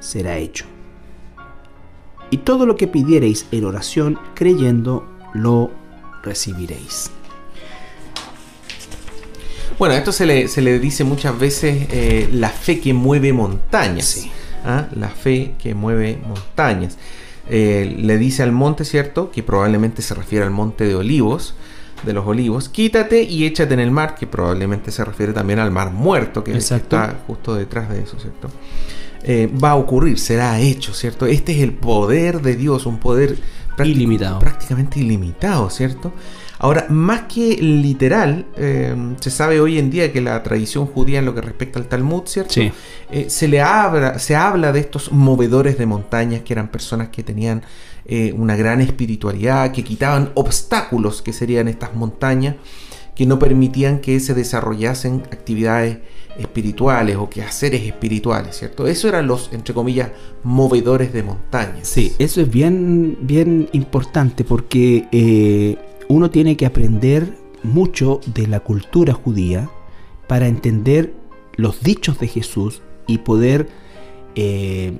será 0.00 0.36
hecho 0.36 0.66
y 2.30 2.38
todo 2.38 2.66
lo 2.66 2.76
que 2.76 2.86
pidiereis 2.86 3.46
en 3.52 3.64
oración 3.64 4.18
creyendo 4.34 5.06
lo 5.34 5.70
recibiréis. 6.22 7.10
Bueno, 9.78 9.94
esto 9.94 10.10
se 10.10 10.26
le, 10.26 10.78
dice 10.80 11.04
muchas 11.04 11.38
veces 11.38 11.86
eh, 11.90 12.28
la 12.32 12.48
fe 12.48 12.80
que 12.80 12.92
mueve 12.92 13.32
montañas. 13.32 14.26
¿ah? 14.64 14.88
La 14.94 15.08
fe 15.08 15.54
que 15.62 15.74
mueve 15.74 16.18
montañas. 16.26 16.98
Eh, 17.48 17.94
le 17.96 18.18
dice 18.18 18.42
al 18.42 18.50
monte, 18.50 18.84
¿cierto? 18.84 19.30
Que 19.30 19.42
probablemente 19.42 20.02
se 20.02 20.14
refiere 20.14 20.44
al 20.44 20.50
monte 20.50 20.84
de 20.84 20.96
olivos, 20.96 21.54
de 22.04 22.12
los 22.12 22.26
olivos. 22.26 22.68
Quítate 22.68 23.22
y 23.22 23.46
échate 23.46 23.72
en 23.72 23.80
el 23.80 23.92
mar, 23.92 24.16
que 24.16 24.26
probablemente 24.26 24.90
se 24.90 25.04
refiere 25.04 25.32
también 25.32 25.60
al 25.60 25.70
mar 25.70 25.92
muerto, 25.92 26.42
que, 26.42 26.52
que 26.52 26.58
está 26.58 27.20
justo 27.26 27.54
detrás 27.54 27.88
de 27.88 28.02
eso, 28.02 28.18
¿cierto? 28.18 28.50
Eh, 29.22 29.50
va 29.62 29.70
a 29.70 29.76
ocurrir, 29.76 30.18
será 30.18 30.60
hecho, 30.60 30.94
¿cierto? 30.94 31.26
Este 31.26 31.52
es 31.52 31.58
el 31.60 31.72
poder 31.72 32.40
de 32.40 32.56
Dios, 32.56 32.86
un 32.86 32.98
poder 32.98 33.36
ilimitado. 33.84 34.38
prácticamente 34.38 35.00
ilimitado, 35.00 35.70
¿cierto? 35.70 36.12
Ahora, 36.60 36.86
más 36.88 37.22
que 37.22 37.56
literal, 37.60 38.46
eh, 38.56 38.94
se 39.20 39.30
sabe 39.30 39.60
hoy 39.60 39.78
en 39.78 39.90
día 39.90 40.12
que 40.12 40.20
la 40.20 40.42
tradición 40.42 40.86
judía 40.86 41.20
en 41.20 41.24
lo 41.24 41.34
que 41.34 41.40
respecta 41.40 41.78
al 41.78 41.86
Talmud, 41.86 42.22
¿cierto? 42.26 42.60
Eh, 43.10 43.26
se 43.28 43.46
le 43.46 43.60
habla, 43.60 44.18
se 44.18 44.34
habla 44.34 44.72
de 44.72 44.80
estos 44.80 45.12
movedores 45.12 45.78
de 45.78 45.86
montañas 45.86 46.42
que 46.42 46.52
eran 46.52 46.68
personas 46.68 47.08
que 47.08 47.22
tenían 47.22 47.62
una 48.36 48.56
gran 48.56 48.80
espiritualidad, 48.80 49.70
que 49.70 49.84
quitaban 49.84 50.30
obstáculos 50.34 51.20
que 51.20 51.34
serían 51.34 51.68
estas 51.68 51.94
montañas, 51.94 52.54
que 53.14 53.26
no 53.26 53.38
permitían 53.38 53.98
que 53.98 54.18
se 54.18 54.32
desarrollasen 54.32 55.24
actividades 55.30 55.98
espirituales 56.38 57.16
o 57.16 57.28
quehaceres 57.28 57.82
espirituales, 57.82 58.56
¿cierto? 58.56 58.86
Eso 58.86 59.08
eran 59.08 59.26
los, 59.26 59.50
entre 59.52 59.74
comillas, 59.74 60.10
movedores 60.42 61.12
de 61.12 61.22
montañas. 61.22 61.88
Sí, 61.88 62.12
eso 62.18 62.40
es 62.40 62.50
bien, 62.50 63.18
bien 63.20 63.68
importante 63.72 64.44
porque 64.44 65.08
eh, 65.12 65.76
uno 66.08 66.30
tiene 66.30 66.56
que 66.56 66.66
aprender 66.66 67.36
mucho 67.62 68.20
de 68.34 68.46
la 68.46 68.60
cultura 68.60 69.12
judía 69.12 69.68
para 70.26 70.46
entender 70.46 71.12
los 71.56 71.82
dichos 71.82 72.18
de 72.20 72.28
Jesús 72.28 72.82
y 73.06 73.18
poder 73.18 73.68
eh, 74.36 74.98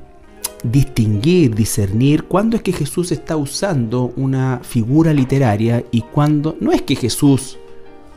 distinguir, 0.65 1.55
discernir 1.55 2.25
cuándo 2.25 2.57
es 2.57 2.63
que 2.63 2.73
Jesús 2.73 3.13
está 3.13 3.37
usando 3.37 4.13
una 4.17 4.61
figura 4.65 5.13
literaria 5.13 5.85
y 5.93 6.03
cuándo 6.03 6.57
no 6.61 6.73
es 6.73 6.83
que 6.83 6.97
Jesús 6.97 7.59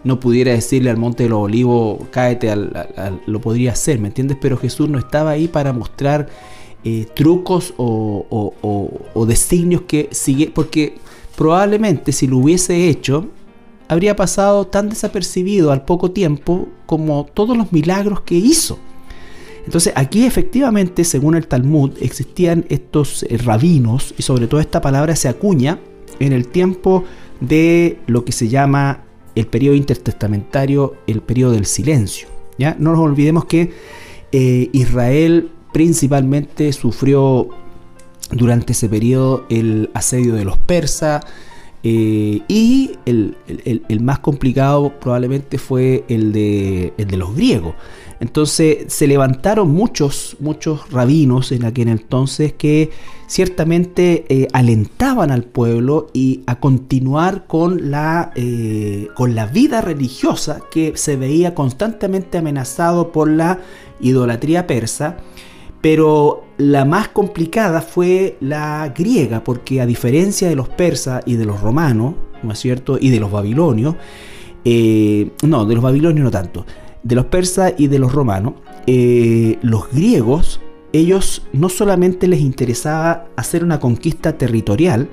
no 0.04 0.20
pudiera 0.20 0.52
decirle 0.52 0.90
al 0.90 0.98
monte 0.98 1.24
de 1.24 1.30
los 1.30 1.40
olivos, 1.40 2.00
cáete, 2.12 2.50
al, 2.50 3.22
lo 3.26 3.40
podría 3.40 3.74
hacer, 3.74 4.00
¿me 4.00 4.08
entiendes? 4.08 4.38
Pero 4.42 4.58
Jesús 4.58 4.90
no 4.90 4.98
estaba 4.98 5.32
ahí 5.32 5.48
para 5.48 5.74
mostrar 5.74 6.28
eh, 6.84 7.06
trucos 7.14 7.74
o, 7.78 9.26
designios 9.28 9.84
que 9.84 10.10
sigue, 10.12 10.52
porque 10.54 10.96
probablemente 11.36 12.12
si 12.12 12.28
lo 12.28 12.38
hubiese 12.38 12.90
hecho, 12.90 13.28
habría 13.88 14.16
pasado 14.16 14.66
tan 14.66 14.90
desapercibido 14.90 15.72
al 15.72 15.86
poco 15.86 16.12
tiempo 16.12 16.68
como 16.86 17.28
todos 17.34 17.56
los 17.56 17.72
milagros 17.72 18.22
que 18.22 18.36
hizo. 18.36 18.80
Entonces 19.66 19.94
aquí 19.96 20.26
efectivamente, 20.26 21.04
según 21.04 21.36
el 21.36 21.46
Talmud, 21.46 21.92
existían 22.02 22.66
estos 22.70 23.24
eh, 23.24 23.38
rabinos 23.38 24.16
y 24.18 24.24
sobre 24.24 24.48
todo 24.48 24.60
esta 24.60 24.82
palabra 24.82 25.16
se 25.16 25.28
acuña 25.28 25.80
en 26.20 26.34
el 26.34 26.48
tiempo 26.48 27.04
de 27.42 28.00
lo 28.08 28.26
que 28.26 28.32
se 28.32 28.48
llama 28.48 29.04
el 29.36 29.48
periodo 29.48 29.76
intertestamentario, 29.76 30.96
el 31.08 31.22
periodo 31.22 31.54
del 31.54 31.66
silencio. 31.66 32.28
¿ya? 32.58 32.76
No 32.80 32.92
nos 32.92 33.00
olvidemos 33.00 33.46
que 33.46 33.74
eh, 34.32 34.70
Israel 34.72 35.52
principalmente 35.74 36.72
sufrió 36.74 37.50
durante 38.32 38.74
ese 38.74 38.90
periodo 38.90 39.46
el 39.50 39.90
asedio 39.94 40.36
de 40.36 40.46
los 40.46 40.58
persas 40.58 41.26
eh, 41.84 42.42
y 42.48 42.92
el, 43.06 43.36
más 44.02 44.20
complicado 44.20 44.94
probablemente 45.00 45.58
fue 45.58 46.04
el 46.08 46.32
de, 46.32 46.94
el 46.98 47.08
de 47.08 47.18
los 47.18 47.36
griegos. 47.36 47.74
Entonces 48.20 48.94
se 48.94 49.08
levantaron 49.08 49.72
muchos, 49.72 50.38
muchos 50.40 50.92
rabinos 50.92 51.52
en 51.52 51.66
aquel 51.66 51.88
entonces 51.88 52.54
que 52.54 52.92
ciertamente 53.26 54.26
eh, 54.30 54.48
alentaban 54.54 55.32
al 55.32 55.44
pueblo 55.44 56.08
y 56.14 56.44
a 56.46 56.60
continuar 56.60 57.48
con 57.48 57.90
la, 57.90 58.32
eh, 58.36 59.08
con 59.16 59.34
la 59.34 59.48
vida 59.48 59.82
religiosa 59.82 60.62
que 60.70 60.94
se 60.96 61.16
veía 61.16 61.56
constantemente 61.56 62.38
amenazado 62.38 63.12
por 63.12 63.28
la 63.28 63.60
idolatría 64.00 64.68
persa. 64.68 65.18
Pero 65.82 66.46
la 66.58 66.86
más 66.86 67.08
complicada 67.08 67.82
fue 67.82 68.38
la 68.40 68.94
griega, 68.96 69.44
porque 69.44 69.82
a 69.82 69.86
diferencia 69.86 70.48
de 70.48 70.56
los 70.56 70.70
persas 70.70 71.24
y 71.26 71.36
de 71.36 71.46
los 71.46 71.60
romanos, 71.60 72.14
¿no 72.44 72.54
es 72.54 72.60
cierto? 72.60 72.98
Y 73.00 73.10
de 73.10 73.20
los 73.20 73.32
babilonios, 73.32 73.96
eh, 74.64 75.32
no, 75.44 75.66
de 75.66 75.74
los 75.74 75.84
babilonios 75.84 76.24
no 76.24 76.32
tanto, 76.32 76.66
de 77.02 77.16
los 77.16 77.26
persas 77.26 77.74
y 77.78 77.88
de 77.88 77.98
los 77.98 78.12
romanos, 78.12 78.54
eh, 78.86 79.58
los 79.64 79.90
griegos, 79.92 80.62
ellos 80.94 81.48
no 81.52 81.70
solamente 81.70 82.28
les 82.28 82.42
interesaba 82.42 83.26
hacer 83.36 83.64
una 83.64 83.80
conquista 83.80 84.38
territorial, 84.38 85.10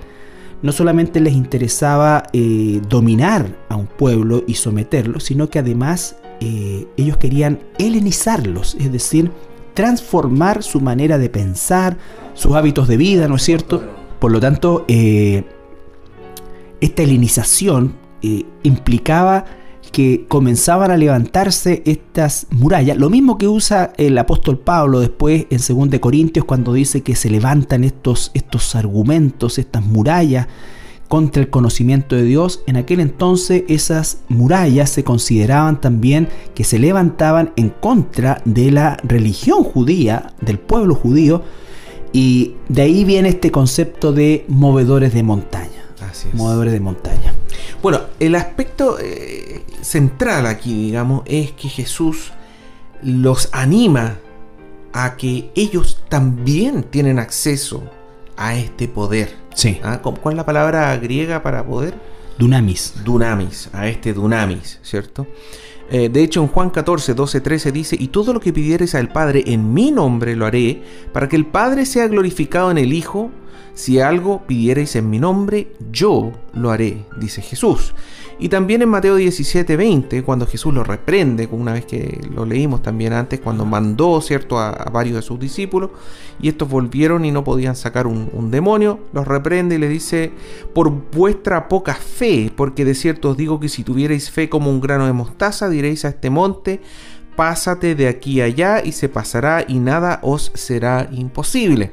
no 0.60 0.72
solamente 0.72 1.20
les 1.20 1.34
interesaba 1.34 2.24
eh, 2.32 2.82
dominar 2.88 3.56
a 3.68 3.76
un 3.76 3.86
pueblo 3.86 4.42
y 4.46 4.54
someterlo, 4.54 5.20
sino 5.20 5.48
que 5.48 5.60
además 5.60 6.16
ellos 6.96 7.16
querían 7.16 7.58
helenizarlos, 7.78 8.76
es 8.78 8.92
decir, 8.92 9.32
transformar 9.78 10.64
su 10.64 10.80
manera 10.80 11.18
de 11.18 11.30
pensar, 11.30 11.98
sus 12.34 12.56
hábitos 12.56 12.88
de 12.88 12.96
vida, 12.96 13.28
¿no 13.28 13.36
es 13.36 13.44
cierto? 13.44 13.80
Por 14.18 14.32
lo 14.32 14.40
tanto, 14.40 14.84
esta 14.88 15.44
helenización 17.04 17.94
implicaba 18.64 19.44
que 19.92 20.24
comenzaban 20.26 20.90
a 20.90 20.96
levantarse 20.96 21.84
estas 21.86 22.48
murallas, 22.50 22.96
lo 22.96 23.08
mismo 23.08 23.38
que 23.38 23.46
usa 23.46 23.92
el 23.98 24.18
apóstol 24.18 24.58
Pablo 24.58 24.98
después 24.98 25.46
en 25.48 25.90
2 25.90 26.00
Corintios 26.00 26.44
cuando 26.44 26.72
dice 26.72 27.04
que 27.04 27.14
se 27.14 27.30
levantan 27.30 27.84
estos, 27.84 28.32
estos 28.34 28.74
argumentos, 28.74 29.60
estas 29.60 29.86
murallas 29.86 30.48
contra 31.08 31.42
el 31.42 31.50
conocimiento 31.50 32.14
de 32.14 32.22
Dios, 32.22 32.62
en 32.66 32.76
aquel 32.76 33.00
entonces 33.00 33.64
esas 33.68 34.18
murallas 34.28 34.90
se 34.90 35.04
consideraban 35.04 35.80
también 35.80 36.28
que 36.54 36.64
se 36.64 36.78
levantaban 36.78 37.52
en 37.56 37.70
contra 37.70 38.42
de 38.44 38.70
la 38.70 38.98
religión 39.02 39.64
judía, 39.64 40.34
del 40.40 40.58
pueblo 40.58 40.94
judío, 40.94 41.42
y 42.12 42.54
de 42.68 42.82
ahí 42.82 43.04
viene 43.04 43.30
este 43.30 43.50
concepto 43.50 44.12
de 44.12 44.44
movedores 44.48 45.14
de 45.14 45.22
montaña. 45.22 45.70
Movedores 46.32 46.72
de 46.72 46.80
montaña. 46.80 47.34
Bueno, 47.82 48.00
el 48.18 48.34
aspecto 48.34 48.98
eh, 49.00 49.62
central 49.80 50.46
aquí, 50.46 50.86
digamos, 50.86 51.22
es 51.26 51.52
que 51.52 51.68
Jesús 51.68 52.32
los 53.02 53.48
anima 53.52 54.18
a 54.92 55.16
que 55.16 55.50
ellos 55.54 56.02
también 56.08 56.82
tienen 56.82 57.18
acceso 57.18 57.82
a 58.36 58.56
este 58.56 58.88
poder. 58.88 59.47
Sí. 59.58 59.80
¿Ah? 59.82 60.00
¿Cuál 60.00 60.34
es 60.34 60.36
la 60.36 60.46
palabra 60.46 60.96
griega 60.98 61.42
para 61.42 61.66
poder? 61.66 61.92
Dunamis. 62.38 62.94
Dunamis, 63.04 63.68
a 63.72 63.88
este 63.88 64.14
dunamis, 64.14 64.78
¿cierto? 64.82 65.26
Eh, 65.90 66.08
de 66.08 66.22
hecho, 66.22 66.40
en 66.42 66.46
Juan 66.46 66.70
14, 66.70 67.12
12, 67.12 67.40
13 67.40 67.72
dice, 67.72 67.96
y 67.98 68.06
todo 68.06 68.32
lo 68.32 68.38
que 68.38 68.52
pidieres 68.52 68.94
al 68.94 69.08
Padre 69.08 69.42
en 69.46 69.74
mi 69.74 69.90
nombre 69.90 70.36
lo 70.36 70.46
haré, 70.46 70.80
para 71.12 71.28
que 71.28 71.34
el 71.34 71.44
Padre 71.44 71.86
sea 71.86 72.06
glorificado 72.06 72.70
en 72.70 72.78
el 72.78 72.92
Hijo. 72.92 73.32
Si 73.74 73.98
algo 73.98 74.46
pidierais 74.46 74.94
en 74.94 75.10
mi 75.10 75.18
nombre, 75.18 75.72
yo 75.90 76.30
lo 76.52 76.70
haré, 76.70 77.04
dice 77.16 77.42
Jesús. 77.42 77.94
Y 78.40 78.48
también 78.48 78.82
en 78.82 78.88
Mateo 78.88 79.16
17, 79.16 79.76
20, 79.76 80.22
cuando 80.22 80.46
Jesús 80.46 80.72
lo 80.72 80.84
reprende, 80.84 81.48
una 81.50 81.72
vez 81.72 81.86
que 81.86 82.20
lo 82.32 82.44
leímos 82.44 82.82
también 82.82 83.12
antes, 83.12 83.40
cuando 83.40 83.64
mandó 83.64 84.20
¿cierto? 84.20 84.58
A, 84.60 84.70
varios 84.92 85.16
de 85.16 85.22
sus 85.22 85.40
discípulos, 85.40 85.90
y 86.40 86.48
estos 86.48 86.68
volvieron 86.68 87.24
y 87.24 87.32
no 87.32 87.42
podían 87.42 87.74
sacar 87.74 88.06
un, 88.06 88.30
un, 88.32 88.50
demonio, 88.52 89.00
los 89.12 89.26
reprende 89.26 89.74
y 89.74 89.78
le 89.78 89.88
dice, 89.88 90.32
por 90.72 90.90
vuestra 90.90 91.68
poca 91.68 91.94
fe, 91.94 92.52
porque 92.54 92.84
de 92.84 92.94
cierto 92.94 93.30
os 93.30 93.36
digo 93.36 93.58
que 93.58 93.68
si 93.68 93.82
tuvierais 93.82 94.30
fe 94.30 94.48
como 94.48 94.70
un 94.70 94.80
grano 94.80 95.06
de 95.06 95.12
mostaza, 95.12 95.68
diréis 95.68 96.04
a 96.04 96.10
este 96.10 96.30
monte, 96.30 96.80
pásate 97.38 97.94
de 97.94 98.08
aquí 98.08 98.40
a 98.40 98.44
allá 98.44 98.82
y 98.84 98.92
se 98.92 99.08
pasará 99.08 99.64
y 99.66 99.78
nada 99.78 100.20
os 100.22 100.52
será 100.54 101.08
imposible. 101.12 101.92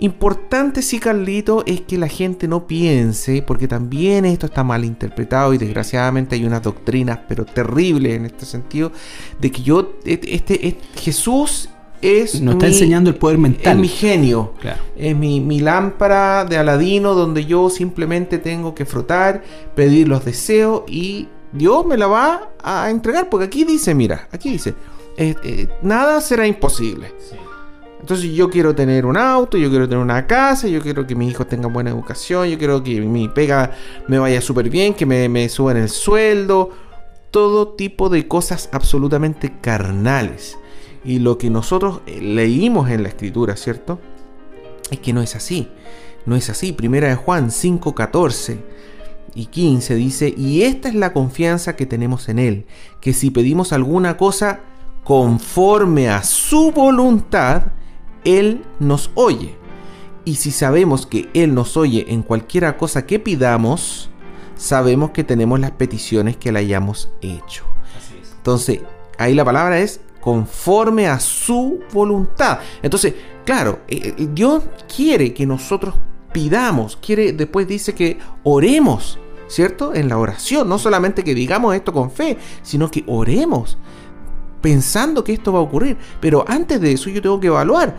Importante, 0.00 0.82
sí, 0.82 1.00
Carlito, 1.00 1.64
es 1.66 1.80
que 1.80 1.98
la 1.98 2.06
gente 2.06 2.46
no 2.46 2.68
piense, 2.68 3.42
porque 3.42 3.66
también 3.66 4.24
esto 4.24 4.46
está 4.46 4.62
mal 4.62 4.84
interpretado 4.84 5.52
y 5.54 5.58
desgraciadamente 5.58 6.36
hay 6.36 6.44
unas 6.44 6.62
doctrinas, 6.62 7.18
pero 7.28 7.44
terribles 7.44 8.14
en 8.14 8.26
este 8.26 8.46
sentido, 8.46 8.92
de 9.40 9.50
que 9.50 9.62
yo, 9.62 9.94
este, 10.04 10.34
este 10.36 10.78
Jesús 10.94 11.68
es. 12.00 12.40
Nos 12.40 12.54
está 12.54 12.68
enseñando 12.68 13.10
el 13.10 13.16
poder 13.16 13.38
mental. 13.38 13.74
Es 13.74 13.80
mi 13.80 13.88
genio. 13.88 14.54
Es 14.96 15.16
mi, 15.16 15.40
mi, 15.40 15.60
lámpara 15.60 16.44
de 16.44 16.56
Aladino 16.56 17.14
donde 17.14 17.44
yo 17.44 17.68
simplemente 17.70 18.38
tengo 18.38 18.74
que 18.74 18.84
frotar, 18.84 19.42
pedir 19.74 20.08
los 20.08 20.24
deseos 20.24 20.82
y 20.86 21.28
Dios 21.52 21.84
me 21.86 21.96
la 21.96 22.06
va 22.06 22.50
a 22.62 22.90
entregar. 22.90 23.28
Porque 23.28 23.46
aquí 23.46 23.64
dice, 23.64 23.94
mira, 23.94 24.28
aquí 24.30 24.50
dice, 24.50 24.74
eh, 25.16 25.34
eh, 25.42 25.68
nada 25.82 26.20
será 26.20 26.46
imposible. 26.46 27.12
Entonces 28.00 28.32
yo 28.32 28.48
quiero 28.48 28.74
tener 28.74 29.06
un 29.06 29.16
auto, 29.16 29.58
yo 29.58 29.70
quiero 29.70 29.88
tener 29.88 30.02
una 30.02 30.26
casa, 30.26 30.68
yo 30.68 30.80
quiero 30.80 31.06
que 31.06 31.14
mis 31.14 31.32
hijos 31.32 31.48
tengan 31.48 31.72
buena 31.72 31.90
educación, 31.90 32.48
yo 32.48 32.56
quiero 32.56 32.82
que 32.82 33.00
mi 33.00 33.28
pega 33.28 33.72
me 34.06 34.18
vaya 34.18 34.40
súper 34.40 34.70
bien, 34.70 34.94
que 34.94 35.04
me, 35.04 35.28
me 35.28 35.48
suban 35.48 35.76
el 35.76 35.88
sueldo, 35.88 36.70
todo 37.30 37.68
tipo 37.68 38.08
de 38.08 38.28
cosas 38.28 38.68
absolutamente 38.72 39.52
carnales. 39.60 40.58
Y 41.04 41.18
lo 41.18 41.38
que 41.38 41.50
nosotros 41.50 42.00
eh, 42.06 42.20
leímos 42.20 42.90
en 42.90 43.02
la 43.02 43.08
escritura, 43.08 43.56
¿cierto? 43.56 43.98
Es 44.90 45.00
que 45.00 45.12
no 45.12 45.22
es 45.22 45.36
así. 45.36 45.68
No 46.26 46.36
es 46.36 46.50
así. 46.50 46.72
Primera 46.72 47.08
de 47.08 47.16
Juan 47.16 47.50
5, 47.50 47.94
14 47.94 48.58
y 49.34 49.46
15 49.46 49.94
dice, 49.94 50.34
y 50.36 50.62
esta 50.62 50.88
es 50.88 50.94
la 50.94 51.12
confianza 51.12 51.76
que 51.76 51.86
tenemos 51.86 52.28
en 52.28 52.38
Él, 52.38 52.66
que 53.00 53.12
si 53.12 53.30
pedimos 53.30 53.72
alguna 53.72 54.16
cosa 54.16 54.60
conforme 55.04 56.08
a 56.08 56.22
su 56.22 56.72
voluntad, 56.72 57.62
él 58.24 58.64
nos 58.78 59.10
oye. 59.14 59.56
Y 60.24 60.34
si 60.34 60.50
sabemos 60.50 61.06
que 61.06 61.30
Él 61.32 61.54
nos 61.54 61.78
oye 61.78 62.04
en 62.08 62.22
cualquiera 62.22 62.76
cosa 62.76 63.06
que 63.06 63.18
pidamos, 63.18 64.10
sabemos 64.56 65.12
que 65.12 65.24
tenemos 65.24 65.58
las 65.58 65.70
peticiones 65.70 66.36
que 66.36 66.52
le 66.52 66.58
hayamos 66.58 67.10
hecho. 67.22 67.64
Entonces, 68.36 68.80
ahí 69.16 69.34
la 69.34 69.46
palabra 69.46 69.78
es 69.78 70.00
conforme 70.20 71.06
a 71.06 71.18
su 71.18 71.80
voluntad. 71.94 72.58
Entonces, 72.82 73.14
claro, 73.46 73.80
eh, 73.88 74.14
eh, 74.18 74.28
Dios 74.34 74.64
quiere 74.94 75.32
que 75.32 75.46
nosotros 75.46 75.94
pidamos, 76.32 76.96
quiere, 76.96 77.32
después 77.32 77.66
dice 77.66 77.94
que 77.94 78.18
oremos, 78.42 79.18
¿cierto? 79.46 79.94
En 79.94 80.10
la 80.10 80.18
oración, 80.18 80.68
no 80.68 80.78
solamente 80.78 81.24
que 81.24 81.34
digamos 81.34 81.74
esto 81.74 81.92
con 81.94 82.10
fe, 82.10 82.36
sino 82.62 82.90
que 82.90 83.02
oremos 83.06 83.78
pensando 84.60 85.24
que 85.24 85.32
esto 85.32 85.52
va 85.52 85.58
a 85.58 85.62
ocurrir. 85.62 85.96
Pero 86.20 86.44
antes 86.46 86.80
de 86.80 86.92
eso 86.92 87.10
yo 87.10 87.22
tengo 87.22 87.40
que 87.40 87.48
evaluar. 87.48 87.96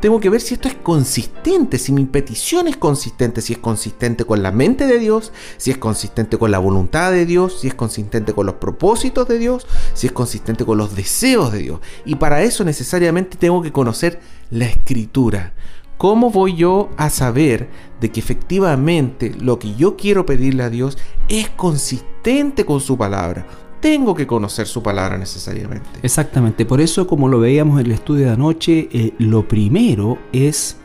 Tengo 0.00 0.18
que 0.18 0.30
ver 0.30 0.40
si 0.40 0.54
esto 0.54 0.66
es 0.66 0.76
consistente, 0.76 1.76
si 1.78 1.92
mi 1.92 2.06
petición 2.06 2.68
es 2.68 2.78
consistente, 2.78 3.42
si 3.42 3.52
es 3.52 3.58
consistente 3.58 4.24
con 4.24 4.42
la 4.42 4.50
mente 4.50 4.86
de 4.86 4.98
Dios, 4.98 5.30
si 5.58 5.70
es 5.70 5.76
consistente 5.76 6.38
con 6.38 6.50
la 6.50 6.58
voluntad 6.58 7.12
de 7.12 7.26
Dios, 7.26 7.60
si 7.60 7.68
es 7.68 7.74
consistente 7.74 8.32
con 8.32 8.46
los 8.46 8.54
propósitos 8.54 9.28
de 9.28 9.38
Dios, 9.38 9.66
si 9.92 10.06
es 10.06 10.12
consistente 10.14 10.64
con 10.64 10.78
los 10.78 10.96
deseos 10.96 11.52
de 11.52 11.58
Dios. 11.58 11.80
Y 12.06 12.14
para 12.14 12.42
eso 12.42 12.64
necesariamente 12.64 13.36
tengo 13.36 13.60
que 13.60 13.72
conocer 13.72 14.20
la 14.50 14.64
escritura. 14.64 15.52
¿Cómo 15.98 16.30
voy 16.30 16.56
yo 16.56 16.88
a 16.96 17.10
saber 17.10 17.68
de 18.00 18.10
que 18.10 18.20
efectivamente 18.20 19.34
lo 19.38 19.58
que 19.58 19.74
yo 19.74 19.98
quiero 19.98 20.24
pedirle 20.24 20.62
a 20.62 20.70
Dios 20.70 20.96
es 21.28 21.50
consistente 21.50 22.64
con 22.64 22.80
su 22.80 22.96
palabra? 22.96 23.46
Tengo 23.80 24.14
que 24.14 24.26
conocer 24.26 24.66
su 24.66 24.82
palabra 24.82 25.18
necesariamente. 25.18 25.88
Exactamente, 26.02 26.66
por 26.66 26.80
eso 26.80 27.06
como 27.06 27.28
lo 27.28 27.40
veíamos 27.40 27.80
en 27.80 27.86
el 27.86 27.92
estudio 27.92 28.26
de 28.26 28.32
anoche, 28.32 28.88
eh, 28.92 29.14
lo 29.18 29.48
primero 29.48 30.18
es 30.32 30.76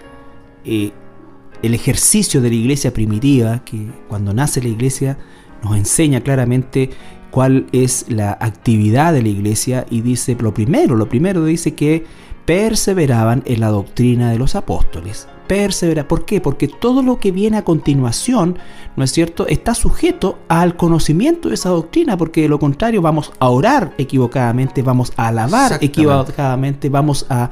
eh, 0.63 0.91
el 1.61 1.73
ejercicio 1.73 2.41
de 2.41 2.49
la 2.49 2.55
iglesia 2.55 2.93
primitiva, 2.93 3.63
que 3.65 3.87
cuando 4.07 4.33
nace 4.33 4.61
la 4.61 4.69
iglesia 4.69 5.17
nos 5.63 5.77
enseña 5.77 6.21
claramente 6.21 6.91
cuál 7.31 7.67
es 7.71 8.05
la 8.07 8.37
actividad 8.39 9.11
de 9.11 9.21
la 9.21 9.29
iglesia 9.29 9.85
y 9.89 10.01
dice 10.01 10.37
lo 10.39 10.53
primero, 10.53 10.95
lo 10.95 11.09
primero 11.09 11.43
dice 11.43 11.75
que 11.75 12.05
perseveraban 12.45 13.43
en 13.45 13.59
la 13.59 13.69
doctrina 13.69 14.31
de 14.31 14.39
los 14.39 14.55
apóstoles 14.55 15.27
persevera. 15.47 16.07
¿Por 16.07 16.25
qué? 16.25 16.41
Porque 16.41 16.67
todo 16.67 17.01
lo 17.01 17.19
que 17.19 17.31
viene 17.31 17.57
a 17.57 17.63
continuación, 17.63 18.57
¿no 18.95 19.03
es 19.03 19.11
cierto?, 19.11 19.47
está 19.47 19.75
sujeto 19.75 20.39
al 20.47 20.75
conocimiento 20.75 21.49
de 21.49 21.55
esa 21.55 21.69
doctrina, 21.69 22.17
porque 22.17 22.41
de 22.41 22.49
lo 22.49 22.59
contrario 22.59 23.01
vamos 23.01 23.31
a 23.39 23.49
orar 23.49 23.93
equivocadamente, 23.97 24.81
vamos 24.81 25.13
a 25.15 25.27
alabar 25.27 25.77
equivocadamente, 25.81 26.89
vamos 26.89 27.25
a, 27.29 27.49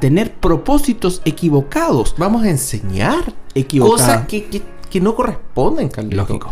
tener 0.00 0.34
propósitos 0.34 1.22
equivocados. 1.24 2.14
Vamos 2.18 2.44
a 2.44 2.50
enseñar 2.50 3.32
cosas 3.78 4.26
que, 4.26 5.00
no 5.00 5.14
corresponden, 5.14 5.90
Lógico. 6.10 6.50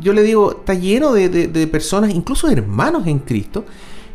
Yo 0.00 0.12
le 0.12 0.22
digo, 0.22 0.52
está 0.52 0.74
lleno 0.74 1.12
de, 1.12 1.28
de 1.28 1.66
personas, 1.66 2.10
incluso 2.14 2.48
hermanos 2.48 3.06
en 3.06 3.20
Cristo, 3.20 3.64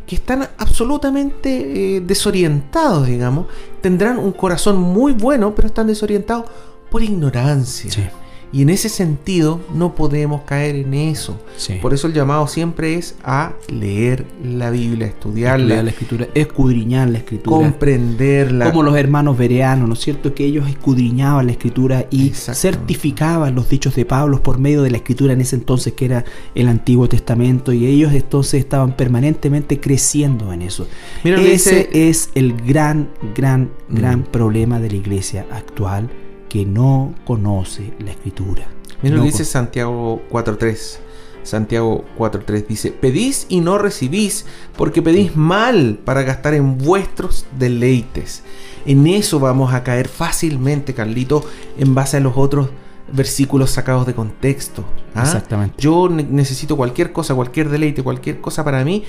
que 0.06 0.16
están 0.16 0.50
absolutamente 0.58 1.98
eh, 1.98 2.02
desorientados, 2.02 3.08
digamos. 3.08 3.48
Tendrán 3.82 4.20
un 4.20 4.32
corazón 4.32 4.78
muy 4.78 5.14
bueno, 5.14 5.54
pero 5.56 5.68
están 5.68 5.88
desorientados 5.88 6.46
por 6.90 7.02
ignorancia. 7.02 8.12
Y 8.54 8.62
en 8.62 8.70
ese 8.70 8.88
sentido 8.88 9.60
no 9.74 9.96
podemos 9.96 10.44
caer 10.44 10.76
en 10.76 10.94
eso. 10.94 11.40
Por 11.82 11.92
eso 11.92 12.06
el 12.06 12.14
llamado 12.14 12.48
siempre 12.48 12.94
es 12.94 13.16
a 13.24 13.54
leer 13.68 14.28
la 14.44 14.70
Biblia, 14.70 15.08
estudiarla. 15.08 15.82
la 15.82 15.90
escritura, 15.90 16.28
escudriñar 16.36 17.10
la 17.10 17.18
escritura. 17.18 17.58
Comprenderla. 17.58 18.70
Como 18.70 18.84
los 18.84 18.96
hermanos 18.96 19.40
bereanos, 19.40 19.88
¿no 19.88 19.96
es 19.96 20.02
cierto? 20.02 20.36
Que 20.36 20.46
ellos 20.46 20.70
escudriñaban 20.70 21.48
la 21.48 21.54
escritura 21.54 22.06
y 22.12 22.30
certificaban 22.30 23.56
los 23.56 23.70
dichos 23.70 23.96
de 23.96 24.06
Pablo 24.06 24.44
por 24.44 24.60
medio 24.60 24.84
de 24.84 24.92
la 24.92 24.98
escritura 24.98 25.34
en 25.34 25.42
ese 25.42 25.56
entonces 25.56 25.94
que 25.94 26.06
era 26.06 26.24
el 26.54 26.68
Antiguo 26.68 27.10
Testamento. 27.10 27.74
Y 27.74 27.88
ellos 27.88 28.14
entonces 28.14 28.60
estaban 28.60 28.96
permanentemente 28.96 29.80
creciendo 29.80 30.54
en 30.54 30.62
eso. 30.62 30.88
ese 31.24 31.90
es 31.92 32.30
el 32.36 32.54
gran, 32.54 33.10
gran, 33.36 33.72
gran 33.90 34.20
mm. 34.20 34.26
problema 34.26 34.80
de 34.80 34.92
la 34.92 34.96
iglesia 34.98 35.48
actual 35.52 36.12
que 36.54 36.68
no 36.68 37.16
conoce 37.26 37.94
la 37.98 38.12
escritura. 38.12 38.68
Mira 39.02 39.16
lo 39.16 39.24
dice 39.24 39.44
Santiago 39.44 40.22
4.3. 40.30 41.00
Santiago 41.42 42.06
4.3 42.16 42.68
dice, 42.68 42.92
pedís 42.92 43.48
y 43.50 43.60
no 43.60 43.80
recibís 43.80 44.46
porque 44.78 45.02
pedís 45.02 45.36
mal 45.36 45.98
para 46.06 46.22
gastar 46.22 46.54
en 46.54 46.78
vuestros 46.78 47.48
deleites. 47.58 48.44
En 48.86 49.08
eso 49.08 49.40
vamos 49.40 49.74
a 49.74 49.82
caer 49.84 50.08
fácilmente, 50.08 50.94
Carlito, 50.94 51.44
en 51.80 51.96
base 51.96 52.18
a 52.18 52.20
los 52.20 52.34
otros 52.38 52.70
versículos 53.12 53.72
sacados 53.72 54.06
de 54.06 54.14
contexto. 54.14 54.84
¿ah? 55.16 55.24
Exactamente. 55.24 55.74
Yo 55.80 56.08
necesito 56.08 56.78
cualquier 56.78 57.12
cosa, 57.12 57.34
cualquier 57.34 57.70
deleite, 57.70 58.04
cualquier 58.04 58.42
cosa 58.42 58.64
para 58.64 58.86
mí. 58.86 59.04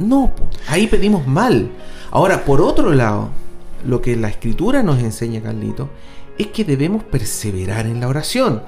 No, 0.00 0.32
ahí 0.66 0.88
pedimos 0.88 1.24
mal. 1.24 1.70
Ahora, 2.10 2.44
por 2.44 2.60
otro 2.60 2.92
lado, 2.92 3.28
lo 3.86 4.02
que 4.02 4.16
la 4.16 4.28
escritura 4.28 4.82
nos 4.82 4.98
enseña, 4.98 5.40
Carlito, 5.40 5.88
es 6.38 6.46
que 6.48 6.64
debemos 6.64 7.02
perseverar 7.02 7.86
en 7.86 8.00
la 8.00 8.08
oración. 8.08 8.62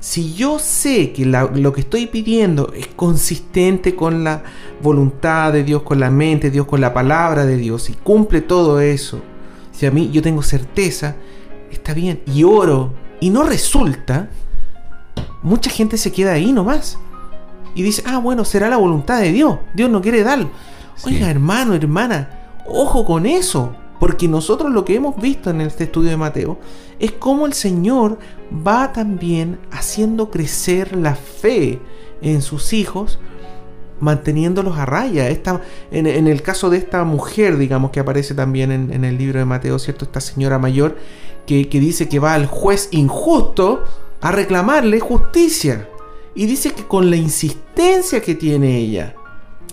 Si 0.00 0.34
yo 0.34 0.58
sé 0.58 1.12
que 1.12 1.24
lo 1.24 1.72
que 1.72 1.80
estoy 1.80 2.06
pidiendo 2.06 2.72
es 2.74 2.88
consistente 2.88 3.94
con 3.94 4.24
la 4.24 4.42
voluntad 4.82 5.52
de 5.52 5.62
Dios, 5.62 5.82
con 5.82 6.00
la 6.00 6.10
mente 6.10 6.48
de 6.48 6.50
Dios, 6.50 6.66
con 6.66 6.80
la 6.80 6.92
palabra 6.92 7.46
de 7.46 7.56
Dios, 7.56 7.88
y 7.88 7.94
cumple 7.94 8.40
todo 8.40 8.80
eso, 8.80 9.20
si 9.72 9.86
a 9.86 9.90
mí 9.90 10.10
yo 10.12 10.22
tengo 10.22 10.42
certeza, 10.42 11.16
está 11.70 11.94
bien, 11.94 12.20
y 12.26 12.42
oro, 12.44 12.92
y 13.20 13.30
no 13.30 13.44
resulta, 13.44 14.28
mucha 15.42 15.70
gente 15.70 15.96
se 15.96 16.12
queda 16.12 16.32
ahí 16.32 16.52
nomás. 16.52 16.98
Y 17.76 17.82
dice, 17.82 18.02
ah, 18.06 18.18
bueno, 18.18 18.44
será 18.44 18.68
la 18.68 18.76
voluntad 18.76 19.20
de 19.20 19.32
Dios, 19.32 19.58
Dios 19.74 19.88
no 19.88 20.02
quiere 20.02 20.22
dar. 20.22 20.46
Oiga, 21.04 21.30
hermano, 21.30 21.74
hermana, 21.74 22.28
ojo 22.66 23.04
con 23.04 23.26
eso. 23.26 23.74
Porque 24.00 24.28
nosotros 24.28 24.72
lo 24.72 24.84
que 24.84 24.96
hemos 24.96 25.16
visto 25.20 25.50
en 25.50 25.60
este 25.60 25.84
estudio 25.84 26.10
de 26.10 26.16
Mateo 26.16 26.58
es 26.98 27.12
cómo 27.12 27.46
el 27.46 27.52
Señor 27.52 28.18
va 28.66 28.92
también 28.92 29.58
haciendo 29.70 30.30
crecer 30.30 30.96
la 30.96 31.14
fe 31.14 31.80
en 32.20 32.42
sus 32.42 32.72
hijos, 32.72 33.18
manteniéndolos 34.00 34.76
a 34.78 34.86
raya. 34.86 35.28
En, 35.90 36.06
el 36.06 36.42
caso 36.42 36.70
de 36.70 36.78
esta 36.78 37.04
mujer, 37.04 37.56
digamos, 37.56 37.90
que 37.90 38.00
aparece 38.00 38.34
también 38.34 38.72
en, 38.72 39.04
el 39.04 39.16
libro 39.16 39.38
de 39.38 39.44
Mateo, 39.44 39.78
¿cierto? 39.78 40.04
Esta 40.04 40.20
señora 40.20 40.58
mayor 40.58 40.96
que 41.46 41.64
dice 41.64 42.08
que 42.08 42.18
va 42.18 42.34
al 42.34 42.46
juez 42.46 42.88
injusto 42.90 43.84
a 44.20 44.32
reclamarle 44.32 45.00
justicia. 45.00 45.88
Y 46.34 46.46
dice 46.46 46.72
que 46.72 46.84
con 46.84 47.10
la 47.10 47.16
insistencia 47.16 48.20
que 48.20 48.34
tiene 48.34 48.78
ella, 48.78 49.14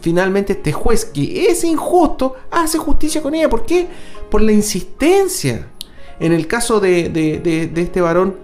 finalmente 0.01 0.53
este 0.53 0.73
juez 0.73 1.05
que 1.05 1.47
es 1.47 1.63
injusto 1.63 2.35
hace 2.49 2.77
justicia 2.77 3.21
con 3.21 3.33
ella. 3.35 3.49
¿Por 3.49 3.65
qué? 3.65 3.87
Por 4.29 4.41
la 4.41 4.51
insistencia. 4.51 5.67
En 6.19 6.33
el 6.33 6.47
caso 6.47 6.79
de, 6.79 7.71
este 7.75 8.01
varón 8.01 8.35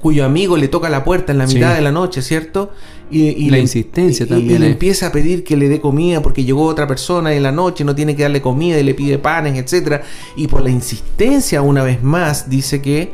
cuyo 0.00 0.24
amigo 0.24 0.58
le 0.58 0.68
toca 0.68 0.90
la 0.90 1.02
puerta 1.02 1.32
en 1.32 1.38
la 1.38 1.46
mitad 1.46 1.74
de 1.74 1.80
la 1.80 1.90
noche, 1.90 2.20
¿cierto? 2.20 2.70
Y, 3.10 3.48
la 3.48 3.58
insistencia 3.58 4.26
también. 4.26 4.56
Y, 4.56 4.58
le 4.58 4.70
empieza 4.72 5.06
a 5.06 5.12
pedir 5.12 5.44
que 5.44 5.56
le 5.56 5.68
dé 5.68 5.80
comida 5.80 6.20
porque 6.20 6.44
llegó 6.44 6.66
otra 6.66 6.86
persona 6.86 7.32
en 7.32 7.42
la 7.42 7.52
noche, 7.52 7.84
no 7.84 7.94
tiene 7.94 8.14
que 8.14 8.22
darle 8.22 8.42
comida 8.42 8.78
y 8.78 8.82
le 8.82 8.94
pide 8.94 9.18
panes, 9.18 9.56
etc. 9.56 10.02
Y 10.36 10.46
por 10.46 10.62
la 10.62 10.70
insistencia, 10.70 11.62
una 11.62 11.82
vez 11.82 12.02
más, 12.02 12.50
dice 12.50 12.82
que 12.82 13.12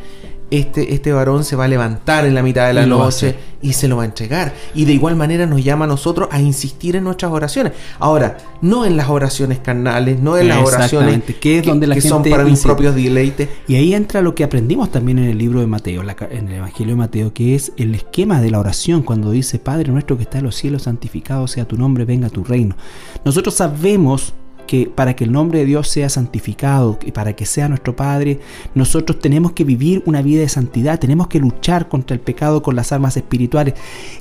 este, 0.51 0.95
este 0.95 1.13
varón 1.13 1.45
se 1.45 1.57
va 1.57 1.65
a 1.65 1.69
levantar 1.69 2.25
en 2.27 2.35
la 2.35 2.43
mitad 2.43 2.67
de 2.67 2.75
la 2.75 2.87
noche 2.87 3.37
y 3.63 3.73
se 3.73 3.89
lo 3.89 3.97
va 3.97 4.03
a 4.03 4.07
entregar. 4.07 4.53
Y 4.75 4.85
de 4.85 4.93
igual 4.93 5.17
manera 5.17 5.47
nos 5.47 5.63
llama 5.63 5.85
a 5.85 5.89
nosotros 5.89 6.29
a 6.31 6.41
insistir 6.41 6.97
en 6.97 7.05
nuestras 7.05 7.31
oraciones. 7.31 7.73
Ahora, 7.99 8.39
no 8.63 8.85
en 8.85 8.97
las 8.97 9.09
oraciones 9.09 9.59
carnales, 9.59 10.21
no 10.21 10.37
en 10.37 10.49
las 10.49 10.59
oraciones 10.59 11.23
que, 11.41 11.59
es 11.59 11.67
donde 11.67 11.87
la 11.87 11.95
que 11.95 12.01
son 12.01 12.23
para 12.25 12.45
mis 12.45 12.61
propios 12.61 12.95
deleites. 12.95 13.49
Y 13.69 13.77
ahí 13.77 13.95
entra 13.95 14.23
lo 14.23 14.35
que 14.35 14.45
aprendimos 14.45 14.91
también 14.91 15.19
en 15.19 15.27
el 15.27 15.39
libro 15.39 15.61
de 15.61 15.67
Mateo, 15.67 16.03
en 16.03 16.49
el 16.49 16.55
Evangelio 16.55 16.95
de 16.95 16.99
Mateo, 16.99 17.33
que 17.33 17.55
es 17.55 17.73
el 17.77 17.95
esquema 17.95 18.41
de 18.41 18.51
la 18.51 18.59
oración 18.59 19.03
cuando 19.03 19.31
dice, 19.31 19.59
Padre 19.59 19.91
nuestro 19.93 20.17
que 20.17 20.25
está 20.25 20.39
en 20.39 20.45
los 20.45 20.57
cielos, 20.57 20.83
santificado 20.83 21.47
sea 21.47 21.67
tu 21.67 21.77
nombre, 21.77 22.05
venga 22.05 22.29
tu 22.29 22.45
reino. 22.45 22.77
Nosotros 23.25 23.55
sabemos 23.55 24.35
que 24.71 24.87
para 24.87 25.17
que 25.17 25.25
el 25.25 25.33
nombre 25.33 25.59
de 25.59 25.65
Dios 25.65 25.89
sea 25.89 26.09
santificado 26.09 26.97
y 27.05 27.11
para 27.11 27.35
que 27.35 27.45
sea 27.45 27.69
nuestro 27.69 27.97
Padre, 27.97 28.39
nosotros 28.77 29.19
tenemos 29.19 29.51
que 29.51 29.65
vivir 29.65 30.01
una 30.07 30.23
vida 30.23 30.43
de 30.43 30.49
santidad, 30.49 31.01
tenemos 31.01 31.27
que 31.27 31.41
luchar 31.41 31.89
contra 31.89 32.15
el 32.15 32.21
pecado 32.21 32.63
con 32.63 32.77
las 32.77 32.93
armas 32.93 33.17
espirituales. 33.17 33.75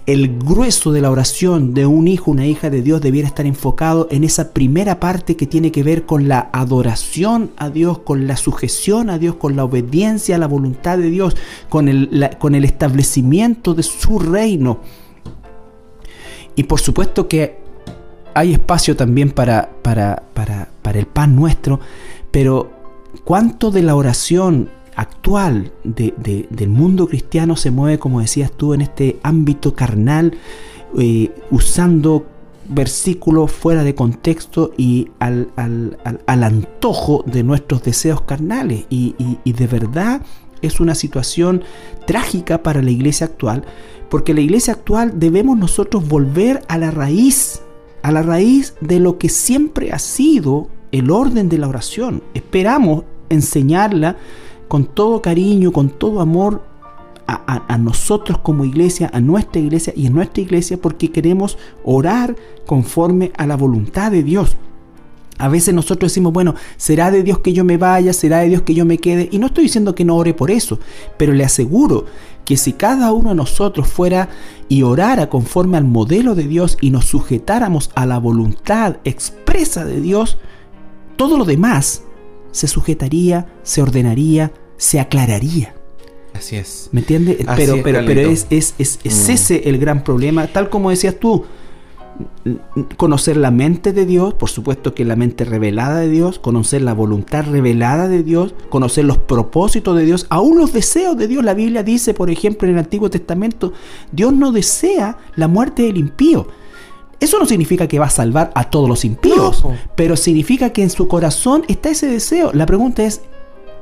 El 0.07 0.39
grueso 0.39 0.91
de 0.91 1.01
la 1.01 1.11
oración 1.11 1.75
de 1.75 1.85
un 1.85 2.07
hijo, 2.07 2.31
una 2.31 2.47
hija 2.47 2.71
de 2.71 2.81
Dios 2.81 2.99
debiera 2.99 3.27
estar 3.27 3.45
enfocado 3.45 4.07
en 4.09 4.23
esa 4.23 4.51
primera 4.51 4.99
parte 4.99 5.35
que 5.35 5.45
tiene 5.45 5.71
que 5.71 5.83
ver 5.83 6.07
con 6.07 6.27
la 6.27 6.49
adoración 6.51 7.51
a 7.55 7.69
Dios, 7.69 7.99
con 7.99 8.25
la 8.25 8.35
sujeción 8.35 9.11
a 9.11 9.19
Dios, 9.19 9.35
con 9.35 9.55
la 9.55 9.65
obediencia 9.65 10.35
a 10.35 10.39
la 10.39 10.47
voluntad 10.47 10.97
de 10.97 11.11
Dios, 11.11 11.37
con 11.69 11.87
el, 11.87 12.27
con 12.39 12.55
el 12.55 12.65
establecimiento 12.65 13.75
de 13.75 13.83
su 13.83 14.17
reino. 14.17 14.79
Y 16.55 16.63
por 16.63 16.79
supuesto 16.79 17.27
que 17.27 17.68
hay 18.33 18.53
espacio 18.53 18.95
también 18.95 19.31
para, 19.31 19.69
para, 19.83 20.23
el 20.93 21.05
pan 21.05 21.35
nuestro, 21.35 21.79
pero 22.31 22.71
¿cuánto 23.23 23.71
de 23.71 23.83
la 23.83 23.95
oración 23.95 24.69
actual 24.95 25.71
del 25.83 26.69
mundo 26.69 27.07
cristiano 27.07 27.55
se 27.55 27.71
mueve, 27.71 27.99
como 27.99 28.21
decías 28.21 28.51
tú, 28.51 28.73
en 28.73 28.81
este 28.81 29.19
ámbito 29.23 29.75
carnal, 29.75 30.33
eh, 30.97 31.31
usando 31.51 32.25
versículos 32.67 33.51
fuera 33.51 33.83
de 33.83 33.95
contexto 33.95 34.71
y 34.77 35.09
al, 35.19 35.51
antojo 36.25 37.23
de 37.27 37.43
nuestros 37.43 37.83
deseos 37.83 38.21
carnales? 38.21 38.85
Y 38.89 39.15
de 39.45 39.67
verdad 39.67 40.21
es 40.61 40.79
una 40.79 40.95
situación 40.95 41.63
trágica 42.05 42.63
para 42.63 42.81
la 42.81 42.91
iglesia 42.91 43.27
actual, 43.27 43.63
porque 44.09 44.33
la 44.33 44.41
iglesia 44.41 44.73
actual 44.73 45.19
debemos 45.19 45.57
nosotros 45.57 46.07
volver 46.07 46.63
a 46.67 46.77
la 46.77 46.91
raíz 46.91 47.61
a 48.01 48.11
la 48.11 48.21
raíz 48.21 48.75
de 48.81 48.99
lo 48.99 49.17
que 49.17 49.29
siempre 49.29 49.91
ha 49.91 49.99
sido 49.99 50.69
el 50.91 51.11
orden 51.11 51.49
de 51.49 51.57
la 51.57 51.67
oración. 51.67 52.23
Esperamos 52.33 53.03
enseñarla 53.29 54.17
con 54.67 54.85
todo 54.85 55.21
cariño, 55.21 55.71
con 55.71 55.89
todo 55.89 56.21
amor 56.21 56.63
a, 57.27 57.77
nosotros 57.77 58.39
como 58.39 58.65
iglesia, 58.65 59.11
a 59.13 59.19
nuestra 59.19 59.61
iglesia 59.61 59.93
y 59.95 60.07
en 60.07 60.13
nuestra 60.13 60.41
iglesia 60.41 60.77
porque 60.81 61.11
queremos 61.11 61.57
orar 61.83 62.35
conforme 62.65 63.31
a 63.37 63.45
la 63.45 63.55
voluntad 63.55 64.11
de 64.11 64.23
Dios. 64.23 64.57
A 65.39 65.47
veces 65.47 65.73
nosotros 65.73 66.11
decimos, 66.11 66.33
bueno, 66.33 66.53
será 66.75 67.11
de 67.11 67.23
Dios 67.23 67.39
que 67.39 67.53
yo 67.53 67.63
me 67.63 67.77
vaya, 67.77 68.11
será 68.11 68.39
de 68.39 68.49
Dios 68.49 68.61
que 68.61 68.73
yo 68.73 68.85
me 68.85 68.97
quede. 68.97 69.29
Y 69.31 69.39
no 69.39 69.47
estoy 69.47 69.63
diciendo 69.63 69.95
que 69.95 70.03
no 70.03 70.17
ore 70.17 70.33
por 70.33 70.51
eso, 70.51 70.79
pero 71.17 71.33
le 71.33 71.45
aseguro 71.45 72.05
que 72.43 72.57
si 72.57 72.73
cada 72.73 73.13
uno 73.13 73.29
de 73.29 73.35
nosotros 73.35 73.87
fuera 73.87 74.27
y 74.67 74.83
orara 74.83 75.29
conforme 75.29 75.77
al 75.77 75.85
modelo 75.85 76.35
de 76.35 76.43
Dios 76.43 76.77
y 76.81 76.91
nos 76.91 77.05
sujetáramos 77.05 77.89
a 77.95 78.05
la 78.05 78.19
voluntad 78.19 78.97
expresa 79.05 79.85
de 79.85 80.01
Dios, 80.01 80.37
todo 81.15 81.37
lo 81.37 81.45
demás 81.45 82.03
se 82.51 82.67
sujetaría, 82.67 83.47
se 83.63 83.81
ordenaría, 83.81 84.51
se 84.75 84.99
aclararía. 84.99 85.73
Así 86.33 86.57
es. 86.57 86.89
¿Me 86.91 86.99
entiendes? 86.99 87.37
Pero, 87.55 87.81
pero, 87.81 88.05
pero 88.05 88.29
es, 88.29 88.45
es, 88.49 88.75
es, 88.77 88.99
es 89.05 89.27
mm. 89.27 89.31
ese 89.31 89.69
el 89.69 89.77
gran 89.77 90.03
problema, 90.03 90.47
tal 90.47 90.69
como 90.69 90.89
decías 90.89 91.15
tú 91.17 91.45
conocer 92.97 93.37
la 93.37 93.51
mente 93.51 93.93
de 93.93 94.05
Dios, 94.05 94.33
por 94.33 94.49
supuesto 94.49 94.93
que 94.93 95.05
la 95.05 95.15
mente 95.15 95.45
revelada 95.45 95.99
de 95.99 96.09
Dios, 96.09 96.39
conocer 96.39 96.81
la 96.81 96.93
voluntad 96.93 97.45
revelada 97.45 98.07
de 98.07 98.23
Dios, 98.23 98.53
conocer 98.69 99.05
los 99.05 99.17
propósitos 99.17 99.95
de 99.95 100.05
Dios, 100.05 100.25
aún 100.29 100.57
los 100.57 100.73
deseos 100.73 101.17
de 101.17 101.27
Dios. 101.27 101.43
La 101.43 101.53
Biblia 101.53 101.83
dice, 101.83 102.13
por 102.13 102.29
ejemplo, 102.29 102.67
en 102.67 102.73
el 102.73 102.79
Antiguo 102.79 103.09
Testamento, 103.09 103.73
Dios 104.11 104.33
no 104.33 104.51
desea 104.51 105.17
la 105.35 105.47
muerte 105.47 105.83
del 105.83 105.97
impío. 105.97 106.47
Eso 107.19 107.37
no 107.37 107.45
significa 107.45 107.87
que 107.87 107.99
va 107.99 108.05
a 108.05 108.11
salvar 108.11 108.51
a 108.55 108.69
todos 108.69 108.87
los 108.87 109.03
impíos, 109.03 109.65
pero 109.95 110.15
significa 110.15 110.71
que 110.71 110.83
en 110.83 110.89
su 110.89 111.07
corazón 111.07 111.63
está 111.67 111.89
ese 111.89 112.07
deseo. 112.07 112.51
La 112.53 112.65
pregunta 112.65 113.03
es, 113.03 113.21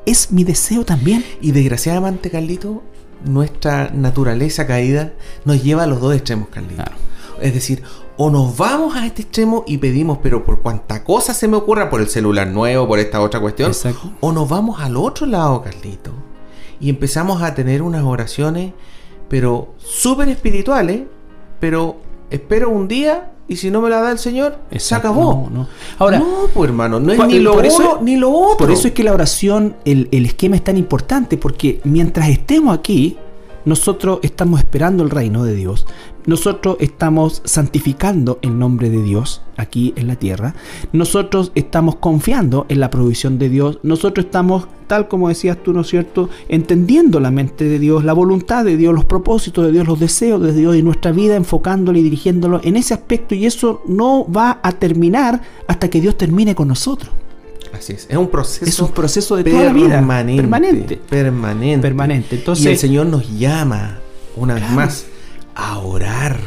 ¿es 0.06 0.32
mi 0.32 0.44
deseo 0.44 0.86
también? 0.86 1.24
Y 1.40 1.52
desgraciadamente, 1.52 2.32
Carlito, 2.32 2.84
nuestra 3.26 3.92
naturaleza 3.94 4.66
caída 4.66 5.14
nos 5.46 5.64
lleva 5.64 5.84
a 5.84 5.88
los 5.88 6.02
dos 6.02 6.16
extremos, 6.16 6.50
Carlito. 6.50 6.84
Es 7.40 7.54
decir, 7.54 7.84
o 8.18 8.30
nos 8.30 8.58
vamos 8.58 8.96
a 8.96 9.06
este 9.06 9.22
extremo 9.22 9.64
y 9.68 9.78
pedimos, 9.78 10.18
pero 10.22 10.44
por 10.44 10.62
cuanta 10.62 11.04
cosa 11.04 11.34
se 11.34 11.48
me 11.48 11.56
ocurra, 11.56 11.90
por 11.90 12.02
el 12.02 12.08
celular 12.08 12.48
nuevo, 12.48 12.88
por 12.88 13.00
esta 13.00 13.22
otra 13.22 13.40
cuestión, 13.40 13.72
o 14.20 14.32
nos 14.32 14.50
vamos 14.50 14.82
al 14.82 14.98
otro 14.98 15.28
lado, 15.28 15.62
Carlito, 15.62 16.12
y 16.80 16.90
empezamos 16.90 17.42
a 17.42 17.54
tener 17.54 17.82
unas 17.82 18.04
oraciones, 18.04 18.74
pero 19.30 19.74
súper 19.78 20.30
espirituales, 20.30 21.04
pero 21.60 21.98
espero 22.30 22.70
un 22.70 22.88
día 22.88 23.32
y 23.48 23.56
si 23.56 23.72
no 23.72 23.82
me 23.82 23.90
la 23.90 24.02
da 24.02 24.12
el 24.12 24.20
Señor, 24.20 24.58
se 24.76 24.96
acabó. 24.96 25.50
No, 25.52 25.68
Ahora, 26.00 26.20
no, 26.20 26.50
pues 26.54 26.70
hermano, 26.70 27.00
no 27.00 27.14
es 27.14 27.28
ni 27.28 27.40
lo 27.40 27.54
uno 27.54 28.00
ni 28.02 28.18
lo 28.18 28.32
otro. 28.32 28.58
Por 28.58 28.72
eso 28.72 28.90
es 28.90 28.94
que 28.94 29.04
la 29.04 29.14
oración, 29.14 29.78
el, 29.86 30.10
el 30.12 30.26
esquema 30.26 30.58
es 30.58 30.64
tan 30.64 30.76
importante, 30.76 31.38
porque 31.38 31.80
mientras 31.84 32.30
estemos 32.30 32.78
aquí, 32.78 33.18
nosotros 33.64 34.20
estamos 34.22 34.60
esperando 34.60 35.04
el 35.04 35.10
reino 35.10 35.44
de 35.44 35.54
Dios, 35.54 35.86
nosotros 36.28 36.78
estamos 36.80 37.42
santificando 37.46 38.38
el 38.44 38.60
nombre 38.60 38.92
de 38.92 39.02
Dios 39.02 39.42
aquí 39.56 39.94
en 39.96 40.08
la 40.08 40.18
tierra, 40.18 40.54
nosotros 40.94 41.52
estamos 41.56 41.96
confiando 41.96 42.68
en 42.70 42.80
la 42.80 42.92
provisión 42.92 43.40
de 43.40 43.50
Dios, 43.50 43.80
nosotros 43.82 44.26
estamos, 44.28 44.68
tal 44.86 45.08
como 45.08 45.30
decías 45.30 45.58
tú, 45.64 45.74
¿no 45.74 45.82
es 45.82 45.88
cierto?, 45.88 46.30
entendiendo 46.50 47.20
la 47.20 47.32
mente 47.32 47.64
de 47.64 47.80
Dios, 47.80 48.04
la 48.04 48.14
voluntad 48.14 48.66
de 48.66 48.78
Dios, 48.78 48.94
los 48.94 49.06
propósitos 49.06 49.66
de 49.66 49.72
Dios, 49.72 49.88
los 49.88 50.00
deseos 50.00 50.42
de 50.44 50.54
Dios 50.54 50.76
y 50.76 50.84
nuestra 50.84 51.12
vida 51.12 51.36
enfocándolo 51.36 51.98
y 51.98 52.04
dirigiéndolo 52.04 52.60
en 52.64 52.76
ese 52.76 52.94
aspecto 52.94 53.34
y 53.34 53.46
eso 53.46 53.82
no 53.88 54.30
va 54.30 54.60
a 54.62 54.74
terminar 54.74 55.42
hasta 55.68 55.90
que 55.90 56.02
Dios 56.02 56.18
termine 56.18 56.54
con 56.54 56.68
nosotros. 56.68 57.12
Así 57.74 57.94
es, 57.94 58.08
es 58.10 58.18
un 58.18 58.30
proceso. 58.30 58.66
Es 58.66 58.80
un 58.80 58.92
proceso 58.92 59.36
de 59.36 59.44
toda 59.44 59.64
la 59.64 59.74
vida. 59.74 59.90
Permanente. 59.90 60.98
Permanente. 61.10 61.82
Permanente. 61.82 62.36
Entonces, 62.36 62.66
y 62.66 62.70
el 62.70 62.78
Señor 62.78 63.08
nos 63.08 63.38
llama, 63.38 64.00
una 64.36 64.56
vez 64.56 64.70
más, 64.72 65.06
a 65.58 65.80
orar. 65.80 66.38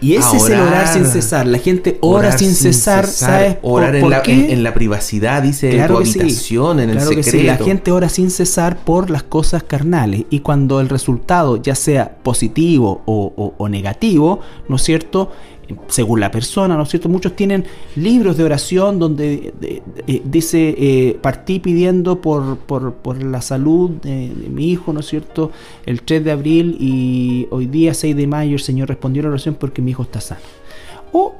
Y 0.00 0.16
ese 0.16 0.36
es 0.36 0.50
el 0.50 0.60
orar 0.60 0.86
sin 0.86 1.06
cesar. 1.06 1.46
La 1.46 1.58
gente 1.58 1.96
ora 2.02 2.36
sin, 2.36 2.54
cesar, 2.54 3.06
¿sabes? 3.06 3.56
Orar 3.62 3.96
en, 3.96 4.10
la, 4.10 4.22
en, 4.26 4.62
la, 4.62 4.74
privacidad, 4.74 5.42
dice, 5.42 5.70
claro 5.70 6.02
en 6.02 6.12
tu 6.12 6.20
habitación, 6.20 6.80
en 6.80 6.90
el 6.90 7.00
secreto. 7.00 7.46
La 7.46 7.56
gente 7.56 7.90
ora 7.90 8.10
sin 8.10 8.30
cesar 8.30 8.76
por 8.84 9.08
las 9.08 9.22
cosas 9.22 9.62
carnales. 9.62 10.24
Y 10.28 10.40
cuando 10.40 10.80
el 10.80 10.90
resultado, 10.90 11.62
ya 11.62 11.74
sea 11.74 12.16
positivo 12.22 13.02
o, 13.06 13.54
o 13.56 13.68
negativo, 13.68 14.40
¿no 14.68 14.76
es 14.76 14.82
cierto? 14.82 15.30
Según 15.88 16.20
la 16.20 16.30
persona, 16.30 16.76
¿no 16.76 16.82
es 16.82 16.88
cierto? 16.88 17.08
Muchos 17.08 17.34
tienen 17.36 17.64
libros 17.96 18.36
de 18.36 18.44
oración 18.44 18.98
donde 18.98 19.52
dice, 20.24 20.74
eh, 20.76 21.18
partí 21.20 21.60
pidiendo 21.60 22.20
por, 22.20 22.58
por, 22.58 23.22
la 23.22 23.40
salud 23.42 23.90
de, 23.90 24.30
mi 24.50 24.70
hijo, 24.70 24.92
¿no 24.92 25.00
es 25.00 25.06
cierto? 25.06 25.50
El 25.86 26.02
3 26.02 26.24
de 26.24 26.30
abril 26.30 26.76
y 26.80 27.46
hoy 27.50 27.66
día 27.66 27.94
6 27.94 28.16
de 28.16 28.26
mayo 28.26 28.54
el 28.54 28.60
Señor 28.60 28.88
respondió 28.88 29.22
la 29.22 29.30
oración 29.30 29.56
porque 29.58 29.82
mi 29.82 29.92
hijo 29.92 30.02
está 30.02 30.20
sano. 30.20 30.40
O 31.12 31.34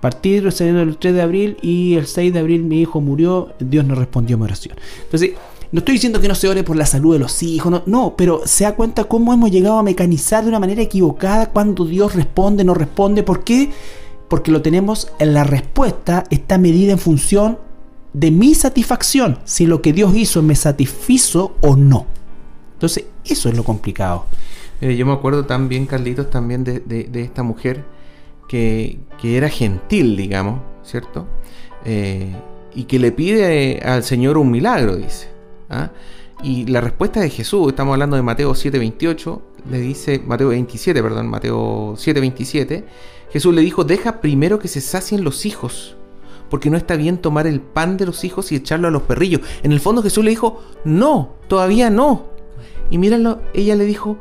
Partí 0.00 0.36
el 0.36 0.96
3 0.98 1.14
de 1.14 1.20
abril 1.20 1.56
y 1.60 1.94
el 1.96 2.06
6 2.06 2.32
de 2.32 2.38
abril 2.38 2.62
mi 2.62 2.80
hijo 2.80 3.02
murió, 3.02 3.52
Dios 3.58 3.84
no 3.84 3.94
respondió 3.94 4.36
a 4.36 4.38
mi 4.38 4.44
oración. 4.44 4.76
Entonces, 5.04 5.32
no 5.72 5.78
estoy 5.78 5.94
diciendo 5.94 6.20
que 6.20 6.28
no 6.28 6.34
se 6.34 6.48
ore 6.48 6.64
por 6.64 6.76
la 6.76 6.86
salud 6.86 7.12
de 7.12 7.20
los 7.20 7.42
hijos, 7.42 7.70
no, 7.70 7.82
no, 7.86 8.14
pero 8.16 8.42
se 8.44 8.64
da 8.64 8.74
cuenta 8.74 9.04
cómo 9.04 9.32
hemos 9.32 9.50
llegado 9.50 9.78
a 9.78 9.82
mecanizar 9.84 10.42
de 10.42 10.48
una 10.48 10.58
manera 10.58 10.82
equivocada 10.82 11.50
cuando 11.50 11.84
Dios 11.84 12.14
responde, 12.14 12.64
no 12.64 12.74
responde. 12.74 13.22
¿Por 13.22 13.44
qué? 13.44 13.70
Porque 14.28 14.50
lo 14.50 14.62
tenemos 14.62 15.12
en 15.20 15.32
la 15.32 15.44
respuesta, 15.44 16.24
está 16.30 16.58
medida 16.58 16.92
en 16.92 16.98
función 16.98 17.58
de 18.12 18.32
mi 18.32 18.54
satisfacción, 18.54 19.38
si 19.44 19.66
lo 19.66 19.80
que 19.80 19.92
Dios 19.92 20.16
hizo 20.16 20.42
me 20.42 20.56
satisfizo 20.56 21.54
o 21.60 21.76
no. 21.76 22.06
Entonces, 22.74 23.04
eso 23.24 23.48
es 23.48 23.56
lo 23.56 23.62
complicado. 23.62 24.26
Eh, 24.80 24.96
yo 24.96 25.06
me 25.06 25.12
acuerdo 25.12 25.46
también, 25.46 25.86
Carlitos, 25.86 26.30
también 26.30 26.64
de, 26.64 27.08
esta 27.14 27.44
mujer 27.44 27.84
que, 28.48 28.98
era 29.22 29.48
gentil, 29.48 30.16
digamos, 30.16 30.60
¿cierto? 30.82 31.26
Eh, 31.84 32.34
y 32.74 32.84
que 32.84 32.98
le 32.98 33.12
pide 33.12 33.80
al 33.84 34.02
Señor 34.02 34.36
un 34.38 34.50
milagro, 34.50 34.96
dice. 34.96 35.28
¿Ah? 35.70 35.90
Y 36.42 36.66
la 36.66 36.80
respuesta 36.80 37.20
de 37.20 37.30
Jesús, 37.30 37.68
estamos 37.68 37.92
hablando 37.92 38.16
de 38.16 38.22
Mateo 38.22 38.52
7:28, 38.52 39.40
le 39.70 39.78
dice, 39.80 40.22
Mateo 40.26 40.48
27, 40.48 41.02
perdón, 41.02 41.28
Mateo 41.28 41.94
7:27, 41.96 42.84
Jesús 43.30 43.54
le 43.54 43.62
dijo, 43.62 43.84
deja 43.84 44.20
primero 44.20 44.58
que 44.58 44.68
se 44.68 44.80
sacien 44.80 45.22
los 45.22 45.46
hijos, 45.46 45.96
porque 46.48 46.70
no 46.70 46.76
está 46.76 46.96
bien 46.96 47.18
tomar 47.18 47.46
el 47.46 47.60
pan 47.60 47.96
de 47.96 48.06
los 48.06 48.24
hijos 48.24 48.50
y 48.52 48.56
echarlo 48.56 48.88
a 48.88 48.90
los 48.90 49.02
perrillos. 49.02 49.42
En 49.62 49.72
el 49.72 49.80
fondo 49.80 50.02
Jesús 50.02 50.24
le 50.24 50.30
dijo, 50.30 50.62
no, 50.84 51.34
todavía 51.46 51.90
no. 51.90 52.26
Y 52.90 52.98
míralo, 52.98 53.40
ella 53.54 53.76
le 53.76 53.84
dijo, 53.84 54.16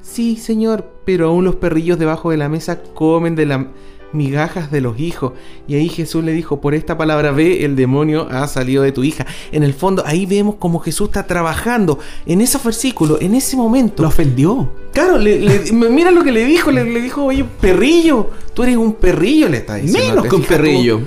sí, 0.00 0.36
Señor, 0.36 0.88
pero 1.04 1.28
aún 1.28 1.44
los 1.44 1.56
perrillos 1.56 1.98
debajo 1.98 2.30
de 2.30 2.38
la 2.38 2.48
mesa 2.48 2.82
comen 2.82 3.34
de 3.34 3.46
la 3.46 3.68
migajas 4.14 4.70
de 4.70 4.80
los 4.80 4.98
hijos. 4.98 5.32
Y 5.66 5.74
ahí 5.74 5.88
Jesús 5.88 6.24
le 6.24 6.32
dijo, 6.32 6.60
por 6.60 6.74
esta 6.74 6.96
palabra 6.96 7.32
ve, 7.32 7.64
el 7.64 7.76
demonio 7.76 8.28
ha 8.30 8.46
salido 8.48 8.82
de 8.82 8.92
tu 8.92 9.04
hija. 9.04 9.26
En 9.52 9.62
el 9.62 9.74
fondo, 9.74 10.02
ahí 10.06 10.26
vemos 10.26 10.56
como 10.56 10.78
Jesús 10.78 11.08
está 11.08 11.26
trabajando 11.26 11.98
en 12.26 12.40
ese 12.40 12.58
versículo, 12.62 13.20
en 13.20 13.34
ese 13.34 13.56
momento. 13.56 14.02
Lo 14.02 14.08
ofendió. 14.08 14.70
Claro, 14.92 15.18
mira 15.18 16.10
lo 16.10 16.22
que 16.22 16.32
le 16.32 16.44
dijo, 16.44 16.70
le, 16.70 16.84
dijo, 16.84 17.24
oye, 17.24 17.44
perrillo, 17.44 18.30
tú 18.54 18.62
eres 18.62 18.76
un 18.76 18.94
perrillo, 18.94 19.48
le 19.48 19.58
está 19.58 19.74
diciendo. 19.76 20.22
Menos 20.22 20.26
que 20.28 20.36
un 20.36 20.42
perrillo. 20.42 21.00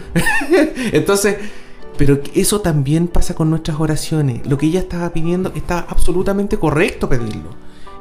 Entonces... 0.92 1.38
Pero 1.98 2.20
eso 2.36 2.62
también 2.62 3.08
pasa 3.08 3.34
con 3.34 3.50
nuestras 3.50 3.80
oraciones. 3.80 4.46
Lo 4.46 4.56
que 4.60 4.68
ella 4.68 4.80
estaba 4.80 5.10
pidiendo 5.10 5.52
está 5.56 5.80
absolutamente 5.80 6.58
correcto 6.58 7.10
pedirlo. 7.10 7.56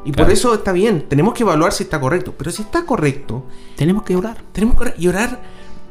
Y 0.07 0.13
por 0.13 0.31
eso 0.31 0.55
está 0.55 0.71
bien, 0.71 1.05
tenemos 1.09 1.35
que 1.35 1.43
evaluar 1.43 1.73
si 1.73 1.83
está 1.83 2.01
correcto. 2.01 2.33
Pero 2.39 2.53
si 2.53 2.63
está 2.63 2.87
correcto, 2.87 3.43
tenemos 3.75 4.05
que 4.05 4.15
orar. 4.15 4.37
Tenemos 4.53 4.77
que 4.77 4.83
orar 4.83 4.95
y 4.97 5.09
orar 5.09 5.43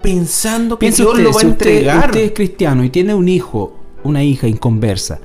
pensando 0.02 0.80
que 0.80 0.90
Dios 0.90 1.20
lo 1.20 1.34
va 1.34 1.42
a 1.42 1.44
entregar. 1.44 2.06
Usted, 2.06 2.22
es 2.22 2.32
cristiano 2.32 2.86
y 2.86 2.90
tiene 2.90 3.14
un 3.14 3.28
hijo, 3.28 3.78
una 4.04 4.24
hija 4.24 4.48
inconversa. 4.48 5.20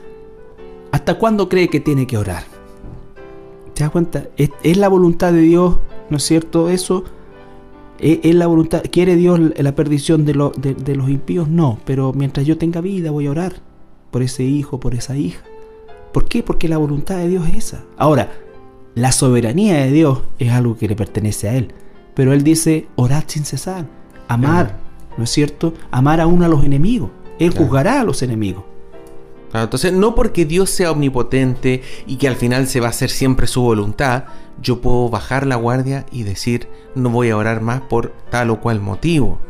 ¿Hasta 0.90 1.14
cuándo 1.18 1.48
cree 1.48 1.68
que 1.68 1.78
tiene 1.78 2.08
que 2.08 2.18
orar? 2.18 2.42
¿Te 3.74 3.84
das 3.84 3.92
cuenta? 3.92 4.24
¿Es, 4.36 4.76
la 4.76 4.88
voluntad 4.88 5.32
de 5.32 5.42
Dios, 5.42 5.76
¿no 6.10 6.16
es 6.16 6.24
cierto? 6.24 6.68
Eso. 6.68 7.04
¿Es, 8.00 8.34
la 8.34 8.48
voluntad? 8.48 8.82
¿Quiere 8.90 9.14
Dios 9.14 9.38
la 9.56 9.76
perdición 9.76 10.24
de, 10.24 10.32
de 10.32 10.96
los 10.96 11.08
impíos? 11.08 11.48
No, 11.48 11.78
pero 11.84 12.12
mientras 12.12 12.44
yo 12.44 12.58
tenga 12.58 12.80
vida 12.80 13.12
voy 13.12 13.28
a 13.28 13.30
orar 13.30 13.62
por 14.10 14.22
ese 14.22 14.42
hijo, 14.42 14.80
por 14.80 14.96
esa 14.96 15.16
hija. 15.16 15.44
¿Por 16.12 16.24
qué? 16.24 16.42
Porque 16.42 16.66
la 16.66 16.76
voluntad 16.76 17.18
de 17.18 17.28
Dios 17.28 17.46
es 17.48 17.54
esa. 17.54 17.84
Ahora, 17.96 18.32
la 18.94 19.12
soberanía 19.12 19.76
de 19.76 19.90
Dios 19.90 20.22
es 20.38 20.50
algo 20.50 20.76
que 20.76 20.88
le 20.88 20.96
pertenece 20.96 21.48
a 21.48 21.54
Él. 21.54 21.72
Pero 22.14 22.32
Él 22.32 22.42
dice, 22.42 22.88
orad 22.96 23.24
sin 23.26 23.44
cesar, 23.44 23.86
amar, 24.28 24.78
¿no 25.16 25.24
es 25.24 25.30
cierto? 25.30 25.74
Amar 25.90 26.20
aún 26.20 26.42
a 26.42 26.48
los 26.48 26.64
enemigos. 26.64 27.10
Él 27.38 27.50
juzgará 27.56 28.00
a 28.00 28.04
los 28.04 28.22
enemigos. 28.22 28.64
entonces, 29.54 29.92
no 29.92 30.14
porque 30.14 30.44
Dios 30.44 30.70
sea 30.70 30.92
omnipotente 30.92 31.82
y 32.06 32.16
que 32.16 32.28
al 32.28 32.36
final 32.36 32.66
se 32.66 32.80
va 32.80 32.88
a 32.88 32.90
hacer 32.90 33.10
siempre 33.10 33.46
su 33.46 33.62
voluntad, 33.62 34.24
yo 34.60 34.80
puedo 34.80 35.08
bajar 35.08 35.46
la 35.46 35.56
guardia 35.56 36.04
y 36.12 36.24
decir, 36.24 36.68
no 36.94 37.08
voy 37.10 37.30
a 37.30 37.36
orar 37.36 37.62
más 37.62 37.80
por 37.80 38.12
tal 38.30 38.50
o 38.50 38.60
cual 38.60 38.80
motivo. 38.80 39.40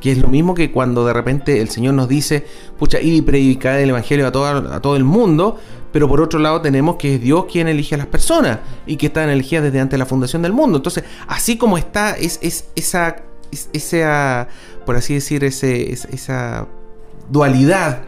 Que 0.00 0.12
es 0.12 0.18
lo 0.18 0.28
mismo 0.28 0.54
que 0.54 0.70
cuando 0.70 1.04
de 1.06 1.12
repente 1.12 1.60
el 1.60 1.70
Señor 1.70 1.94
nos 1.94 2.08
dice, 2.08 2.46
pucha, 2.78 3.00
y 3.00 3.20
predicar 3.22 3.78
el 3.80 3.88
Evangelio 3.88 4.26
a 4.26 4.32
todo, 4.32 4.46
a 4.46 4.80
todo 4.80 4.94
el 4.96 5.04
mundo, 5.04 5.58
pero 5.92 6.08
por 6.08 6.20
otro 6.20 6.38
lado 6.38 6.60
tenemos 6.60 6.96
que 6.96 7.14
es 7.14 7.20
Dios 7.20 7.46
quien 7.50 7.68
elige 7.68 7.94
a 7.94 7.98
las 7.98 8.06
personas 8.06 8.58
y 8.86 8.96
que 8.96 9.06
están 9.06 9.28
elegidas 9.28 9.64
desde 9.64 9.80
antes 9.80 9.92
de 9.92 9.98
la 9.98 10.06
fundación 10.06 10.42
del 10.42 10.52
mundo. 10.52 10.78
Entonces, 10.78 11.04
así 11.26 11.56
como 11.56 11.78
está 11.78 12.12
es, 12.12 12.40
esa, 12.74 13.16
esa, 13.72 14.48
por 14.84 14.96
así 14.96 15.14
decir, 15.14 15.44
ese, 15.44 15.92
esa 15.92 16.66
dualidad 17.30 18.04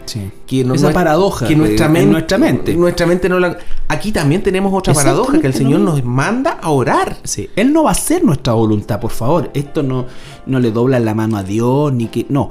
que 0.47 0.63
esa 0.63 0.93
paradoja 0.93 1.47
que 1.47 1.55
nuestra, 1.55 1.89
mente, 1.91 2.11
nuestra 2.11 2.39
mente. 2.39 2.75
nuestra 2.75 3.07
mente 3.07 3.29
no 3.29 3.39
la 3.39 3.59
aquí 3.87 4.13
también 4.13 4.43
tenemos 4.43 4.73
otra 4.73 4.95
paradoja 4.95 5.39
que 5.39 5.47
el 5.47 5.53
Señor 5.53 5.81
nos 5.81 6.03
manda 6.05 6.53
a 6.53 6.71
orar. 6.71 7.19
Sí. 7.25 7.51
él 7.57 7.73
no 7.73 7.83
va 7.85 7.91
a 7.91 7.93
hacer 7.93 8.25
nuestra 8.25 8.55
voluntad 8.55 8.99
por 8.99 9.11
favor. 9.11 9.51
Esto 9.53 9.83
no 9.83 10.07
no 10.47 10.59
le 10.59 10.71
dobla 10.71 10.99
la 11.01 11.15
mano 11.15 11.37
a 11.37 11.43
Dios 11.43 11.93
ni 11.93 12.07
que 12.07 12.27
no. 12.29 12.51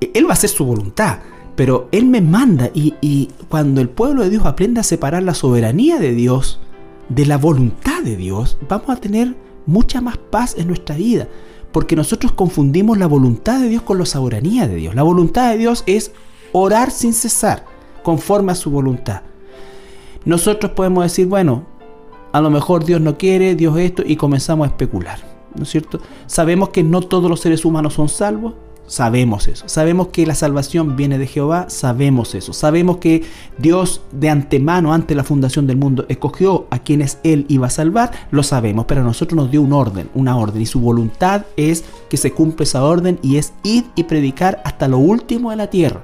Él 0.00 0.26
va 0.26 0.30
a 0.30 0.32
hacer 0.34 0.50
su 0.50 0.64
voluntad 0.64 1.20
pero 1.56 1.88
Él 1.92 2.06
me 2.06 2.20
manda 2.20 2.70
y, 2.74 3.28
cuando 3.48 3.80
el 3.80 3.88
pueblo 3.88 4.22
de 4.22 4.30
Dios 4.30 4.46
aprende 4.46 4.80
a 4.80 4.84
separar 4.84 5.22
la 5.22 5.34
soberanía 5.34 5.98
de 5.98 6.12
Dios 6.12 6.60
de 7.08 7.26
la 7.26 7.36
voluntad 7.36 8.02
de 8.02 8.16
Dios, 8.16 8.56
vamos 8.68 8.90
a 8.90 8.96
tener 8.96 9.34
mucha 9.66 10.00
más 10.00 10.16
paz 10.16 10.54
en 10.56 10.68
nuestra 10.68 10.96
vida. 10.96 11.28
Porque 11.72 11.96
nosotros 11.96 12.32
confundimos 12.32 12.98
la 12.98 13.06
voluntad 13.06 13.60
de 13.60 13.68
Dios 13.68 13.82
con 13.82 13.98
la 13.98 14.06
soberanía 14.06 14.66
de 14.66 14.76
Dios. 14.76 14.94
La 14.94 15.02
voluntad 15.02 15.50
de 15.50 15.58
Dios 15.58 15.84
es 15.86 16.12
orar 16.52 16.90
sin 16.90 17.12
cesar, 17.12 17.64
conforme 18.02 18.52
a 18.52 18.56
su 18.56 18.70
voluntad. 18.70 19.22
Nosotros 20.24 20.72
podemos 20.72 21.04
decir, 21.04 21.26
bueno, 21.26 21.64
a 22.32 22.40
lo 22.40 22.50
mejor 22.50 22.84
Dios 22.84 23.00
no 23.00 23.18
quiere, 23.18 23.54
Dios 23.54 23.76
esto, 23.78 24.02
y 24.04 24.16
comenzamos 24.16 24.66
a 24.66 24.70
especular. 24.70 25.18
¿No 25.54 25.64
es 25.64 25.68
cierto? 25.70 26.00
Sabemos 26.26 26.70
que 26.70 26.82
no 26.82 27.00
todos 27.00 27.28
los 27.28 27.40
seres 27.40 27.64
humanos 27.64 27.94
son 27.94 28.08
salvos, 28.08 28.54
Sabemos 28.90 29.46
eso. 29.46 29.68
Sabemos 29.68 30.08
que 30.08 30.26
la 30.26 30.34
salvación 30.34 30.96
viene 30.96 31.16
de 31.16 31.28
Jehová. 31.28 31.66
Sabemos 31.70 32.34
eso. 32.34 32.52
Sabemos 32.52 32.96
que 32.96 33.22
Dios 33.56 34.00
de 34.10 34.28
antemano, 34.28 34.92
ante 34.92 35.14
la 35.14 35.22
fundación 35.22 35.68
del 35.68 35.76
mundo, 35.76 36.06
escogió 36.08 36.66
a 36.70 36.80
quienes 36.80 37.18
Él 37.22 37.46
iba 37.46 37.68
a 37.68 37.70
salvar. 37.70 38.10
Lo 38.32 38.42
sabemos. 38.42 38.86
Pero 38.88 39.02
a 39.02 39.04
nosotros 39.04 39.36
nos 39.36 39.48
dio 39.48 39.62
un 39.62 39.72
orden, 39.72 40.10
una 40.12 40.36
orden. 40.36 40.60
Y 40.60 40.66
su 40.66 40.80
voluntad 40.80 41.46
es 41.56 41.84
que 42.08 42.16
se 42.16 42.32
cumpla 42.32 42.64
esa 42.64 42.82
orden 42.82 43.20
y 43.22 43.36
es 43.36 43.52
ir 43.62 43.84
y 43.94 44.02
predicar 44.02 44.60
hasta 44.64 44.88
lo 44.88 44.98
último 44.98 45.50
de 45.50 45.56
la 45.56 45.68
tierra. 45.68 46.02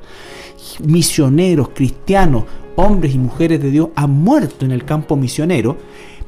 Misioneros, 0.79 1.71
cristianos, 1.71 2.45
hombres 2.77 3.17
y 3.17 3.19
mujeres 3.19 3.61
de 3.61 3.73
Dios 3.73 3.89
han 3.97 4.13
muerto 4.13 4.65
en 4.65 4.71
el 4.71 4.85
campo 4.85 5.17
misionero 5.17 5.77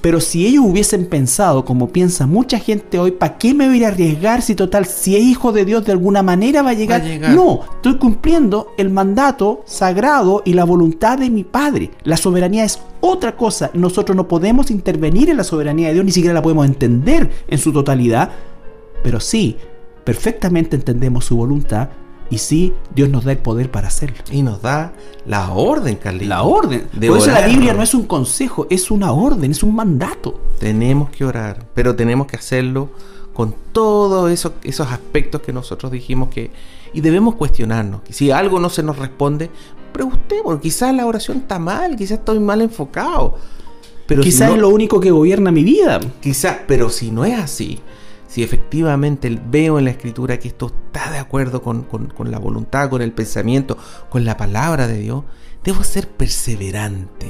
pero 0.01 0.21
si 0.21 0.47
ellos 0.47 0.65
hubiesen 0.65 1.07
pensado, 1.07 1.65
como 1.65 1.89
piensa 1.89 2.27
mucha 2.27 2.59
gente 2.59 2.99
hoy, 2.99 3.11
¿para 3.11 3.37
qué 3.37 3.53
me 3.53 3.67
voy 3.67 3.83
a 3.83 3.89
arriesgar 3.89 4.43
si 4.43 4.55
total, 4.55 4.87
si 4.87 5.17
es 5.17 5.23
hijo 5.23 5.51
de 5.51 5.65
Dios 5.65 5.85
de 5.85 5.93
alguna 5.93 6.23
manera 6.23 6.63
va 6.63 6.71
a 6.71 6.75
llegar? 6.75 7.03
No, 7.35 7.61
estoy 7.77 7.99
cumpliendo 7.99 8.73
el 8.79 8.91
mandato 8.91 9.63
sagrado 9.67 10.43
y 10.45 10.55
la 10.55 10.65
voluntad 10.65 11.19
de 11.19 11.31
mi 11.31 11.43
Padre. 11.43 11.91
La 12.05 12.17
soberanía 12.17 12.65
es 12.65 12.81
otra 13.01 13.37
cosa. 13.37 13.71
Nosotros 13.75 14.17
no 14.17 14.29
podemos 14.29 14.71
intervenir 14.71 15.31
en 15.31 15.37
la 15.37 15.45
soberanía 15.45 15.89
de 15.89 15.95
Dios, 15.95 16.05
ni 16.05 16.13
siquiera 16.13 16.35
la 16.35 16.43
podemos 16.43 16.67
entender 16.67 17.31
en 17.49 17.59
su 17.59 17.73
totalidad, 17.73 18.31
pero 19.03 19.19
sí, 19.19 19.57
perfectamente 20.05 20.77
entendemos 20.77 21.25
su 21.25 21.37
voluntad 21.37 21.89
y 22.31 22.39
sí, 22.39 22.75
Dios 22.95 23.09
nos 23.09 23.25
da 23.25 23.33
el 23.33 23.39
poder 23.39 23.71
para 23.71 23.89
hacerlo. 23.89 24.19
Y 24.31 24.43
nos 24.43 24.61
da 24.61 24.93
la 25.27 25.51
orden, 25.51 25.97
Carlitos. 25.97 26.29
La 26.29 26.43
orden. 26.43 26.89
De 26.93 27.09
Por 27.09 27.19
eso 27.19 27.31
la 27.31 27.47
Biblia 27.47 27.73
no 27.73 27.83
es 27.83 27.95
un 27.95 28.05
consejo, 28.05 28.67
es 28.69 28.91
una 28.91 29.13
orden, 29.13 29.51
es 29.51 29.63
un 29.63 29.75
mandato. 29.75 30.39
Tenemos 30.59 31.11
que 31.11 31.25
orar, 31.25 31.67
pero 31.75 31.97
tenemos 31.97 32.27
que 32.27 32.37
hacerlo 32.37 32.91
con 33.33 33.55
todos 33.73 34.31
esos, 34.31 34.53
esos 34.63 34.91
aspectos 34.91 35.41
que 35.43 35.53
nosotros 35.53 35.91
dijimos 35.93 36.29
que... 36.29 36.51
Y 36.93 37.01
debemos 37.01 37.35
cuestionarnos. 37.35 38.01
Si 38.11 38.31
algo 38.31 38.61
no 38.61 38.69
se 38.69 38.83
nos 38.83 38.99
responde, 38.99 39.51
preguntemos. 39.93 40.61
Quizás 40.61 40.95
la 40.95 41.07
oración 41.07 41.39
está 41.39 41.59
mal, 41.59 41.97
quizás 41.97 42.19
estoy 42.19 42.41
mal 42.41 42.61
enfocado. 42.63 43.37
Pero 44.07 44.23
quizás 44.23 44.53
es 44.53 44.59
lo 44.59 44.71
único 44.71 45.01
que 45.01 45.11
gobierna 45.11 45.51
mi 45.51 45.63
vida. 45.65 46.01
Quizás, 46.21 46.59
pero 46.67 46.89
si 46.89 47.11
no 47.11 47.27
es 47.27 47.39
así, 47.39 47.79
si 48.29 48.43
efectivamente 48.43 49.41
veo 49.51 49.79
en 49.79 49.87
la 49.87 49.91
escritura 49.91 50.39
que 50.39 50.49
esto 50.49 50.67
está 50.67 51.11
de 51.11 51.19
acuerdo 51.19 51.63
con, 51.63 51.87
la 52.31 52.39
voluntad, 52.39 52.91
con 52.91 53.01
el 53.01 53.13
pensamiento, 53.13 53.79
con 54.11 54.25
la 54.25 54.37
palabra 54.37 54.87
de 54.87 54.99
Dios, 54.99 55.25
debo 55.65 55.83
ser 55.83 56.07
perseverante. 56.09 57.27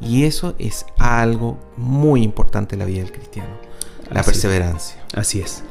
Y 0.00 0.24
eso 0.24 0.54
es 0.58 0.84
algo 0.98 1.58
muy 1.76 2.22
importante 2.22 2.74
en 2.74 2.80
la 2.80 2.84
vida 2.84 2.98
del 2.98 3.12
cristiano, 3.12 3.50
la 4.10 4.24
perseverancia. 4.24 5.02
Así 5.14 5.40
es. 5.40 5.62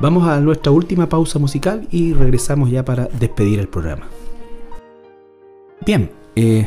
Vamos 0.00 0.26
a 0.26 0.40
nuestra 0.40 0.72
última 0.72 1.08
pausa 1.08 1.38
musical 1.38 1.86
y 1.90 2.14
regresamos 2.14 2.70
ya 2.70 2.84
para 2.84 3.06
despedir 3.18 3.60
el 3.60 3.68
programa. 3.68 4.06
Bien, 5.84 6.10
eh, 6.34 6.66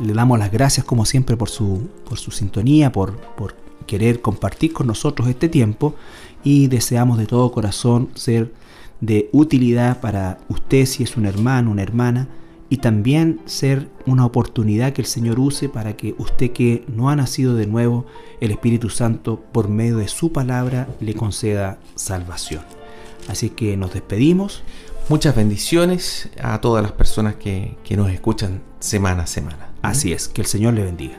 le 0.00 0.12
damos 0.12 0.38
las 0.40 0.50
gracias 0.50 0.84
como 0.84 1.04
siempre 1.04 1.36
por 1.36 1.48
su, 1.48 1.88
por 2.08 2.18
su 2.18 2.32
sintonía, 2.32 2.90
por, 2.90 3.16
por 3.16 3.54
querer 3.86 4.20
compartir 4.20 4.72
con 4.72 4.86
nosotros 4.86 5.28
este 5.28 5.48
tiempo 5.48 5.94
y 6.42 6.68
deseamos 6.68 7.18
de 7.18 7.26
todo 7.26 7.52
corazón 7.52 8.10
ser 8.14 8.52
de 9.00 9.28
utilidad 9.32 10.00
para 10.00 10.38
usted 10.48 10.86
si 10.86 11.02
es 11.02 11.16
un 11.16 11.26
hermano, 11.26 11.70
una 11.70 11.82
hermana, 11.82 12.28
y 12.68 12.76
también 12.76 13.40
ser 13.46 13.88
una 14.06 14.24
oportunidad 14.24 14.92
que 14.92 15.02
el 15.02 15.06
Señor 15.06 15.40
use 15.40 15.68
para 15.68 15.96
que 15.96 16.14
usted 16.18 16.52
que 16.52 16.84
no 16.86 17.10
ha 17.10 17.16
nacido 17.16 17.56
de 17.56 17.66
nuevo, 17.66 18.06
el 18.40 18.52
Espíritu 18.52 18.90
Santo, 18.90 19.42
por 19.52 19.68
medio 19.68 19.96
de 19.96 20.06
su 20.06 20.32
palabra, 20.32 20.88
le 21.00 21.14
conceda 21.14 21.80
salvación. 21.96 22.62
Así 23.28 23.50
que 23.50 23.76
nos 23.76 23.92
despedimos. 23.92 24.62
Muchas 25.08 25.34
bendiciones 25.34 26.30
a 26.40 26.60
todas 26.60 26.82
las 26.84 26.92
personas 26.92 27.34
que, 27.34 27.76
que 27.82 27.96
nos 27.96 28.10
escuchan 28.10 28.62
semana 28.78 29.24
a 29.24 29.26
semana. 29.26 29.70
Así 29.82 30.12
es, 30.12 30.28
que 30.28 30.42
el 30.42 30.46
Señor 30.46 30.74
le 30.74 30.84
bendiga. 30.84 31.18